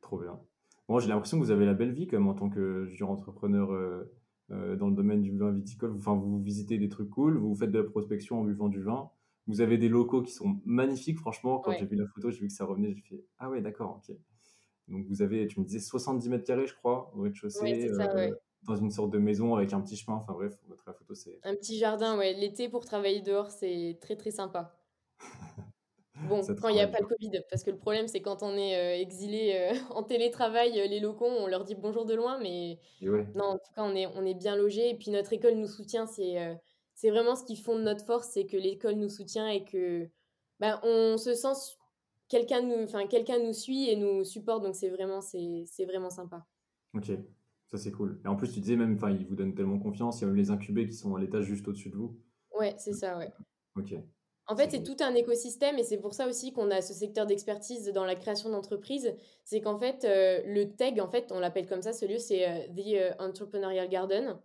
Trop 0.00 0.18
bien. 0.18 0.40
Bon, 0.88 0.98
j'ai 0.98 1.08
l'impression 1.08 1.38
que 1.38 1.44
vous 1.44 1.50
avez 1.50 1.66
la 1.66 1.74
belle 1.74 1.92
vie, 1.92 2.06
comme 2.06 2.26
en 2.26 2.34
tant 2.34 2.48
que 2.48 2.86
junior 2.86 3.10
entrepreneur 3.10 3.70
euh, 3.70 4.10
euh, 4.50 4.76
dans 4.76 4.88
le 4.88 4.94
domaine 4.94 5.22
du 5.22 5.36
vin 5.36 5.50
viticole. 5.52 5.94
Enfin, 5.96 6.14
vous 6.14 6.40
visitez 6.40 6.78
des 6.78 6.88
trucs 6.88 7.10
cool, 7.10 7.36
vous 7.36 7.54
faites 7.54 7.70
de 7.70 7.78
la 7.78 7.84
prospection 7.84 8.40
en 8.40 8.44
buvant 8.44 8.68
du 8.68 8.82
vin. 8.82 9.10
Vous 9.46 9.60
avez 9.60 9.76
des 9.78 9.88
locaux 9.88 10.22
qui 10.22 10.32
sont 10.32 10.60
magnifiques, 10.64 11.18
franchement. 11.18 11.58
Quand 11.58 11.72
j'ai 11.72 11.86
vu 11.86 11.96
la 11.96 12.06
photo, 12.06 12.30
j'ai 12.30 12.40
vu 12.40 12.48
que 12.48 12.52
ça 12.52 12.64
revenait, 12.64 12.92
j'ai 12.92 13.02
fait 13.02 13.24
Ah 13.38 13.50
ouais, 13.50 13.60
d'accord, 13.60 14.00
ok. 14.02 14.16
Donc 14.88 15.06
vous 15.06 15.22
avez, 15.22 15.46
tu 15.46 15.60
me 15.60 15.64
disais 15.64 15.80
70 15.80 16.28
mètres 16.28 16.44
carrés, 16.44 16.66
je 16.66 16.74
crois, 16.74 17.10
au 17.14 17.22
rez-de-chaussée. 17.22 17.90
Ouais, 17.92 18.32
dans 18.66 18.76
une 18.76 18.90
sorte 18.90 19.10
de 19.10 19.18
maison 19.18 19.54
avec 19.54 19.72
un 19.72 19.80
petit 19.80 19.96
chemin. 19.96 20.16
Enfin 20.16 20.32
bref, 20.32 20.54
votre 20.68 20.84
la 20.86 20.94
photo, 20.94 21.14
c'est. 21.14 21.38
Un 21.42 21.54
petit 21.54 21.78
jardin, 21.78 22.16
ouais. 22.16 22.32
L'été 22.32 22.68
pour 22.68 22.84
travailler 22.84 23.20
dehors, 23.20 23.50
c'est 23.50 23.98
très 24.00 24.16
très 24.16 24.30
sympa. 24.30 24.74
Bon, 26.28 26.40
quand 26.60 26.68
il 26.68 26.76
n'y 26.76 26.80
a 26.80 26.86
pas 26.86 27.00
le 27.00 27.06
Covid, 27.06 27.42
parce 27.50 27.64
que 27.64 27.70
le 27.70 27.76
problème, 27.76 28.06
c'est 28.06 28.20
quand 28.20 28.42
on 28.42 28.56
est 28.56 28.76
euh, 28.76 29.00
exilé 29.00 29.52
euh, 29.56 29.74
en 29.90 30.04
télétravail, 30.04 30.80
euh, 30.80 30.86
les 30.86 31.00
locaux, 31.00 31.26
on 31.26 31.46
leur 31.48 31.64
dit 31.64 31.74
bonjour 31.74 32.04
de 32.04 32.14
loin, 32.14 32.38
mais 32.38 32.78
non, 33.02 33.44
en 33.44 33.58
tout 33.58 33.72
cas, 33.74 33.82
on 33.82 33.94
est, 33.94 34.06
on 34.06 34.24
est 34.24 34.34
bien 34.34 34.56
logé. 34.56 34.90
Et 34.90 34.94
puis 34.94 35.10
notre 35.10 35.32
école 35.32 35.54
nous 35.54 35.66
soutient, 35.66 36.06
c'est 36.06 36.56
c'est 37.04 37.10
vraiment 37.10 37.36
ce 37.36 37.44
qui 37.44 37.56
fonde 37.56 37.82
notre 37.82 38.02
force, 38.02 38.30
c'est 38.32 38.46
que 38.46 38.56
l'école 38.56 38.94
nous 38.94 39.10
soutient 39.10 39.46
et 39.46 39.62
que 39.62 40.08
ben, 40.58 40.80
on 40.84 41.18
se 41.18 41.34
sent 41.34 41.76
quelqu'un 42.28 42.62
nous, 42.62 42.82
enfin 42.82 43.06
quelqu'un 43.06 43.38
nous 43.40 43.52
suit 43.52 43.90
et 43.90 43.96
nous 43.96 44.24
supporte, 44.24 44.64
donc 44.64 44.74
c'est 44.74 44.88
vraiment, 44.88 45.20
c'est 45.20 45.84
vraiment 45.86 46.08
sympa. 46.08 46.46
Ok, 46.94 47.12
ça, 47.66 47.76
c'est 47.76 47.92
cool. 47.92 48.22
Et 48.24 48.28
en 48.28 48.36
plus, 48.36 48.50
tu 48.50 48.60
disais 48.60 48.76
même, 48.76 48.94
enfin, 48.94 49.10
ils 49.10 49.26
vous 49.26 49.34
donnent 49.34 49.54
tellement 49.54 49.78
confiance. 49.78 50.18
Il 50.18 50.22
y 50.22 50.24
a 50.24 50.28
même 50.28 50.36
les 50.36 50.50
incubés 50.50 50.86
qui 50.86 50.94
sont 50.94 51.14
à 51.14 51.20
l'étage 51.20 51.44
juste 51.44 51.68
au-dessus 51.68 51.90
de 51.90 51.96
vous. 51.96 52.18
Ouais, 52.58 52.74
c'est 52.78 52.94
ça, 52.94 53.18
ouais. 53.18 53.30
Ok. 53.76 53.94
En 54.46 54.56
fait, 54.56 54.70
c'est 54.70 54.82
tout 54.82 54.96
un 55.00 55.14
écosystème 55.14 55.78
et 55.78 55.82
c'est 55.82 55.98
pour 55.98 56.14
ça 56.14 56.26
aussi 56.26 56.54
qu'on 56.54 56.70
a 56.70 56.80
ce 56.80 56.94
secteur 56.94 57.26
d'expertise 57.26 57.92
dans 57.92 58.06
la 58.06 58.14
création 58.14 58.48
d'entreprises. 58.48 59.14
C'est 59.44 59.60
qu'en 59.60 59.78
fait, 59.78 60.06
euh, 60.06 60.40
le 60.46 60.74
TEG, 60.74 61.02
en 61.02 61.10
fait, 61.10 61.32
on 61.32 61.38
l'appelle 61.38 61.66
comme 61.66 61.82
ça, 61.82 61.92
ce 61.92 62.06
lieu, 62.06 62.16
c'est 62.16 62.48
euh, 62.48 62.66
The 62.68 62.94
euh, 62.94 63.12
Entrepreneurial 63.18 63.90
Garden. 63.90 64.38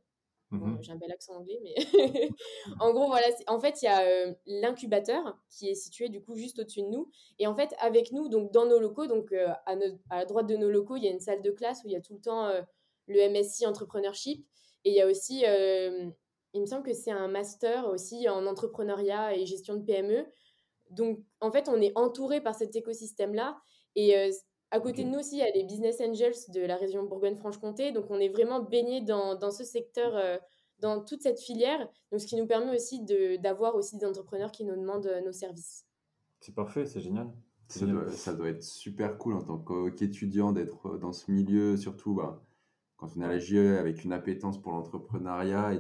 Mmh 0.52 0.78
j'ai 0.82 0.92
un 0.94 0.96
bel 0.96 1.12
accent 1.12 1.36
anglais, 1.36 1.60
mais 1.62 1.76
en 2.80 2.92
gros, 2.92 3.06
voilà. 3.06 3.28
En 3.48 3.60
fait, 3.60 3.84
il 3.84 3.86
y 3.86 3.88
a 3.88 4.34
l'incubateur 4.48 5.38
qui 5.52 5.70
est 5.70 5.76
situé 5.76 6.10
du 6.10 6.24
coup 6.24 6.36
juste 6.36 6.58
au-dessus 6.58 6.82
de 6.82 6.88
nous. 6.88 7.12
Et 7.38 7.46
en 7.46 7.56
fait, 7.56 7.76
avec 7.80 8.12
nous, 8.12 8.30
donc 8.30 8.52
dans 8.52 8.66
nos 8.66 8.80
locaux, 8.80 9.06
donc 9.06 9.32
à, 9.32 9.62
à, 9.68 9.76
la 10.18 10.26
droite 10.26 10.48
de 10.48 10.58
nos 10.58 10.72
locaux, 10.72 10.96
il 10.96 11.04
y 11.04 11.08
a 11.08 11.12
une 11.12 11.20
salle 11.20 11.44
de 11.44 11.52
classe 11.52 11.84
où 11.84 11.88
il 11.88 11.94
y 11.94 11.96
a 11.96 12.02
tout 12.02 12.16
le 12.16 12.22
temps 12.22 12.52
le 13.10 13.30
MSC 13.30 13.66
Entrepreneurship. 13.66 14.46
Et 14.86 14.92
il 14.92 14.96
y 14.96 15.02
a 15.02 15.08
aussi, 15.08 15.44
euh, 15.46 16.10
il 16.54 16.62
me 16.62 16.66
semble 16.66 16.84
que 16.84 16.94
c'est 16.94 17.12
un 17.12 17.28
master 17.28 17.88
aussi 17.88 18.30
en 18.30 18.46
entrepreneuriat 18.46 19.36
et 19.36 19.46
gestion 19.46 19.76
de 19.76 19.84
PME. 19.84 20.26
Donc, 20.92 21.20
en 21.42 21.52
fait, 21.52 21.68
on 21.68 21.82
est 21.82 21.92
entouré 21.96 22.42
par 22.42 22.56
cet 22.56 22.76
écosystème-là. 22.76 23.60
Et 23.96 24.18
euh, 24.18 24.32
à 24.72 24.80
côté 24.80 25.04
de 25.04 25.10
nous 25.10 25.20
aussi, 25.20 25.38
il 25.38 25.40
y 25.40 25.42
a 25.42 25.52
les 25.52 25.64
business 25.64 26.00
angels 26.02 26.52
de 26.54 26.62
la 26.62 26.76
région 26.76 27.04
Bourgogne-Franche-Comté. 27.04 27.92
Donc, 27.92 28.06
on 28.10 28.20
est 28.20 28.30
vraiment 28.30 28.62
baigné 28.62 29.02
dans, 29.02 29.36
dans 29.36 29.52
ce 29.52 29.64
secteur, 29.64 30.16
euh, 30.16 30.38
dans 30.80 31.04
toute 31.04 31.22
cette 31.22 31.40
filière. 31.40 31.80
Donc, 32.12 32.22
ce 32.22 32.28
qui 32.28 32.36
nous 32.36 32.46
permet 32.46 32.76
aussi 32.76 33.04
d'avoir 33.40 33.76
aussi 33.76 33.98
des 33.98 34.06
entrepreneurs 34.06 34.52
qui 34.52 34.66
nous 34.66 34.76
demandent 34.76 35.12
nos 35.26 35.32
services. 35.32 35.86
C'est 36.40 36.54
parfait, 36.54 36.86
c'est 36.86 37.02
génial. 37.02 37.32
Ça 37.68 37.86
doit, 37.86 38.12
ça 38.12 38.34
doit, 38.34 38.50
être 38.50 38.64
super 38.64 39.18
cool 39.18 39.36
en 39.36 39.44
tant 39.44 39.60
qu'étudiant 39.92 40.52
d'être 40.52 40.98
dans 40.98 41.14
ce 41.14 41.30
milieu, 41.30 41.78
surtout 41.78 42.16
bah, 42.16 42.42
quand 42.98 43.16
on 43.16 43.22
est 43.22 43.26
à 43.26 43.28
la 43.28 43.38
GE 43.38 43.78
avec 43.78 44.04
une 44.04 44.12
appétence 44.12 44.60
pour 44.60 44.72
l'entrepreneuriat 44.72 45.74
et 45.74 45.80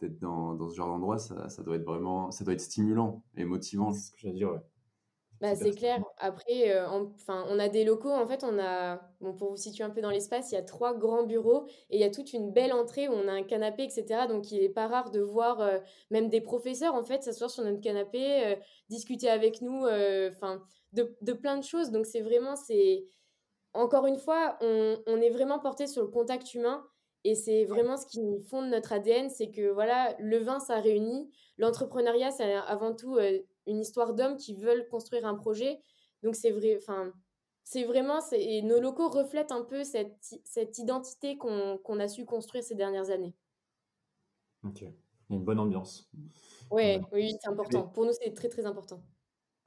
d'être 0.00 0.18
dans, 0.18 0.54
dans, 0.54 0.68
ce 0.68 0.76
genre 0.76 0.88
d'endroit, 0.88 1.16
ça, 1.16 1.48
ça, 1.48 1.62
doit 1.62 1.76
être 1.76 1.86
vraiment 1.86 2.30
ça 2.30 2.44
doit 2.44 2.52
être 2.52 2.60
stimulant 2.60 3.24
et 3.34 3.46
motivant. 3.46 3.94
C'est 3.94 4.08
ce 4.08 4.10
que 4.12 4.18
j'allais 4.18 4.34
dire, 4.34 4.52
ouais. 4.52 4.60
Bah, 5.40 5.56
c'est 5.56 5.70
clair. 5.70 6.03
Après, 6.18 6.70
euh, 6.70 6.88
enfin, 6.88 7.44
on 7.48 7.58
a 7.58 7.68
des 7.68 7.84
locaux. 7.84 8.10
En 8.10 8.26
fait, 8.26 8.44
on 8.44 8.58
a, 8.58 9.00
bon, 9.20 9.34
pour 9.34 9.50
vous 9.50 9.56
situer 9.56 9.84
un 9.84 9.90
peu 9.90 10.00
dans 10.00 10.10
l'espace, 10.10 10.52
il 10.52 10.54
y 10.54 10.58
a 10.58 10.62
trois 10.62 10.94
grands 10.94 11.24
bureaux 11.24 11.66
et 11.90 11.96
il 11.96 12.00
y 12.00 12.04
a 12.04 12.10
toute 12.10 12.32
une 12.32 12.52
belle 12.52 12.72
entrée 12.72 13.08
où 13.08 13.12
on 13.12 13.26
a 13.28 13.32
un 13.32 13.42
canapé, 13.42 13.84
etc. 13.84 14.26
Donc, 14.28 14.50
il 14.52 14.60
n'est 14.60 14.68
pas 14.68 14.86
rare 14.86 15.10
de 15.10 15.20
voir 15.20 15.60
euh, 15.60 15.78
même 16.10 16.28
des 16.28 16.40
professeurs, 16.40 16.94
en 16.94 17.04
fait, 17.04 17.22
s'asseoir 17.22 17.50
sur 17.50 17.64
notre 17.64 17.80
canapé, 17.80 18.46
euh, 18.46 18.56
discuter 18.88 19.28
avec 19.28 19.60
nous, 19.60 19.86
enfin, 19.86 20.62
de, 20.92 21.16
de, 21.20 21.32
plein 21.32 21.56
de 21.56 21.64
choses. 21.64 21.90
Donc, 21.90 22.06
c'est 22.06 22.20
vraiment, 22.20 22.54
c'est, 22.54 23.06
encore 23.72 24.06
une 24.06 24.18
fois, 24.18 24.56
on, 24.60 25.20
est 25.20 25.30
vraiment 25.30 25.58
porté 25.58 25.86
sur 25.86 26.02
le 26.02 26.08
contact 26.08 26.54
humain 26.54 26.84
et 27.24 27.34
c'est 27.34 27.64
vraiment 27.64 27.96
ce 27.96 28.06
qui 28.06 28.20
fonde 28.50 28.68
notre 28.68 28.92
ADN, 28.92 29.30
c'est 29.30 29.50
que 29.50 29.70
voilà, 29.70 30.14
le 30.18 30.38
vin, 30.38 30.60
ça 30.60 30.76
réunit. 30.76 31.30
L'entrepreneuriat, 31.58 32.30
c'est 32.30 32.54
avant 32.54 32.94
tout 32.94 33.18
une 33.66 33.80
histoire 33.80 34.12
d'hommes 34.14 34.36
qui 34.36 34.54
veulent 34.54 34.86
construire 34.88 35.26
un 35.26 35.34
projet. 35.34 35.80
Donc 36.24 36.34
c'est 36.34 36.50
vrai, 36.50 36.76
enfin, 36.76 37.12
c'est 37.62 37.84
vraiment, 37.84 38.18
et 38.32 38.62
nos 38.62 38.80
locaux 38.80 39.08
reflètent 39.08 39.52
un 39.52 39.62
peu 39.62 39.84
cette, 39.84 40.40
cette 40.44 40.78
identité 40.78 41.36
qu'on 41.36 42.00
a 42.00 42.08
su 42.08 42.24
construire 42.24 42.64
ces 42.64 42.74
dernières 42.74 43.10
années. 43.10 43.34
Ok, 44.64 44.80
il 44.80 44.86
y 45.30 45.34
a 45.34 45.36
une 45.36 45.44
bonne 45.44 45.60
ambiance. 45.60 46.10
Ouais, 46.70 47.00
oui, 47.12 47.36
c'est 47.40 47.48
important. 47.48 47.82
Pour 47.88 48.06
nous, 48.06 48.12
c'est 48.12 48.32
très 48.32 48.48
très 48.48 48.64
important. 48.64 49.02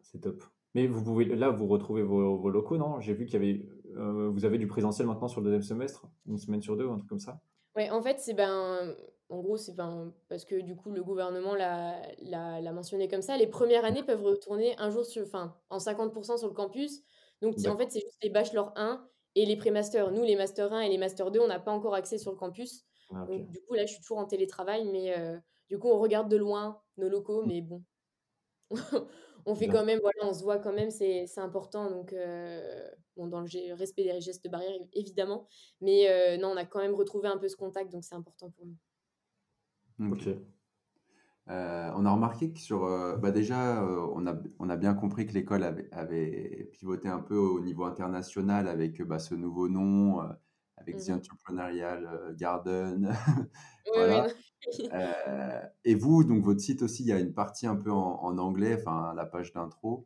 C'est 0.02 0.20
top. 0.20 0.44
Mais 0.74 0.88
vous 0.88 1.04
pouvez, 1.04 1.26
là, 1.26 1.50
vous 1.50 1.68
retrouvez 1.68 2.04
vos, 2.04 2.38
vos 2.38 2.50
locaux, 2.50 2.78
non? 2.78 3.00
J'ai 3.00 3.14
vu 3.14 3.26
qu'il 3.26 3.34
y 3.34 3.38
avait 3.38 3.68
euh, 3.96 4.30
vous 4.30 4.46
avez 4.46 4.58
du 4.58 4.68
présentiel 4.68 5.08
maintenant 5.08 5.28
sur 5.28 5.42
le 5.42 5.46
deuxième 5.46 5.64
semestre, 5.64 6.08
une 6.28 6.38
semaine 6.38 6.62
sur 6.62 6.76
deux, 6.76 6.86
ou 6.86 6.92
un 6.92 6.98
truc 6.98 7.10
comme 7.10 7.20
ça 7.20 7.40
Oui, 7.76 7.90
en 7.90 8.02
fait, 8.02 8.20
c'est 8.20 8.34
ben, 8.34 8.96
en 9.30 9.42
gros, 9.42 9.58
c'est 9.58 9.76
ben, 9.76 10.14
parce 10.30 10.46
que 10.46 10.56
du 10.56 10.76
coup, 10.76 10.92
le 10.92 11.04
gouvernement 11.04 11.54
l'a 11.56 12.72
mentionné 12.72 13.08
comme 13.08 13.22
ça. 13.22 13.38
Les 13.38 13.48
premières 13.48 13.84
années 13.84 14.04
peuvent 14.04 14.24
retourner 14.24 14.76
un 14.78 14.90
jour 14.90 15.06
sur, 15.06 15.24
enfin, 15.24 15.56
en 15.70 15.80
50% 15.80 16.38
sur 16.38 16.48
le 16.48 16.54
campus. 16.54 17.02
Donc, 17.42 17.56
en 17.68 17.78
fait, 17.78 17.92
c'est 17.92 18.00
juste 18.00 18.18
les 18.24 18.30
bachelor 18.30 18.72
1 18.76 19.06
et 19.36 19.46
les 19.46 19.58
pré-masters. 19.58 20.12
Nous, 20.12 20.24
les 20.24 20.36
master 20.36 20.72
1 20.72 20.82
et 20.82 20.90
les 20.90 20.98
master 20.98 21.30
2, 21.32 21.40
on 21.40 21.48
n'a 21.48 21.60
pas 21.60 21.72
encore 21.72 21.94
accès 21.94 22.18
sur 22.18 22.32
le 22.32 22.38
campus. 22.38 22.86
Ah, 23.14 23.26
Donc, 23.28 23.50
du 23.50 23.60
coup, 23.62 23.74
là, 23.74 23.86
je 23.86 23.94
suis 23.94 24.02
toujours 24.02 24.18
en 24.18 24.26
télétravail, 24.26 24.86
mais 24.86 25.18
euh, 25.18 25.38
du 25.70 25.78
coup, 25.78 25.90
on 25.90 26.00
regarde 26.00 26.30
de 26.30 26.38
loin 26.38 26.82
nos 26.98 27.10
locaux, 27.10 27.44
mais 27.46 27.62
bon. 27.62 27.84
on 29.46 29.56
fait 29.56 29.68
quand 29.68 29.86
même, 29.86 30.00
voilà, 30.00 30.20
on 30.24 30.34
se 30.34 30.44
voit 30.44 30.58
quand 30.58 30.74
même, 30.74 30.90
c'est 30.90 31.28
important. 31.38 31.92
Donc, 31.92 32.14
euh, 32.14 32.90
bon, 33.18 33.28
dans 33.28 33.42
le 33.42 33.74
respect 33.74 34.04
des 34.04 34.22
gestes 34.22 34.44
de 34.44 34.50
barrière, 34.50 34.74
évidemment. 34.94 35.48
Mais 35.82 36.10
euh, 36.10 36.38
non, 36.38 36.50
on 36.50 36.58
a 36.58 36.66
quand 36.66 36.80
même 36.80 36.96
retrouvé 36.96 37.28
un 37.28 37.38
peu 37.38 37.50
ce 37.50 37.58
contact, 37.58 37.92
donc 37.92 38.04
c'est 38.04 38.16
important 38.16 38.50
pour 38.52 38.66
nous. 38.66 38.78
Ok. 40.00 40.28
Euh, 41.50 41.92
on 41.96 42.06
a 42.06 42.12
remarqué 42.12 42.52
que 42.52 42.60
sur. 42.60 42.82
bah 43.20 43.32
déjà, 43.32 43.82
on, 44.14 44.28
a, 44.28 44.36
on 44.60 44.70
a 44.70 44.76
bien 44.76 44.94
compris 44.94 45.26
que 45.26 45.34
l'école 45.34 45.64
avait, 45.64 45.88
avait, 45.92 46.70
pivoté 46.74 47.08
un 47.08 47.20
peu 47.20 47.38
au 47.38 47.62
niveau 47.62 47.86
international 47.86 48.68
avec 48.68 49.02
bah, 49.02 49.20
ce 49.20 49.34
nouveau 49.34 49.70
nom, 49.70 50.20
avec 50.76 50.98
The 50.98 51.10
mmh 51.10 51.14
Entrepreneurial 51.14 52.36
Garden. 52.38 53.14
voilà. 53.94 54.28
et 55.86 55.96
vous, 55.96 56.26
donc 56.26 56.44
votre 56.44 56.60
site 56.60 56.82
aussi, 56.82 57.04
il 57.04 57.08
y 57.08 57.14
a 57.14 57.20
une 57.20 57.34
partie 57.34 57.66
un 57.66 57.78
peu 57.78 57.92
en, 57.92 58.20
en 58.22 58.38
anglais, 58.38 58.76
enfin 58.78 59.14
la 59.16 59.26
page 59.26 59.54
d'intro. 59.54 60.06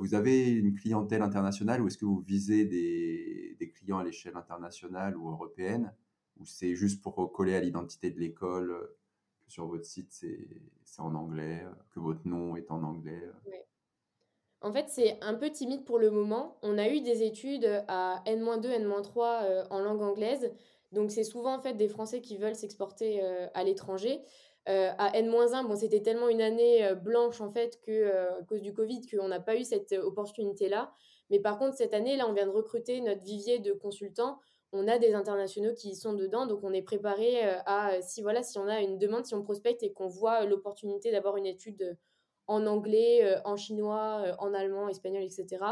vous 0.00 0.14
avez 0.14 0.48
une 0.48 0.74
clientèle 0.74 1.20
internationale 1.20 1.82
ou 1.82 1.88
est-ce 1.88 1.98
que 1.98 2.06
vous 2.06 2.20
visez 2.20 2.64
des, 2.64 3.56
des 3.60 3.70
clients 3.70 3.98
à 3.98 4.04
l'échelle 4.04 4.36
internationale 4.36 5.18
ou 5.18 5.28
européenne? 5.28 5.92
Ou 6.38 6.44
c'est 6.44 6.74
juste 6.74 7.02
pour 7.02 7.32
coller 7.32 7.54
à 7.54 7.60
l'identité 7.60 8.10
de 8.10 8.18
l'école 8.18 8.90
que 9.44 9.50
sur 9.52 9.66
votre 9.66 9.84
site 9.84 10.12
c'est 10.12 11.00
en 11.00 11.14
anglais, 11.14 11.64
que 11.94 12.00
votre 12.00 12.26
nom 12.26 12.56
est 12.56 12.70
en 12.70 12.82
anglais 12.82 13.22
En 14.62 14.72
fait, 14.72 14.86
c'est 14.88 15.18
un 15.22 15.34
peu 15.34 15.50
timide 15.50 15.84
pour 15.84 15.98
le 15.98 16.10
moment. 16.10 16.58
On 16.62 16.78
a 16.78 16.88
eu 16.88 17.00
des 17.00 17.22
études 17.22 17.84
à 17.88 18.22
N-2, 18.26 18.66
N-3 18.66 19.66
en 19.70 19.80
langue 19.80 20.02
anglaise. 20.02 20.52
Donc, 20.92 21.10
c'est 21.10 21.24
souvent 21.24 21.54
en 21.54 21.60
fait 21.60 21.74
des 21.74 21.88
Français 21.88 22.20
qui 22.20 22.38
veulent 22.38 22.54
s'exporter 22.54 23.20
à 23.54 23.64
l'étranger. 23.64 24.22
à 24.66 25.10
N-1, 25.16 25.66
bon, 25.66 25.76
c'était 25.76 26.02
tellement 26.02 26.28
une 26.28 26.40
année 26.40 26.94
blanche 26.94 27.40
en 27.40 27.50
fait 27.50 27.80
que 27.80 28.38
à 28.40 28.42
cause 28.44 28.62
du 28.62 28.72
Covid 28.72 29.02
qu'on 29.06 29.28
n'a 29.28 29.40
pas 29.40 29.56
eu 29.56 29.64
cette 29.64 29.92
opportunité-là. 29.92 30.92
Mais 31.30 31.40
par 31.40 31.58
contre, 31.58 31.76
cette 31.76 31.92
année, 31.92 32.16
là, 32.16 32.28
on 32.28 32.32
vient 32.32 32.46
de 32.46 32.50
recruter 32.50 33.00
notre 33.00 33.22
vivier 33.22 33.58
de 33.58 33.72
consultants 33.72 34.38
on 34.76 34.86
a 34.88 34.98
des 34.98 35.14
internationaux 35.14 35.72
qui 35.74 35.94
sont 35.96 36.12
dedans, 36.12 36.46
donc 36.46 36.60
on 36.62 36.72
est 36.72 36.82
préparé 36.82 37.44
euh, 37.44 37.58
à, 37.64 37.92
euh, 37.92 37.98
si 38.02 38.22
voilà, 38.22 38.42
si 38.42 38.58
on 38.58 38.68
a 38.68 38.80
une 38.80 38.98
demande, 38.98 39.24
si 39.24 39.34
on 39.34 39.42
prospecte 39.42 39.82
et 39.82 39.92
qu'on 39.92 40.08
voit 40.08 40.44
l'opportunité 40.44 41.10
d'avoir 41.10 41.36
une 41.36 41.46
étude 41.46 41.82
euh, 41.82 41.94
en 42.46 42.66
anglais, 42.66 43.40
en 43.44 43.56
chinois, 43.56 44.36
en 44.38 44.54
allemand, 44.54 44.88
espagnol, 44.88 45.24
etc., 45.24 45.64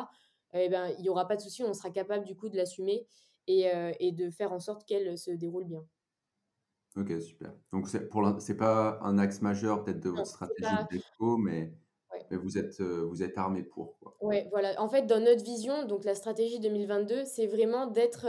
eh 0.54 0.68
ben, 0.68 0.88
il 0.98 1.02
n'y 1.02 1.08
aura 1.08 1.28
pas 1.28 1.36
de 1.36 1.40
souci, 1.40 1.62
on 1.62 1.72
sera 1.72 1.90
capable 1.90 2.24
du 2.24 2.34
coup 2.34 2.48
de 2.48 2.56
l'assumer 2.56 3.06
et, 3.46 4.10
de 4.10 4.28
faire 4.30 4.52
en 4.52 4.58
sorte 4.58 4.84
qu'elle 4.84 5.16
se 5.16 5.30
déroule 5.30 5.66
bien. 5.66 5.84
Ok, 6.96 7.12
super. 7.22 7.54
Donc, 7.72 7.86
c'est 7.88 8.00
n'est 8.12 8.56
pas 8.56 8.98
un 9.02 9.18
axe 9.18 9.40
majeur 9.40 9.84
peut-être 9.84 10.00
de 10.00 10.10
votre 10.10 10.26
stratégie 10.26 10.68
de 10.90 11.36
mais, 11.36 11.72
mais, 12.28 12.36
vous, 12.36 12.58
êtes, 12.58 12.80
vous 12.80 13.22
êtes 13.22 13.38
armé 13.38 13.62
pour. 13.62 13.96
Oui, 14.20 14.38
voilà. 14.50 14.74
En 14.82 14.88
fait, 14.88 15.02
dans 15.02 15.22
notre 15.22 15.44
vision, 15.44 15.86
donc 15.86 16.02
la 16.02 16.16
stratégie 16.16 16.58
2022, 16.58 17.24
c'est 17.24 17.46
vraiment 17.46 17.86
d'être 17.86 18.26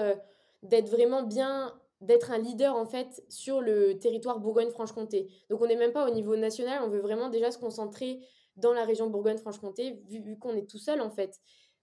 d'être 0.69 0.89
vraiment 0.89 1.23
bien 1.23 1.73
d'être 2.01 2.31
un 2.31 2.37
leader 2.37 2.75
en 2.75 2.85
fait 2.85 3.23
sur 3.29 3.61
le 3.61 3.97
territoire 3.97 4.39
Bourgogne-Franche-Comté. 4.39 5.27
Donc 5.49 5.61
on 5.61 5.67
n'est 5.67 5.75
même 5.75 5.93
pas 5.93 6.07
au 6.09 6.13
niveau 6.13 6.35
national, 6.35 6.81
on 6.83 6.89
veut 6.89 6.99
vraiment 6.99 7.29
déjà 7.29 7.51
se 7.51 7.57
concentrer 7.57 8.19
dans 8.57 8.73
la 8.73 8.85
région 8.85 9.09
Bourgogne-Franche-Comté 9.09 10.01
vu, 10.07 10.37
qu'on 10.37 10.55
est 10.55 10.69
tout 10.69 10.77
seul 10.77 11.01
en 11.01 11.09
fait. 11.09 11.39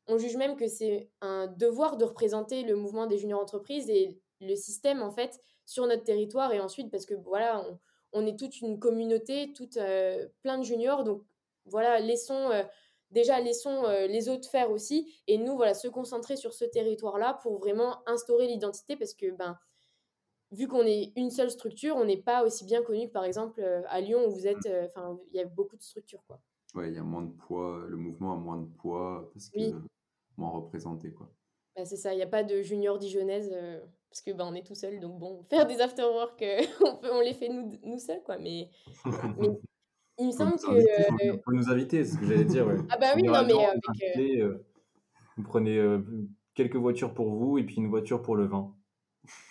On 0.06 0.18
juge 0.18 0.36
même 0.36 0.56
que 0.56 0.66
c'est 0.66 1.10
un 1.20 1.46
devoir 1.46 1.96
de 1.96 2.04
représenter 2.04 2.62
le 2.62 2.76
mouvement 2.76 3.06
des 3.06 3.18
juniors 3.18 3.40
entreprises 3.40 3.88
et 3.88 4.18
le 4.40 4.54
système 4.54 5.02
en 5.02 5.10
fait 5.10 5.38
sur 5.64 5.86
notre 5.86 6.04
territoire 6.04 6.52
et 6.52 6.60
ensuite 6.60 6.90
parce 6.90 7.06
que 7.06 7.14
voilà, 7.14 7.64
on, 8.12 8.26
est 8.26 8.38
toute 8.38 8.60
une 8.60 8.78
communauté, 8.78 9.52
toute 9.54 9.76
euh, 9.76 10.26
plein 10.42 10.58
de 10.58 10.64
juniors 10.64 11.04
donc 11.04 11.22
voilà, 11.66 12.00
laissons 12.00 12.50
euh, 12.50 12.62
déjà 13.12 13.40
laissons 13.40 13.84
euh, 13.84 14.06
les 14.06 14.28
autres 14.28 14.48
faire 14.48 14.70
aussi. 14.70 15.14
Et 15.26 15.38
nous 15.38 15.56
voilà 15.56 15.74
se 15.74 15.88
concentrer 15.88 16.36
sur 16.36 16.52
ce 16.52 16.64
territoire 16.64 17.18
là 17.18 17.38
pour 17.42 17.58
vraiment 17.58 18.02
instaurer 18.06 18.46
l'identité 18.46 18.96
parce 18.96 19.14
que 19.14 19.30
ben 19.30 19.58
vu 20.50 20.68
qu'on 20.68 20.84
est 20.84 21.12
une 21.16 21.30
seule 21.30 21.50
structure 21.50 21.96
on 21.96 22.04
n'est 22.04 22.20
pas 22.20 22.44
aussi 22.44 22.64
bien 22.64 22.82
connu 22.82 23.08
que 23.08 23.12
par 23.12 23.24
exemple 23.24 23.60
euh, 23.60 23.82
à 23.88 24.00
Lyon 24.00 24.26
où 24.26 24.30
vous 24.30 24.46
êtes 24.46 24.66
euh, 24.66 24.86
enfin 24.86 25.18
il 25.30 25.36
y 25.36 25.40
a 25.40 25.46
beaucoup 25.46 25.76
de 25.76 25.82
structures 25.82 26.24
quoi. 26.26 26.40
Ouais 26.74 26.88
il 26.88 26.94
y 26.94 26.98
a 26.98 27.02
moins 27.02 27.22
de 27.22 27.32
poids 27.32 27.84
le 27.88 27.96
mouvement 27.96 28.32
a 28.34 28.36
moins 28.36 28.58
de 28.58 28.66
poids 28.66 29.30
parce 29.32 29.48
que 29.50 29.60
moins 30.36 30.50
représenté 30.50 31.12
quoi. 31.12 31.30
Bah, 31.76 31.84
c'est 31.84 31.96
ça 31.96 32.12
il 32.12 32.16
n'y 32.16 32.22
a 32.22 32.26
pas 32.26 32.44
de 32.44 32.60
junior 32.62 32.98
dijonnaise 32.98 33.54
parce 34.10 34.20
que 34.20 34.30
ben 34.30 34.46
on 34.46 34.54
est 34.54 34.66
tout 34.66 34.74
seul 34.74 35.00
donc 35.00 35.18
bon 35.18 35.42
faire 35.50 35.66
des 35.66 35.80
after 35.80 36.02
work 36.02 36.44
on, 36.84 36.96
peut, 36.96 37.10
on 37.12 37.20
les 37.20 37.32
fait 37.34 37.48
nous, 37.48 37.72
nous 37.84 37.98
seuls 37.98 38.22
quoi 38.22 38.36
mais, 38.36 38.68
mais 39.38 39.48
il 40.18 40.26
me 40.26 40.32
semble 40.32 40.52
que. 40.52 41.30
Vous 41.30 41.38
pouvez 41.38 41.56
nous 41.56 41.70
inviter, 41.70 42.04
c'est 42.04 42.12
ce 42.14 42.18
que 42.18 42.26
j'allais 42.26 42.44
dire. 42.44 42.66
Ah 42.90 42.98
bah 42.98 43.12
oui, 43.16 43.22
non, 43.22 43.44
mais 43.46 43.64
avec. 43.64 44.18
Euh, 44.18 44.44
euh, 44.44 44.66
vous 45.36 45.42
prenez 45.42 45.78
euh, 45.78 45.98
quelques 46.54 46.76
voitures 46.76 47.14
pour 47.14 47.30
vous 47.30 47.58
et 47.58 47.64
puis 47.64 47.76
une 47.76 47.88
voiture 47.88 48.22
pour 48.22 48.36
le 48.36 48.46
vin. 48.46 48.74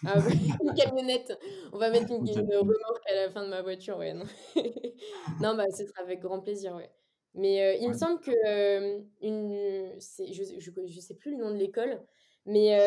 Ah 0.06 0.16
oui, 0.28 0.52
une 0.64 0.74
camionnette. 0.74 1.38
On 1.72 1.78
va 1.78 1.90
mettre 1.90 2.12
une, 2.12 2.28
remorque 2.28 3.10
à 3.10 3.16
la 3.16 3.30
fin 3.32 3.44
de 3.44 3.50
ma 3.50 3.62
voiture, 3.62 3.98
ouais. 3.98 4.14
Non, 4.14 4.26
non 5.42 5.56
bah 5.56 5.66
ce 5.72 5.86
sera 5.86 6.02
avec 6.02 6.20
grand 6.20 6.42
plaisir, 6.42 6.76
ouais. 6.76 6.90
Mais 7.34 7.80
il 7.80 7.88
me 7.88 7.94
semble 7.94 8.20
que 8.20 9.00
une, 9.22 9.94
je, 9.98 10.34
je, 10.34 10.72
je, 10.86 11.00
sais 11.00 11.16
plus 11.16 11.32
le 11.32 11.38
nom 11.42 11.50
de 11.50 11.56
l'école, 11.56 12.02
mais 12.46 12.78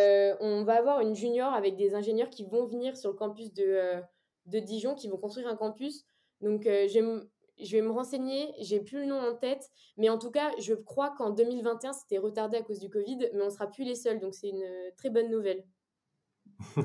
on 0.40 0.64
va 0.64 0.74
avoir 0.74 1.00
une 1.00 1.14
junior 1.14 1.54
avec 1.54 1.76
des 1.76 1.94
ingénieurs 1.94 2.28
qui 2.28 2.44
vont 2.44 2.66
venir 2.66 2.94
sur 2.94 3.10
le 3.10 3.16
campus 3.16 3.54
de, 3.54 4.02
de 4.44 4.58
Dijon, 4.58 4.94
qui 4.94 5.08
vont 5.08 5.16
construire 5.16 5.48
un 5.48 5.56
campus. 5.56 6.04
Donc 6.42 6.68
j'aime 6.88 7.26
je 7.60 7.76
vais 7.76 7.82
me 7.82 7.90
renseigner, 7.90 8.52
j'ai 8.60 8.80
plus 8.80 9.00
le 9.00 9.06
nom 9.06 9.18
en 9.18 9.34
tête, 9.34 9.70
mais 9.96 10.08
en 10.08 10.18
tout 10.18 10.30
cas, 10.30 10.50
je 10.60 10.74
crois 10.74 11.10
qu'en 11.16 11.30
2021, 11.30 11.92
c'était 11.92 12.18
retardé 12.18 12.56
à 12.56 12.62
cause 12.62 12.80
du 12.80 12.90
Covid, 12.90 13.18
mais 13.34 13.42
on 13.42 13.50
sera 13.50 13.66
plus 13.66 13.84
les 13.84 13.94
seuls, 13.94 14.20
donc 14.20 14.34
c'est 14.34 14.48
une 14.48 14.66
très 14.96 15.10
bonne 15.10 15.30
nouvelle. 15.30 15.64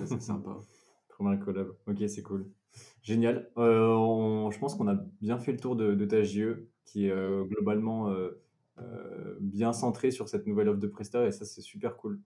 c'est 0.06 0.22
sympa. 0.22 0.58
Première 1.10 1.40
collab, 1.40 1.74
ok, 1.88 1.98
c'est 2.08 2.24
cool. 2.24 2.50
Génial. 3.02 3.50
Euh, 3.58 4.50
je 4.52 4.60
pense 4.60 4.76
qu'on 4.76 4.88
a 4.88 4.96
bien 5.22 5.40
fait 5.40 5.52
le 5.52 5.60
tour 5.60 5.76
de, 5.76 6.06
ta 6.06 6.24
JE, 6.24 6.68
qui 6.86 7.08
est 7.08 7.12
euh, 7.12 7.44
globalement 7.44 8.10
euh, 8.10 8.40
bien 9.40 9.74
centré 9.74 10.12
sur 10.12 10.30
cette 10.30 10.48
nouvelle 10.48 10.70
offre 10.70 10.80
de 10.80 10.88
Presta, 10.88 11.26
et 11.26 11.32
ça, 11.32 11.46
c'est 11.46 11.62
super 11.62 11.98
cool. 11.98 12.22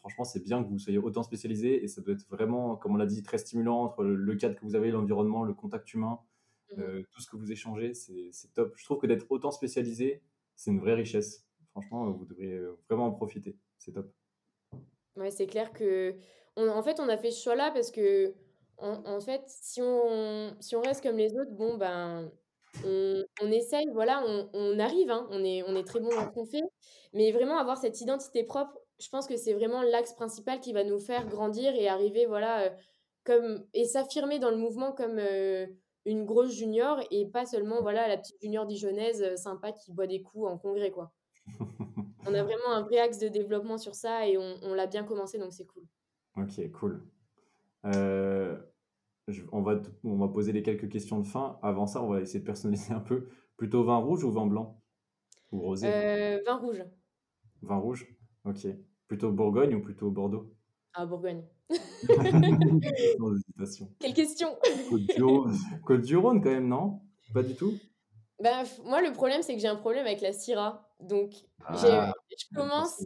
franchement, 0.00 0.24
c'est 0.24 0.42
bien 0.42 0.62
que 0.62 0.68
vous 0.68 0.78
soyez 0.78 0.98
autant 0.98 1.22
spécialisé, 1.22 1.84
et 1.84 1.88
ça 1.88 2.00
doit 2.00 2.14
être 2.14 2.26
vraiment, 2.30 2.76
comme 2.76 2.94
on 2.94 2.96
l'a 2.96 3.06
dit, 3.06 3.22
très 3.22 3.38
stimulant 3.38 3.82
entre 3.82 4.04
le 4.04 4.34
cadre 4.34 4.54
que 4.56 4.64
vous 4.64 4.74
avez, 4.74 4.90
l'environnement, 4.90 5.44
le 5.44 5.54
contact 5.54 5.92
humain. 5.94 6.18
Mmh. 6.76 6.80
Euh, 6.80 7.02
tout 7.10 7.20
ce 7.20 7.28
que 7.28 7.36
vous 7.36 7.50
échangez, 7.50 7.94
c'est 7.94 8.52
top. 8.54 8.74
Je 8.76 8.84
trouve 8.84 8.98
que 8.98 9.06
d'être 9.06 9.26
autant 9.30 9.50
spécialisé, 9.50 10.22
c'est 10.54 10.70
une 10.70 10.80
vraie 10.80 10.94
richesse. 10.94 11.46
Franchement, 11.70 12.10
vous 12.10 12.24
devriez 12.24 12.60
vraiment 12.88 13.06
en 13.06 13.12
profiter. 13.12 13.56
C'est 13.78 13.92
top. 13.92 14.10
Ouais, 15.16 15.30
c'est 15.30 15.46
clair 15.46 15.72
que. 15.72 16.14
On, 16.56 16.68
en 16.68 16.82
fait, 16.82 16.98
on 17.00 17.08
a 17.08 17.16
fait 17.16 17.30
ce 17.30 17.42
choix-là 17.42 17.70
parce 17.70 17.90
que, 17.90 18.34
en, 18.78 19.20
fait, 19.20 19.42
si 19.46 19.80
on, 19.80 20.56
si 20.60 20.74
on 20.74 20.80
reste 20.80 21.02
comme 21.02 21.16
les 21.16 21.36
autres, 21.36 21.52
bon, 21.52 21.76
ben. 21.76 22.30
On, 22.84 23.24
on 23.42 23.50
essaye, 23.50 23.86
voilà, 23.92 24.22
on, 24.26 24.50
on 24.52 24.78
arrive, 24.78 25.10
hein, 25.10 25.26
on, 25.30 25.42
est, 25.42 25.62
on 25.62 25.74
est 25.74 25.84
très 25.84 26.00
bon 26.00 26.10
dans 26.10 26.26
ce 26.26 26.34
qu'on 26.34 26.44
fait, 26.44 26.62
mais 27.14 27.32
vraiment 27.32 27.56
avoir 27.56 27.78
cette 27.78 28.00
identité 28.02 28.44
propre, 28.44 28.78
je 29.00 29.08
pense 29.08 29.26
que 29.26 29.36
c'est 29.36 29.54
vraiment 29.54 29.82
l'axe 29.82 30.12
principal 30.12 30.60
qui 30.60 30.72
va 30.72 30.84
nous 30.84 30.98
faire 30.98 31.26
grandir 31.26 31.74
et 31.74 31.88
arriver, 31.88 32.26
voilà, 32.26 32.64
euh, 32.64 32.70
comme, 33.24 33.64
et 33.74 33.84
s'affirmer 33.84 34.38
dans 34.38 34.50
le 34.50 34.58
mouvement 34.58 34.92
comme, 34.92 35.18
euh, 35.18 35.66
une 36.08 36.24
grosse 36.24 36.56
junior 36.56 37.00
et 37.10 37.26
pas 37.26 37.46
seulement 37.46 37.82
voilà 37.82 38.08
la 38.08 38.16
petite 38.16 38.40
junior 38.40 38.66
dijonnaise 38.66 39.22
euh, 39.22 39.36
sympa 39.36 39.72
qui 39.72 39.92
boit 39.92 40.06
des 40.06 40.22
coups 40.22 40.48
en 40.48 40.58
congrès 40.58 40.90
quoi. 40.90 41.12
on 42.26 42.34
a 42.34 42.42
vraiment 42.42 42.72
un 42.72 42.82
vrai 42.82 42.98
axe 42.98 43.18
de 43.18 43.28
développement 43.28 43.78
sur 43.78 43.94
ça 43.94 44.26
et 44.26 44.38
on, 44.38 44.74
l'a 44.74 44.86
bien 44.86 45.04
commencé 45.04 45.38
donc 45.38 45.52
c'est 45.52 45.66
cool. 45.66 45.84
Ok, 46.36 46.70
cool. 46.72 47.02
Euh, 47.84 48.56
on, 49.52 49.62
va, 49.62 49.80
on 50.04 50.16
va 50.16 50.28
poser 50.28 50.52
les 50.52 50.62
quelques 50.62 50.88
questions 50.88 51.20
de 51.20 51.26
fin. 51.26 51.58
Avant 51.62 51.86
ça, 51.86 52.02
on 52.02 52.08
va 52.08 52.20
essayer 52.20 52.40
de 52.40 52.44
personnaliser 52.44 52.92
un 52.92 53.00
peu. 53.00 53.28
Plutôt 53.56 53.82
vin 53.82 53.96
rouge 53.96 54.24
ou 54.24 54.30
vin 54.30 54.46
blanc? 54.46 54.80
Ou 55.50 55.60
rosé? 55.60 55.88
Euh, 55.88 56.40
Vin 56.46 56.56
rouge. 56.56 56.84
Vin 57.62 57.76
rouge? 57.76 58.06
Ok. 58.44 58.66
Plutôt 59.08 59.32
Bourgogne 59.32 59.74
ou 59.74 59.80
plutôt 59.80 60.10
Bordeaux? 60.10 60.54
Ah, 61.00 61.06
Bourgogne. 61.06 61.44
Quelle 64.00 64.14
question 64.14 64.58
Côte 65.86 66.00
du 66.00 66.16
Rhône, 66.16 66.42
quand 66.42 66.50
même, 66.50 66.66
non? 66.66 66.98
Pas 67.32 67.44
du 67.44 67.54
tout? 67.54 67.72
Bah, 68.42 68.64
Moi, 68.84 69.00
le 69.00 69.12
problème, 69.12 69.42
c'est 69.42 69.54
que 69.54 69.60
j'ai 69.60 69.68
un 69.68 69.76
problème 69.76 70.06
avec 70.06 70.20
la 70.20 70.32
Syrah. 70.32 70.90
Donc, 70.98 71.34
ah, 71.64 72.12
je, 72.36 72.52
commence, 72.52 73.04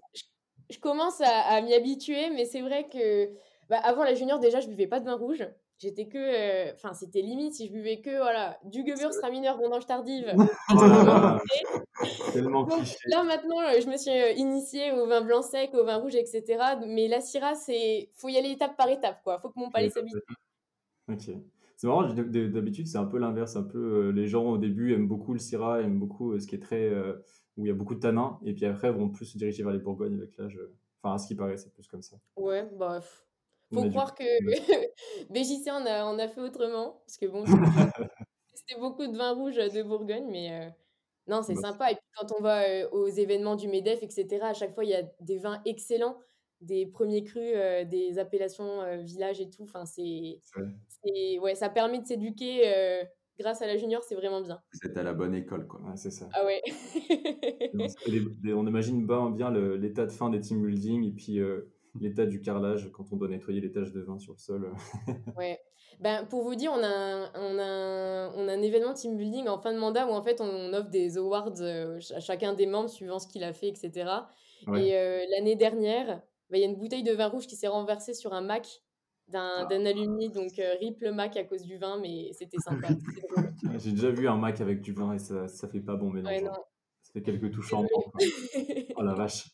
je, 0.71 0.79
commence 0.79 1.21
à, 1.21 1.61
m'y 1.61 1.75
habituer, 1.75 2.31
mais 2.31 2.47
c'est 2.47 2.63
vrai 2.63 2.89
que 2.89 3.35
bah, 3.69 3.77
avant 3.85 4.05
la 4.05 4.15
junior, 4.15 4.39
déjà, 4.39 4.61
je 4.61 4.69
buvais 4.69 4.87
pas 4.87 4.99
de 4.99 5.05
vin 5.05 5.17
rouge. 5.17 5.47
J'étais 5.83 6.07
que. 6.07 6.17
Euh, 6.17 6.73
enfin, 6.75 6.95
c'était 6.95 7.23
limite 7.23 7.55
si 7.55 7.67
je 7.67 7.73
buvais 7.73 8.01
que 8.01 8.17
voilà, 8.17 8.57
du 8.65 8.87
Gewürztraminer 8.87 9.51
vendange 9.59 9.85
tardive. 9.85 10.33
Tellement 12.33 12.63
Donc, 12.63 12.87
là, 13.07 13.25
maintenant, 13.25 13.61
euh, 13.61 13.81
je 13.81 13.91
me 13.91 13.97
suis 13.97 14.13
euh, 14.13 14.31
initiée 14.37 14.93
au 14.93 15.09
vin 15.09 15.23
blanc 15.23 15.43
sec, 15.43 15.75
au 15.75 15.85
vin 15.85 15.97
rouge, 15.97 16.15
etc. 16.15 16.77
Mais 16.87 17.09
la 17.09 17.21
Syrah, 17.21 17.57
c'est. 17.57 18.11
faut 18.15 18.29
y 18.29 18.37
aller 18.37 18.51
étape 18.51 18.77
par 18.77 18.89
étape, 18.91 19.25
quoi. 19.25 19.41
faut 19.41 19.49
que 19.49 19.59
mon 19.59 19.71
palais 19.71 19.91
s'habitue. 19.91 20.21
Ok. 21.11 21.31
C'est 21.77 21.89
marrant, 21.89 22.05
d'habitude, 22.15 22.87
c'est 22.87 22.99
un 22.99 23.07
peu 23.07 23.19
l'inverse. 23.19 23.57
Un 23.57 23.65
peu, 23.65 24.11
les 24.11 24.29
gens, 24.29 24.45
au 24.45 24.59
début, 24.59 24.95
aiment 24.95 25.09
beaucoup 25.09 25.33
le 25.33 25.41
Syrah, 25.41 25.81
aiment 25.81 25.99
beaucoup 25.99 26.39
ce 26.39 26.47
qui 26.47 26.55
est 26.55 26.61
très. 26.61 26.93
où 27.57 27.65
il 27.65 27.67
y 27.67 27.71
a 27.71 27.75
beaucoup 27.75 27.97
de 27.97 28.01
tanins. 28.01 28.39
Et 28.45 28.55
puis 28.55 28.67
après, 28.67 28.93
vont 28.93 29.09
plus 29.09 29.25
se 29.25 29.37
diriger 29.37 29.65
vers 29.65 29.73
les 29.73 29.81
Bourgognes 29.81 30.15
avec 30.15 30.37
l'âge. 30.37 30.61
Enfin, 31.03 31.17
à 31.17 31.19
ce 31.19 31.27
qui 31.27 31.35
paraît, 31.35 31.57
c'est 31.57 31.73
plus 31.73 31.89
comme 31.89 32.03
ça. 32.03 32.19
Ouais, 32.37 32.71
bah 32.79 33.01
faut 33.73 33.89
croire 33.91 34.15
que 34.15 34.25
BJC 35.31 35.71
en 35.71 35.87
a, 35.87 36.23
a 36.23 36.29
fait 36.29 36.41
autrement. 36.41 37.03
Parce 37.07 37.17
que 37.17 37.27
bon, 37.27 37.45
c'était 38.55 38.79
beaucoup 38.81 39.07
de 39.07 39.17
vin 39.17 39.33
rouge 39.33 39.57
de 39.57 39.83
Bourgogne, 39.83 40.29
mais 40.31 40.53
euh, 40.53 40.71
non, 41.29 41.43
c'est 41.43 41.55
bah, 41.55 41.63
sympa. 41.63 41.91
Et 41.91 41.95
puis 41.95 42.05
quand 42.17 42.35
on 42.39 42.43
va 42.43 42.63
euh, 42.63 42.89
aux 42.91 43.09
événements 43.09 43.57
du 43.57 43.69
MEDEF, 43.69 44.03
etc., 44.03 44.39
à 44.43 44.55
chaque 44.55 44.75
fois, 44.75 44.85
il 44.85 44.91
y 44.91 44.95
a 44.95 45.03
des 45.21 45.39
vins 45.39 45.61
excellents, 45.65 46.19
des 46.61 46.87
premiers 46.87 47.25
crus, 47.25 47.53
euh, 47.55 47.85
des 47.85 48.19
appellations 48.19 49.03
village 49.03 49.41
et 49.41 49.51
tout. 49.51 49.65
Enfin, 49.65 49.85
c'est, 49.85 50.39
ouais, 51.41 51.55
ça 51.55 51.69
permet 51.69 52.01
de 52.01 52.07
s'éduquer 52.07 53.07
grâce 53.39 53.63
à 53.63 53.67
la 53.67 53.77
junior, 53.77 54.05
c'est 54.05 54.15
vraiment 54.15 54.43
bien. 54.43 54.61
Vous 54.73 54.89
êtes 54.89 54.97
à 54.97 55.03
la 55.03 55.15
bonne 55.15 55.35
école, 55.35 55.67
quoi. 55.67 55.81
c'est 55.97 56.13
ça. 56.13 56.29
Ah 56.33 56.45
ouais. 56.45 56.63
on 58.55 58.67
imagine 58.67 59.05
bien 59.05 59.51
l'état 59.51 60.07
de 60.07 60.13
fin 60.13 60.31
des 60.31 60.39
team 60.39 60.63
building 60.63 61.05
et 61.05 61.11
puis 61.11 61.41
l'état 62.01 62.27
du 62.27 62.41
carrelage 62.41 62.91
quand 62.93 63.13
on 63.13 63.17
doit 63.17 63.29
nettoyer 63.29 63.61
les 63.61 63.71
taches 63.71 63.93
de 63.93 64.01
vin 64.01 64.19
sur 64.19 64.33
le 64.33 64.39
sol. 64.39 64.73
ouais. 65.37 65.61
Ben, 66.01 66.25
pour 66.27 66.43
vous 66.43 66.55
dire, 66.55 66.73
on 66.73 66.83
a, 66.83 66.89
un, 66.89 67.31
on, 67.35 67.59
a 67.59 68.33
on 68.35 68.49
a 68.49 68.53
un 68.53 68.63
événement 68.63 68.95
team 68.95 69.17
building 69.17 69.47
en 69.49 69.59
fin 69.59 69.73
de 69.73 69.79
mandat 69.79 70.07
où 70.07 70.11
en 70.11 70.23
fait 70.23 70.41
on, 70.41 70.73
offre 70.73 70.89
des 70.89 71.19
awards 71.19 71.53
à 71.61 72.21
chacun 72.21 72.55
des 72.55 72.67
membres 72.67 72.89
suivant 72.89 73.19
ce 73.19 73.29
qu'il 73.29 73.45
a 73.45 73.53
fait, 73.53 73.69
etc. 73.69 74.11
Et 74.75 74.93
l'année 75.31 75.55
dernière, 75.55 76.23
ben, 76.51 76.59
il 76.59 76.61
y 76.61 76.65
a 76.65 76.69
une 76.69 76.77
bouteille 76.77 77.03
de 77.03 77.13
vin 77.13 77.29
rouge 77.29 77.47
qui 77.47 77.57
s'est 77.57 77.69
renversée 77.69 78.15
sur 78.15 78.33
un 78.33 78.41
Mac 78.41 78.83
d'un 79.33 79.67
ah. 79.69 79.89
alumni, 79.89 80.31
donc 80.31 80.59
euh, 80.59 80.75
rip 80.81 81.01
le 81.01 81.13
Mac 81.13 81.37
à 81.37 81.45
cause 81.45 81.63
du 81.63 81.79
vin, 81.79 81.99
mais 82.01 82.31
c'était 82.33 82.59
sympa. 82.65 82.89
J'ai 83.79 83.93
déjà 83.93 84.11
vu 84.11 84.29
un 84.29 84.37
Mac 84.37 84.61
avec 84.61 84.81
du 84.81 84.93
vin 84.93 85.15
et 85.15 85.19
ça, 85.19 85.49
ça 85.49 85.69
fait 85.69 85.81
pas 85.81 85.97
bon 85.97 86.11
mélange. 86.11 86.43
Hein. 86.45 86.53
ça 87.03 87.13
fait 87.13 87.23
quelques 87.23 87.51
touches 87.51 87.73
en 87.73 87.85
oh 88.97 89.03
la 89.03 89.15
vache. 89.15 89.49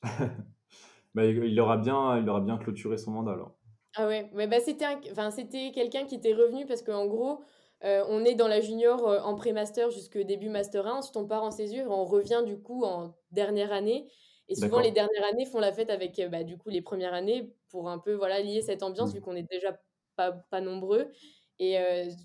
Bah, 1.15 1.25
il, 1.25 1.61
aura 1.61 1.77
bien, 1.77 2.19
il 2.19 2.29
aura 2.29 2.41
bien 2.41 2.59
clôturé 2.59 2.97
son 2.97 3.13
mandat 3.13 3.33
alors. 3.33 3.57
Ah 3.97 4.07
ouais, 4.07 4.31
mais 4.35 4.47
bah, 4.47 4.61
c'était 4.61 4.85
enfin, 5.11 5.31
quelqu'un 5.75 6.05
qui 6.05 6.15
était 6.15 6.35
revenu 6.35 6.67
parce 6.67 6.83
qu'en 6.83 7.07
gros, 7.07 7.43
euh, 7.85 8.05
on 8.09 8.25
est 8.25 8.35
dans 8.35 8.49
la 8.49 8.61
junior 8.61 9.09
euh, 9.09 9.21
en 9.21 9.35
pré-master 9.35 9.91
jusqu'au 9.91 10.23
début 10.23 10.49
master 10.49 10.87
1, 10.87 10.97
ensuite 10.97 11.17
on 11.17 11.27
part 11.27 11.43
en 11.43 11.51
césure, 11.51 11.91
on 11.91 12.05
revient 12.05 12.43
du 12.47 12.61
coup 12.61 12.85
en 12.85 13.15
dernière 13.31 13.73
année. 13.73 14.09
Et 14.51 14.55
souvent, 14.55 14.81
les 14.81 14.93
dernières 14.93 15.25
années 15.25 15.45
font 15.45 15.61
la 15.61 15.73
fête 15.73 15.91
avec 15.91 16.21
bah, 16.31 16.43
du 16.43 16.57
coup 16.57 16.71
les 16.71 16.81
premières 16.81 17.13
années 17.13 17.53
pour 17.69 17.91
un 17.91 17.99
peu 17.99 18.15
voilà 18.15 18.41
lier 18.41 18.63
cette 18.63 18.83
ambiance, 18.83 19.11
mmh. 19.11 19.17
vu 19.17 19.21
qu'on 19.21 19.37
est 19.37 19.51
déjà 19.51 19.79
pas, 20.17 20.33
pas 20.33 20.61
nombreux. 20.61 21.11
Et 21.59 21.77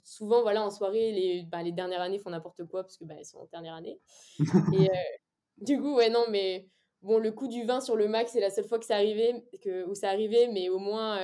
souvent, 0.03 0.43
voilà, 0.43 0.63
en 0.63 0.69
soirée, 0.69 1.11
les, 1.11 1.43
bah, 1.43 1.63
les 1.63 1.71
dernières 1.71 2.01
années 2.01 2.19
font 2.19 2.29
n'importe 2.29 2.63
quoi 2.65 2.84
parce 2.84 2.97
que 2.97 3.03
bah, 3.03 3.15
elles 3.17 3.25
sont 3.25 3.39
en 3.39 3.47
dernière 3.51 3.73
année. 3.73 3.99
et 4.77 4.89
du 5.57 5.81
coup, 5.81 5.95
ouais, 5.95 6.09
non, 6.09 6.25
mais 6.29 6.69
bon, 7.04 7.20
le 7.20 7.32
coup 7.32 7.47
du 7.47 7.64
vin 7.66 7.80
sur 7.82 7.95
le 7.95 8.08
max, 8.08 8.32
c'est 8.32 8.39
la 8.39 8.49
seule 8.49 8.66
fois 8.66 8.80
que 8.80 8.86
c'est 8.86 8.93
arrivé, 8.93 9.43
que, 9.62 9.86
où 9.88 9.93
c'est 9.93 10.08
arrivé, 10.08 10.47
mais 10.51 10.70
au 10.70 10.80
moins, 10.80 11.20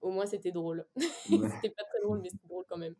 au 0.00 0.10
moins 0.10 0.26
c'était 0.26 0.52
drôle. 0.52 0.86
c'était 0.96 1.70
pas 1.70 1.84
très 1.84 2.00
drôle, 2.02 2.20
mais 2.22 2.28
c'était 2.30 2.48
drôle 2.48 2.64
quand 2.68 2.78
même. 2.78 2.94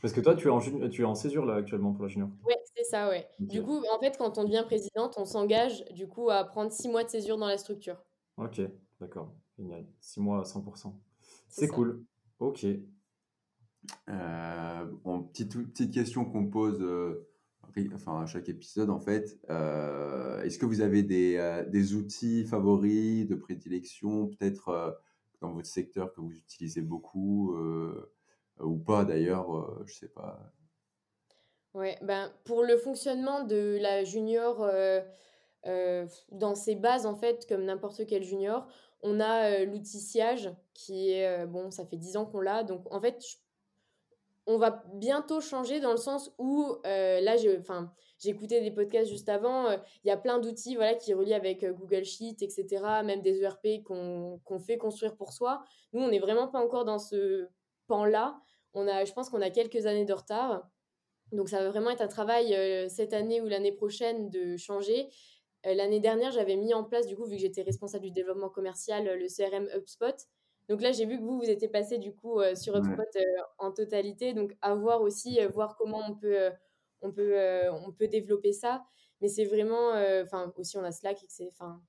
Parce 0.00 0.14
que 0.14 0.20
toi, 0.20 0.34
tu 0.34 0.46
es 0.46 0.50
en, 0.50 0.60
tu 0.60 1.02
es 1.02 1.04
en 1.04 1.14
césure 1.14 1.44
là 1.44 1.56
actuellement 1.56 1.92
pour 1.92 2.04
la 2.04 2.08
junior. 2.08 2.28
Ouais, 2.46 2.58
c'est 2.74 2.84
ça, 2.84 3.08
ouais. 3.08 3.28
Du 3.40 3.62
coup, 3.62 3.82
en 3.92 3.98
fait, 3.98 4.16
quand 4.16 4.38
on 4.38 4.44
devient 4.44 4.62
présidente, 4.64 5.14
on 5.18 5.24
s'engage 5.24 5.84
du 5.92 6.06
coup 6.06 6.30
à 6.30 6.44
prendre 6.44 6.70
six 6.70 6.88
mois 6.88 7.02
de 7.02 7.08
césure 7.08 7.36
dans 7.36 7.48
la 7.48 7.58
structure. 7.58 8.00
Ok, 8.36 8.60
d'accord, 9.00 9.34
génial. 9.58 9.86
Six 10.00 10.20
mois 10.20 10.40
à 10.40 10.42
100%. 10.42 10.94
C'est 11.48 11.68
cool. 11.68 12.04
Ok. 12.38 12.64
Euh, 14.08 14.86
petite, 15.32 15.56
petite 15.72 15.92
question 15.92 16.24
qu'on 16.24 16.46
pose 16.46 16.80
euh, 16.80 17.26
enfin, 17.94 18.22
à 18.22 18.26
chaque 18.26 18.48
épisode, 18.48 18.90
en 18.90 19.00
fait. 19.00 19.38
Euh, 19.50 20.42
est-ce 20.42 20.58
que 20.58 20.66
vous 20.66 20.80
avez 20.80 21.02
des, 21.02 21.36
euh, 21.36 21.64
des, 21.64 21.94
outils 21.94 22.44
favoris 22.44 23.26
de 23.26 23.34
prédilection, 23.34 24.28
peut-être 24.28 25.00
dans 25.40 25.52
votre 25.52 25.68
secteur 25.68 26.12
que 26.12 26.20
vous 26.20 26.32
utilisez 26.32 26.82
beaucoup 26.82 27.56
ou 28.64 28.78
pas 28.78 29.04
d'ailleurs, 29.04 29.54
euh, 29.54 29.84
je 29.86 29.94
sais 29.94 30.08
pas. 30.08 30.38
Ouais, 31.74 31.98
ben, 32.02 32.32
pour 32.44 32.62
le 32.62 32.76
fonctionnement 32.76 33.44
de 33.44 33.78
la 33.80 34.04
junior 34.04 34.62
euh, 34.62 35.00
euh, 35.66 36.06
dans 36.32 36.54
ses 36.54 36.74
bases, 36.74 37.06
en 37.06 37.14
fait, 37.14 37.46
comme 37.48 37.64
n'importe 37.64 38.06
quel 38.06 38.24
junior, 38.24 38.66
on 39.02 39.20
a 39.20 39.64
l'outil 39.64 40.00
Siage 40.00 40.50
qui 40.74 41.12
est, 41.12 41.46
bon, 41.46 41.70
ça 41.70 41.86
fait 41.86 41.96
10 41.96 42.16
ans 42.16 42.26
qu'on 42.26 42.40
l'a. 42.40 42.64
Donc, 42.64 42.92
en 42.92 43.00
fait, 43.00 43.22
on 44.48 44.58
va 44.58 44.82
bientôt 44.94 45.40
changer 45.40 45.78
dans 45.78 45.92
le 45.92 45.98
sens 45.98 46.34
où, 46.38 46.76
là, 46.84 47.36
j'ai 47.36 47.60
écouté 48.24 48.60
des 48.60 48.72
podcasts 48.72 49.08
juste 49.08 49.28
avant, 49.28 49.70
il 49.70 50.08
y 50.08 50.10
a 50.10 50.16
plein 50.16 50.40
d'outils 50.40 50.74
voilà, 50.74 50.94
qui 50.94 51.14
relient 51.14 51.34
avec 51.34 51.64
Google 51.64 52.04
Sheet, 52.04 52.38
etc., 52.40 52.82
même 53.04 53.22
des 53.22 53.42
ERP 53.42 53.84
qu'on 53.84 54.58
fait 54.58 54.78
construire 54.78 55.16
pour 55.16 55.32
soi. 55.32 55.62
Nous, 55.92 56.02
on 56.02 56.08
n'est 56.08 56.18
vraiment 56.18 56.48
pas 56.48 56.58
encore 56.58 56.84
dans 56.84 56.98
ce 56.98 57.46
pan-là. 57.86 58.40
On 58.74 58.88
a, 58.88 59.04
je 59.04 59.12
pense 59.12 59.30
qu'on 59.30 59.42
a 59.42 59.50
quelques 59.50 59.86
années 59.86 60.04
de 60.04 60.12
retard. 60.12 60.68
Donc 61.32 61.48
ça 61.48 61.62
va 61.62 61.68
vraiment 61.68 61.90
être 61.90 62.00
un 62.00 62.08
travail 62.08 62.54
euh, 62.54 62.88
cette 62.88 63.12
année 63.12 63.40
ou 63.40 63.46
l'année 63.46 63.72
prochaine 63.72 64.30
de 64.30 64.56
changer. 64.56 65.08
Euh, 65.66 65.74
l'année 65.74 66.00
dernière, 66.00 66.30
j'avais 66.30 66.56
mis 66.56 66.72
en 66.72 66.84
place, 66.84 67.06
du 67.06 67.16
coup, 67.16 67.24
vu 67.24 67.36
que 67.36 67.42
j'étais 67.42 67.62
responsable 67.62 68.04
du 68.04 68.10
développement 68.12 68.48
commercial, 68.48 69.04
le 69.04 69.26
CRM 69.26 69.68
HubSpot. 69.74 70.14
Donc 70.68 70.82
là, 70.82 70.92
j'ai 70.92 71.06
vu 71.06 71.18
que 71.18 71.22
vous, 71.22 71.38
vous 71.38 71.50
étiez 71.50 71.68
passé 71.68 71.98
du 71.98 72.14
coup 72.14 72.40
euh, 72.40 72.54
sur 72.54 72.76
HubSpot 72.76 73.02
en 73.58 73.72
totalité. 73.72 74.34
Donc 74.34 74.56
à 74.60 74.74
voir 74.74 75.00
aussi, 75.00 75.38
voir 75.54 75.76
comment 75.76 76.02
on 76.08 76.14
peut, 76.14 76.50
on 77.00 77.12
peut, 77.12 77.36
on 77.70 77.92
peut 77.92 78.08
développer 78.08 78.52
ça. 78.52 78.84
Mais 79.20 79.28
c'est 79.28 79.44
vraiment, 79.44 79.92
enfin 80.22 80.52
aussi 80.56 80.76
on 80.76 80.84
a 80.84 80.92
Slack, 80.92 81.18
enfin 81.50 81.80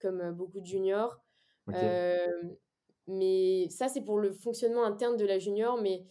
comme 0.00 0.32
beaucoup 0.32 0.60
de 0.60 0.66
juniors. 0.66 1.18
mais 3.06 3.68
ça, 3.70 3.88
c'est 3.88 4.02
pour 4.02 4.18
le 4.18 4.32
fonctionnement 4.32 4.84
interne 4.84 5.16
de 5.16 5.26
la 5.26 5.38
junior. 5.38 5.80
Mais 5.80 6.06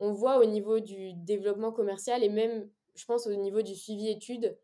on 0.00 0.12
voit 0.12 0.38
au 0.38 0.44
niveau 0.44 0.80
du 0.80 1.12
développement 1.14 1.72
commercial 1.72 2.22
et 2.22 2.28
même, 2.28 2.68
je 2.94 3.04
pense, 3.04 3.26
au 3.26 3.34
niveau 3.34 3.62
du 3.62 3.74
suivi 3.74 4.08
études, 4.08 4.56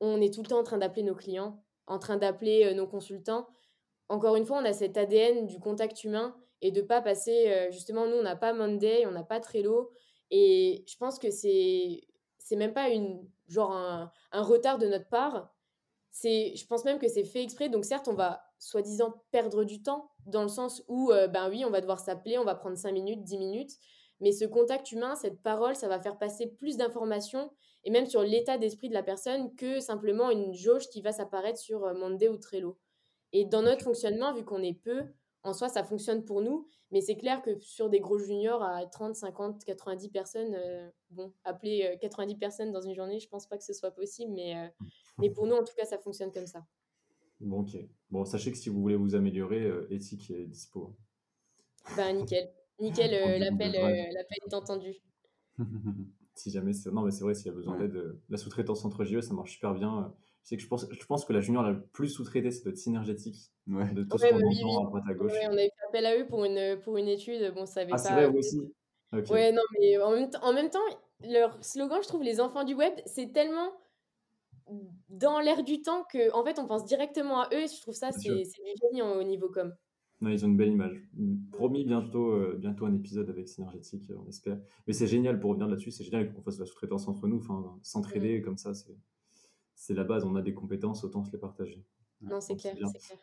on 0.00 0.20
est 0.20 0.32
tout 0.32 0.42
le 0.42 0.48
temps 0.48 0.58
en 0.58 0.64
train 0.64 0.78
d'appeler 0.78 1.02
nos 1.02 1.14
clients, 1.14 1.62
en 1.86 1.98
train 1.98 2.16
d'appeler 2.16 2.64
euh, 2.64 2.74
nos 2.74 2.86
consultants. 2.86 3.48
Encore 4.10 4.34
une 4.34 4.44
fois, 4.44 4.58
on 4.58 4.64
a 4.64 4.72
cet 4.72 4.96
ADN 4.96 5.46
du 5.46 5.60
contact 5.60 6.02
humain 6.02 6.36
et 6.62 6.72
de 6.72 6.82
pas 6.82 7.00
passer, 7.00 7.48
euh, 7.48 7.70
justement, 7.70 8.08
nous, 8.08 8.16
on 8.16 8.22
n'a 8.24 8.34
pas 8.34 8.52
Monday, 8.52 9.06
on 9.06 9.12
n'a 9.12 9.22
pas 9.22 9.38
Trello. 9.38 9.92
Et 10.32 10.84
je 10.88 10.96
pense 10.96 11.18
que 11.20 11.30
c'est 11.30 12.00
c'est 12.38 12.56
même 12.56 12.74
pas 12.74 12.88
une 12.88 13.24
genre 13.46 13.72
un, 13.72 14.10
retard 14.32 14.78
de 14.78 14.88
notre 14.88 15.08
part. 15.08 15.54
C'est, 16.10 16.56
je 16.56 16.66
pense 16.66 16.84
même 16.84 16.98
que 16.98 17.06
c'est 17.06 17.22
fait 17.22 17.44
exprès. 17.44 17.68
Donc 17.68 17.84
certes, 17.84 18.08
on 18.08 18.14
va 18.14 18.42
soi-disant 18.58 19.22
perdre 19.30 19.62
du 19.62 19.80
temps 19.80 20.10
dans 20.26 20.42
le 20.42 20.48
sens 20.48 20.82
où, 20.88 21.12
euh, 21.12 21.28
ben 21.28 21.48
oui, 21.48 21.64
on 21.64 21.70
va 21.70 21.80
devoir 21.80 22.00
s'appeler, 22.00 22.36
on 22.36 22.44
va 22.44 22.56
prendre 22.56 22.76
5 22.76 22.90
minutes, 22.90 23.22
10 23.22 23.38
minutes. 23.38 23.72
Mais 24.18 24.32
ce 24.32 24.44
contact 24.44 24.90
humain, 24.90 25.14
cette 25.14 25.40
parole, 25.40 25.76
ça 25.76 25.86
va 25.86 26.00
faire 26.00 26.18
passer 26.18 26.48
plus 26.48 26.76
d'informations 26.76 27.52
et 27.84 27.90
même 27.90 28.06
sur 28.06 28.22
l'état 28.22 28.58
d'esprit 28.58 28.88
de 28.88 28.94
la 28.94 29.04
personne 29.04 29.54
que 29.54 29.78
simplement 29.78 30.30
une 30.30 30.52
jauge 30.52 30.88
qui 30.88 31.00
va 31.00 31.12
s'apparaître 31.12 31.60
sur 31.60 31.84
euh, 31.84 31.94
Monday 31.94 32.28
ou 32.28 32.36
Trello. 32.36 32.76
Et 33.32 33.44
dans 33.44 33.62
notre 33.62 33.84
fonctionnement, 33.84 34.34
vu 34.34 34.44
qu'on 34.44 34.62
est 34.62 34.74
peu, 34.74 35.04
en 35.42 35.52
soi, 35.52 35.68
ça 35.68 35.84
fonctionne 35.84 36.24
pour 36.24 36.42
nous, 36.42 36.66
mais 36.90 37.00
c'est 37.00 37.16
clair 37.16 37.42
que 37.42 37.58
sur 37.60 37.88
des 37.88 38.00
gros 38.00 38.18
juniors 38.18 38.62
à 38.62 38.84
30, 38.84 39.14
50, 39.14 39.64
90 39.64 40.08
personnes, 40.10 40.54
euh, 40.54 40.90
bon, 41.10 41.32
appeler 41.44 41.96
90 42.00 42.34
euh, 42.34 42.38
personnes 42.38 42.72
dans 42.72 42.82
une 42.82 42.94
journée, 42.94 43.20
je 43.20 43.28
pense 43.28 43.46
pas 43.46 43.56
que 43.56 43.64
ce 43.64 43.72
soit 43.72 43.92
possible, 43.92 44.32
mais, 44.32 44.70
mais 45.18 45.30
pour 45.30 45.46
nous, 45.46 45.54
en 45.54 45.64
tout 45.64 45.74
cas, 45.76 45.86
ça 45.86 45.98
fonctionne 45.98 46.32
comme 46.32 46.46
ça. 46.46 46.66
Bon, 47.40 47.60
ok. 47.60 47.76
Bon, 48.10 48.24
sachez 48.24 48.52
que 48.52 48.58
si 48.58 48.68
vous 48.68 48.80
voulez 48.80 48.96
vous 48.96 49.14
améliorer, 49.14 49.70
Éthique 49.88 50.30
est 50.30 50.46
dispo. 50.46 50.94
Ben, 51.96 52.16
nickel. 52.16 52.50
Nickel, 52.80 53.12
euh, 53.12 53.38
l'appel, 53.38 53.76
euh, 53.76 54.46
est 54.46 54.54
entendu. 54.54 54.94
si 56.34 56.50
jamais 56.50 56.72
c'est 56.72 56.90
non 56.90 57.02
mais 57.02 57.10
c'est 57.10 57.24
vrai 57.24 57.34
s'il 57.34 57.46
y 57.46 57.50
a 57.50 57.52
besoin 57.52 57.76
d'aide 57.78 57.96
euh, 57.96 58.22
la 58.30 58.38
sous-traitance 58.38 58.82
entre 58.86 59.04
JE 59.04 59.20
ça 59.20 59.34
marche 59.34 59.52
super 59.52 59.74
bien 59.74 60.14
sais 60.42 60.56
que 60.56 60.62
je 60.62 60.68
pense 60.68 60.86
je 60.90 61.06
pense 61.06 61.24
que 61.24 61.32
la 61.32 61.40
junior 61.40 61.62
la 61.62 61.74
plus 61.74 62.08
sous-traitée 62.08 62.50
c'est 62.50 62.66
notre 62.66 62.78
synergétique 62.78 63.52
ouais. 63.68 63.92
de 63.92 64.04
tout 64.04 64.18
ce 64.18 64.26
qu'on 64.26 64.36
entend 64.36 64.82
à 64.82 64.86
droite 64.86 65.04
à 65.08 65.14
gauche. 65.14 65.32
Ouais, 65.32 65.46
on 65.48 65.52
avait 65.52 65.64
fait 65.64 65.86
appel 65.88 66.06
à 66.06 66.16
eux 66.18 66.26
pour 66.26 66.44
une 66.44 66.78
pour 66.80 66.96
une 66.96 67.08
étude. 67.08 67.52
Bon 67.54 67.66
ça 67.66 67.80
avait 67.80 67.90
ah, 67.92 67.98
c'est 67.98 68.12
vrai 68.12 68.28
vous 68.28 68.38
aussi 68.38 68.60
ouais 69.12 69.52
non 69.52 69.62
mais 69.78 69.98
en 69.98 70.12
même, 70.12 70.30
en 70.42 70.52
même 70.52 70.70
temps 70.70 70.78
leur 71.22 71.62
slogan 71.64 71.98
je 72.02 72.08
trouve 72.08 72.22
les 72.22 72.40
enfants 72.40 72.64
du 72.64 72.74
web 72.74 72.92
c'est 73.06 73.32
tellement 73.32 73.72
dans 75.08 75.40
l'air 75.40 75.64
du 75.64 75.82
temps 75.82 76.04
que 76.12 76.32
en 76.32 76.44
fait 76.44 76.58
on 76.58 76.66
pense 76.66 76.84
directement 76.84 77.40
à 77.40 77.48
eux. 77.52 77.66
Je 77.66 77.80
trouve 77.80 77.94
ça 77.94 78.12
c'est, 78.12 78.44
c'est 78.44 78.62
du 78.62 78.72
génie 78.82 79.02
au 79.02 79.22
niveau 79.22 79.48
com. 79.48 79.74
Ils 80.22 80.44
ont 80.44 80.48
une 80.48 80.56
belle 80.56 80.72
image. 80.72 81.02
Promis 81.50 81.84
bientôt, 81.84 82.32
euh, 82.32 82.56
bientôt 82.58 82.84
un 82.84 82.94
épisode 82.94 83.30
avec 83.30 83.48
Synergétique, 83.48 84.02
on 84.14 84.28
espère. 84.28 84.60
Mais 84.86 84.92
c'est 84.92 85.06
génial 85.06 85.40
pour 85.40 85.50
revenir 85.50 85.66
là-dessus, 85.66 85.90
c'est 85.90 86.04
génial 86.04 86.30
qu'on 86.32 86.42
fasse 86.42 86.58
la 86.58 86.66
sous-traitance 86.66 87.08
entre 87.08 87.26
nous, 87.26 87.38
enfin 87.38 87.78
s'entraider 87.82 88.42
comme 88.42 88.58
ça, 88.58 88.74
c'est 88.74 88.94
la 89.90 90.04
base. 90.04 90.24
On 90.24 90.36
a 90.36 90.42
des 90.42 90.54
compétences, 90.54 91.04
autant 91.04 91.24
se 91.24 91.32
les 91.32 91.38
partager. 91.38 91.84
Non, 92.22 92.40
c'est 92.40 92.56
clair, 92.56 92.74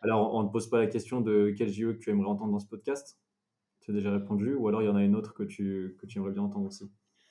Alors, 0.02 0.34
on 0.34 0.42
ne 0.42 0.48
pose 0.48 0.68
pas 0.68 0.78
la 0.78 0.88
question 0.88 1.20
de 1.20 1.54
quel 1.56 1.68
JE 1.68 1.92
que 1.92 1.98
tu 1.98 2.10
aimerais 2.10 2.28
entendre 2.28 2.52
dans 2.52 2.58
ce 2.58 2.66
podcast? 2.66 3.18
Tu 3.80 3.92
as 3.92 3.94
déjà 3.94 4.10
répondu, 4.10 4.54
ou 4.54 4.66
alors 4.68 4.82
il 4.82 4.86
y 4.86 4.88
en 4.88 4.96
a 4.96 5.02
une 5.04 5.14
autre 5.14 5.34
que 5.34 5.44
tu, 5.44 5.96
que 6.00 6.06
tu 6.06 6.18
aimerais 6.18 6.32
bien 6.32 6.42
entendre 6.42 6.66
aussi? 6.66 6.90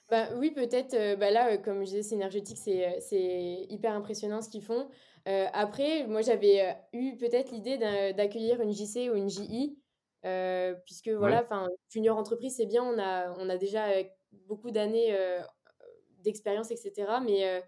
Bah, 0.09 0.27
oui, 0.37 0.51
peut-être. 0.51 0.93
Euh, 0.93 1.15
bah 1.17 1.31
là, 1.31 1.53
euh, 1.53 1.57
comme 1.57 1.79
je 1.79 1.89
disais, 1.89 2.03
Synergétique, 2.03 2.57
c'est 2.57 3.67
hyper 3.69 3.93
impressionnant 3.93 4.41
ce 4.41 4.49
qu'ils 4.49 4.63
font. 4.63 4.87
Euh, 5.27 5.47
après, 5.51 6.07
moi, 6.07 6.21
j'avais 6.21 6.61
euh, 6.61 6.71
eu 6.93 7.17
peut-être 7.17 7.51
l'idée 7.51 7.77
d'accueillir 7.77 8.61
une 8.61 8.71
JC 8.71 9.09
ou 9.11 9.15
une 9.15 9.29
JI, 9.29 9.77
euh, 10.25 10.73
puisque 10.85 11.09
voilà, 11.09 11.41
enfin, 11.41 11.67
junior 11.89 12.17
entreprise, 12.17 12.55
c'est 12.55 12.65
bien, 12.65 12.83
on 12.83 12.97
a, 12.97 13.33
on 13.37 13.49
a 13.49 13.57
déjà 13.57 13.87
beaucoup 14.47 14.71
d'années 14.71 15.15
d'expérience, 16.23 16.71
etc. 16.71 17.19
Mais, 17.23 17.61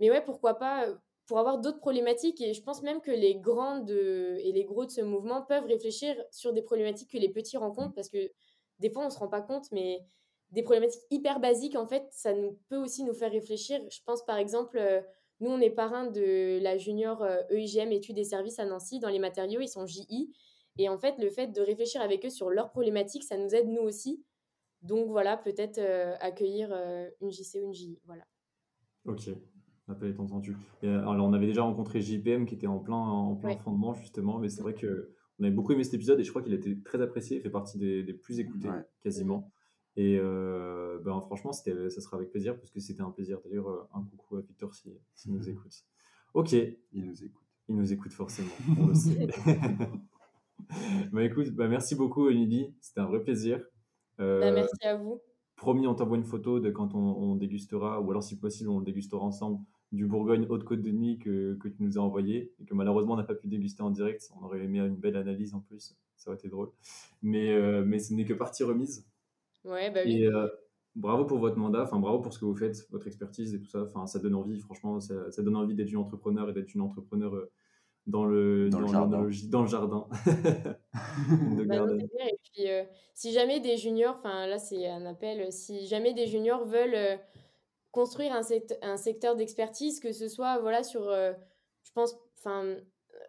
mais 0.00 0.10
ouais, 0.10 0.22
pourquoi 0.22 0.54
pas 0.54 0.86
pour 1.26 1.38
avoir 1.38 1.58
d'autres 1.58 1.80
problématiques. 1.80 2.40
Et 2.40 2.54
je 2.54 2.62
pense 2.62 2.82
même 2.82 3.00
que 3.00 3.10
les 3.10 3.34
grandes 3.34 3.90
et 3.90 4.52
les 4.52 4.64
gros 4.64 4.86
de 4.86 4.90
ce 4.90 5.00
mouvement 5.00 5.42
peuvent 5.42 5.66
réfléchir 5.66 6.16
sur 6.30 6.52
des 6.52 6.62
problématiques 6.62 7.10
que 7.10 7.18
les 7.18 7.28
petits 7.28 7.56
rencontrent, 7.56 7.94
parce 7.94 8.08
que 8.08 8.30
des 8.78 8.90
fois, 8.90 9.02
on 9.02 9.06
ne 9.06 9.10
se 9.10 9.18
rend 9.18 9.28
pas 9.28 9.42
compte, 9.42 9.70
mais 9.72 10.00
des 10.50 10.62
problématiques 10.62 11.02
hyper 11.10 11.40
basiques, 11.40 11.76
en 11.76 11.86
fait, 11.86 12.06
ça 12.12 12.32
nous, 12.32 12.58
peut 12.68 12.76
aussi 12.76 13.02
nous 13.02 13.14
faire 13.14 13.32
réfléchir. 13.32 13.80
Je 13.90 14.00
pense 14.04 14.24
par 14.24 14.36
exemple, 14.38 14.80
nous, 15.40 15.50
on 15.50 15.60
est 15.60 15.70
parrain 15.70 16.06
de 16.06 16.60
la 16.62 16.78
junior 16.78 17.26
EIGM 17.50 17.90
études 17.92 18.18
et 18.18 18.24
services 18.24 18.58
à 18.58 18.64
Nancy. 18.64 19.00
Dans 19.00 19.08
les 19.08 19.18
matériaux, 19.18 19.60
ils 19.60 19.68
sont 19.68 19.86
JI. 19.86 20.32
Et 20.78 20.88
en 20.88 20.98
fait, 20.98 21.16
le 21.18 21.30
fait 21.30 21.48
de 21.48 21.60
réfléchir 21.60 22.00
avec 22.00 22.24
eux 22.24 22.30
sur 22.30 22.50
leurs 22.50 22.70
problématiques, 22.70 23.24
ça 23.24 23.36
nous 23.36 23.54
aide 23.54 23.68
nous 23.68 23.82
aussi. 23.82 24.22
Donc 24.82 25.08
voilà, 25.08 25.36
peut-être 25.36 25.80
accueillir 26.20 26.72
une 27.20 27.30
JC 27.30 27.56
ou 27.56 27.64
une 27.64 27.74
JI. 27.74 27.98
Voilà. 28.04 28.24
Ok, 29.06 29.30
l'appel 29.88 30.10
est 30.10 30.20
entendu. 30.20 30.56
alors, 30.82 31.26
on 31.26 31.32
avait 31.32 31.46
déjà 31.46 31.62
rencontré 31.62 32.00
JPM 32.00 32.46
qui 32.46 32.54
était 32.54 32.66
en 32.66 32.78
plein, 32.78 32.96
en 32.96 33.36
plein 33.36 33.56
fondement, 33.56 33.94
justement, 33.94 34.38
mais 34.38 34.48
c'est 34.48 34.62
vrai 34.62 34.74
que 34.74 35.10
on 35.38 35.44
avait 35.44 35.52
beaucoup 35.52 35.72
aimé 35.72 35.84
cet 35.84 35.94
épisode 35.94 36.18
et 36.18 36.24
je 36.24 36.30
crois 36.30 36.42
qu'il 36.42 36.52
a 36.52 36.56
été 36.56 36.80
très 36.82 37.00
apprécié, 37.02 37.36
il 37.36 37.42
fait 37.42 37.50
partie 37.50 37.78
des, 37.78 38.14
plus 38.14 38.40
écoutés, 38.40 38.70
quasiment. 39.02 39.50
Et 39.96 40.18
euh, 40.20 40.98
ben, 41.02 41.20
franchement, 41.22 41.52
ça 41.52 41.62
sera 41.90 42.16
avec 42.16 42.30
plaisir, 42.30 42.56
parce 42.56 42.70
que 42.70 42.80
c'était 42.80 43.00
un 43.00 43.10
plaisir. 43.10 43.40
D'ailleurs, 43.44 43.68
euh, 43.68 43.88
un 43.94 44.02
coucou 44.04 44.36
à 44.36 44.42
Victor 44.42 44.74
s'il 44.74 44.92
si, 45.14 45.30
nous 45.30 45.48
écoute. 45.48 45.72
Ok. 46.34 46.52
Il 46.52 47.06
nous 47.06 47.24
écoute. 47.24 47.42
Il 47.68 47.76
nous 47.76 47.92
écoute 47.92 48.12
forcément, 48.12 48.50
on 48.78 48.86
le 48.88 48.94
sait. 48.94 49.26
bah, 51.12 51.24
écoute, 51.24 51.50
bah, 51.50 51.66
merci 51.66 51.96
beaucoup, 51.96 52.28
Emily. 52.28 52.74
C'était 52.80 53.00
un 53.00 53.06
vrai 53.06 53.22
plaisir. 53.22 53.64
Euh, 54.20 54.40
bah, 54.40 54.52
merci 54.52 54.86
à 54.86 54.96
vous. 54.96 55.20
Promis, 55.56 55.86
on 55.86 55.94
t'envoie 55.94 56.18
une 56.18 56.24
photo 56.24 56.60
de 56.60 56.70
quand 56.70 56.94
on, 56.94 57.34
dégustera, 57.34 58.00
ou 58.00 58.10
alors 58.10 58.22
si 58.22 58.38
possible, 58.38 58.68
on 58.68 58.78
le 58.78 58.84
dégustera 58.84 59.24
ensemble, 59.24 59.58
du 59.92 60.06
Bourgogne 60.06 60.46
Haute-Côte 60.48 60.82
de 60.82 60.90
Nuit 60.90 61.18
que, 61.18 61.54
que, 61.54 61.68
tu 61.68 61.82
nous 61.82 61.98
as 61.98 62.02
envoyé, 62.02 62.52
et 62.60 62.64
que 62.64 62.74
malheureusement 62.74 63.14
on 63.14 63.16
n'a 63.16 63.24
pas 63.24 63.34
pu 63.34 63.48
déguster 63.48 63.82
en 63.82 63.90
direct. 63.90 64.28
On 64.40 64.44
aurait 64.44 64.62
aimé 64.62 64.80
une 64.80 64.96
belle 64.96 65.16
analyse 65.16 65.54
en 65.54 65.60
plus, 65.60 65.96
ça 66.16 66.30
aurait 66.30 66.38
été 66.38 66.48
drôle. 66.48 66.70
Mais, 67.22 67.54
mais 67.84 67.98
ce 67.98 68.14
n'est 68.14 68.24
que 68.24 68.34
partie 68.34 68.64
remise. 68.64 69.06
Ouais, 69.66 69.90
bah 69.90 70.00
oui. 70.04 70.22
Et 70.22 70.26
euh, 70.26 70.48
bravo 70.94 71.24
pour 71.24 71.38
votre 71.38 71.58
mandat, 71.58 71.82
enfin 71.82 71.98
bravo 71.98 72.20
pour 72.20 72.32
ce 72.32 72.38
que 72.38 72.44
vous 72.44 72.54
faites, 72.54 72.88
votre 72.90 73.06
expertise 73.06 73.54
et 73.54 73.60
tout 73.60 73.66
ça. 73.66 73.82
Enfin, 73.82 74.06
ça 74.06 74.18
donne 74.18 74.34
envie, 74.34 74.58
franchement, 74.60 75.00
ça, 75.00 75.14
donne 75.38 75.56
envie 75.56 75.74
d'être 75.74 75.90
une 75.90 75.98
entrepreneur 75.98 76.48
et 76.48 76.52
d'être 76.52 76.74
une 76.74 76.80
entrepreneur 76.80 77.34
euh, 77.34 77.50
dans 78.06 78.24
le, 78.24 78.70
dans, 78.70 78.80
le 78.80 78.86
jardin. 78.86 79.28
dans 79.50 79.62
le 79.62 79.68
jardin. 79.68 80.08
Bah 81.66 81.84
et 81.90 82.38
puis, 82.44 82.70
euh, 82.70 82.84
si 83.14 83.32
jamais 83.32 83.58
des 83.58 83.76
juniors, 83.76 84.16
enfin 84.18 84.46
là 84.46 84.58
c'est 84.58 84.86
un 84.86 85.04
appel, 85.06 85.50
si 85.50 85.86
jamais 85.86 86.14
des 86.14 86.26
juniors 86.26 86.64
veulent 86.64 87.18
construire 87.92 88.32
un, 88.32 88.42
un 88.82 88.96
secteur 88.96 89.36
d'expertise, 89.36 90.00
que 90.00 90.12
ce 90.12 90.28
soit 90.28 90.58
voilà 90.58 90.82
sur, 90.82 91.10
je 91.10 91.92
pense, 91.94 92.16
enfin 92.38 92.76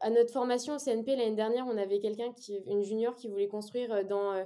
à 0.02 0.10
notre 0.10 0.34
formation 0.34 0.76
au 0.76 0.78
CNP 0.78 1.16
l'année 1.16 1.36
dernière, 1.36 1.66
on 1.68 1.78
avait 1.78 2.00
quelqu'un 2.00 2.34
qui, 2.34 2.58
une 2.68 2.84
junior 2.84 3.16
qui 3.16 3.30
voulait 3.30 3.48
construire 3.48 4.06
dans 4.06 4.46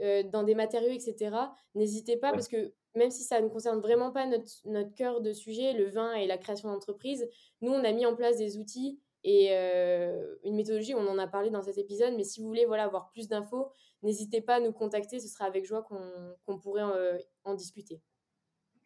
euh, 0.00 0.22
dans 0.22 0.44
des 0.44 0.54
matériaux, 0.54 0.92
etc. 0.92 1.36
N'hésitez 1.74 2.16
pas 2.16 2.32
parce 2.32 2.48
que 2.48 2.72
même 2.94 3.10
si 3.10 3.22
ça 3.22 3.38
ne 3.42 3.48
concerne 3.48 3.80
vraiment 3.80 4.12
pas 4.12 4.26
notre, 4.26 4.50
notre 4.64 4.94
cœur 4.94 5.20
de 5.20 5.34
sujet, 5.34 5.74
le 5.74 5.90
vin 5.90 6.14
et 6.14 6.26
la 6.26 6.38
création 6.38 6.72
d'entreprise, 6.72 7.28
nous, 7.60 7.70
on 7.70 7.84
a 7.84 7.92
mis 7.92 8.06
en 8.06 8.16
place 8.16 8.38
des 8.38 8.56
outils 8.56 8.98
et 9.24 9.48
euh, 9.50 10.36
une 10.42 10.56
méthodologie, 10.56 10.94
on 10.94 11.06
en 11.06 11.18
a 11.18 11.26
parlé 11.26 11.50
dans 11.50 11.60
cet 11.60 11.76
épisode, 11.76 12.14
mais 12.16 12.24
si 12.24 12.40
vous 12.40 12.46
voulez 12.46 12.64
voilà, 12.64 12.84
avoir 12.84 13.10
plus 13.10 13.28
d'infos, 13.28 13.68
n'hésitez 14.02 14.40
pas 14.40 14.54
à 14.54 14.60
nous 14.60 14.72
contacter, 14.72 15.20
ce 15.20 15.28
sera 15.28 15.44
avec 15.44 15.66
joie 15.66 15.82
qu'on 16.46 16.58
pourrait 16.58 16.82
euh, 16.82 17.18
en 17.44 17.52
discuter. 17.52 18.00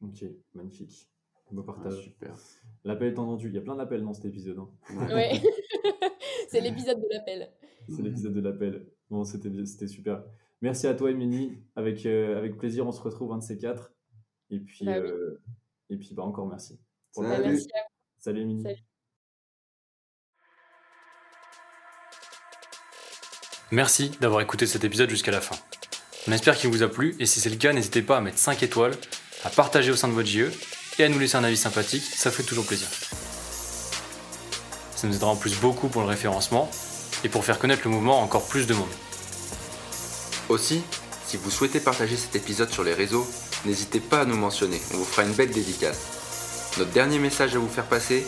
Ok, 0.05 0.25
magnifique. 0.55 1.09
Beau 1.51 1.63
partage. 1.63 2.03
super. 2.03 2.37
L'appel 2.85 3.13
est 3.13 3.19
entendu. 3.19 3.49
Il 3.49 3.55
y 3.55 3.59
a 3.59 3.61
plein 3.61 3.77
d'appels 3.77 4.03
dans 4.03 4.13
cet 4.13 4.25
épisode. 4.25 4.59
Hein. 4.59 5.07
Ouais, 5.15 5.41
c'est 6.49 6.61
l'épisode 6.61 6.99
de 6.99 7.07
l'appel. 7.11 7.51
C'est 7.89 8.03
l'épisode 8.03 8.35
de 8.35 8.41
l'appel. 8.41 8.87
Bon, 9.11 9.25
c'était 9.25 9.87
super. 9.87 10.25
Merci 10.63 10.87
à 10.87 10.95
toi, 10.95 11.11
Émilie. 11.11 11.59
Avec, 11.77 12.07
euh, 12.07 12.39
avec 12.39 12.57
plaisir, 12.57 12.87
on 12.87 12.93
se 12.93 13.01
retrouve 13.01 13.33
un 13.33 13.39
de 13.39 13.43
ces 13.43 13.59
quatre. 13.59 13.93
Et 14.51 14.61
puis, 14.61 14.87
bah 14.87 14.97
euh, 14.97 15.43
et 15.91 15.97
puis 15.97 16.15
bah, 16.15 16.23
encore 16.23 16.47
merci. 16.47 16.81
Salut. 17.13 17.29
Merci 17.29 17.69
à 17.75 17.83
vous. 17.83 17.95
Salut, 18.19 18.41
Émilie. 18.41 18.65
Merci 23.71 24.11
d'avoir 24.21 24.41
écouté 24.41 24.67
cet 24.67 24.85
épisode 24.85 25.11
jusqu'à 25.11 25.33
la 25.33 25.41
fin. 25.41 25.57
On 26.29 26.33
espère 26.33 26.57
qu'il 26.57 26.71
vous 26.71 26.83
a 26.83 26.89
plu 26.89 27.17
et 27.19 27.27
si 27.27 27.41
c'est 27.41 27.51
le 27.51 27.57
cas, 27.57 27.73
n'hésitez 27.73 28.03
pas 28.03 28.19
à 28.19 28.21
mettre 28.21 28.39
5 28.39 28.63
étoiles, 28.63 28.95
à 29.45 29.51
partager 29.51 29.91
au 29.91 29.97
sein 29.97 30.09
de 30.09 30.13
votre 30.13 30.29
JE 30.29 30.51
et 30.99 31.05
à 31.05 31.09
nous 31.09 31.19
laisser 31.19 31.37
un 31.37 31.45
avis 31.45 31.57
sympathique, 31.57 32.05
ça 32.05 32.31
fait 32.31 32.43
toujours 32.43 32.65
plaisir. 32.65 32.89
Ça 34.97 35.07
nous 35.07 35.15
aidera 35.15 35.31
en 35.31 35.37
plus 35.37 35.57
beaucoup 35.57 35.89
pour 35.89 36.03
le 36.03 36.09
référencement 36.09 36.71
et 37.25 37.29
pour 37.29 37.45
faire 37.45 37.59
connaître 37.59 37.83
le 37.85 37.91
mouvement 37.91 38.21
à 38.21 38.25
encore 38.25 38.47
plus 38.47 38.67
de 38.67 38.75
monde. 38.75 38.89
Aussi, 40.49 40.83
si 41.27 41.37
vous 41.37 41.51
souhaitez 41.51 41.81
partager 41.81 42.17
cet 42.17 42.37
épisode 42.37 42.71
sur 42.71 42.85
les 42.85 42.95
réseaux, 42.95 43.27
n'hésitez 43.65 44.01
pas 44.01 44.21
à 44.21 44.25
nous 44.25 44.37
mentionner, 44.37 44.81
on 44.93 44.99
vous 44.99 45.05
fera 45.05 45.25
une 45.25 45.33
belle 45.33 45.51
dédicace. 45.51 46.73
Notre 46.79 46.93
dernier 46.93 47.19
message 47.19 47.55
à 47.55 47.59
vous 47.59 47.69
faire 47.69 47.87
passer, 47.87 48.27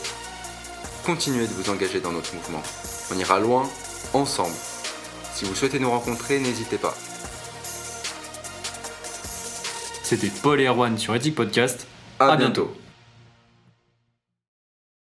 continuez 1.04 1.46
de 1.46 1.52
vous 1.52 1.70
engager 1.70 2.00
dans 2.00 2.12
notre 2.12 2.34
mouvement. 2.34 2.62
On 3.10 3.18
ira 3.18 3.38
loin, 3.38 3.68
ensemble. 4.12 4.54
Si 5.34 5.44
vous 5.44 5.54
souhaitez 5.54 5.78
nous 5.78 5.90
rencontrer, 5.90 6.38
n'hésitez 6.40 6.78
pas. 6.78 6.96
C'était 10.08 10.30
Paul 10.40 10.60
et 10.60 10.66
Erwan 10.66 10.96
sur 10.96 11.16
Ethic 11.16 11.34
Podcast. 11.34 11.84
À, 12.20 12.36
bientôt. 12.36 12.72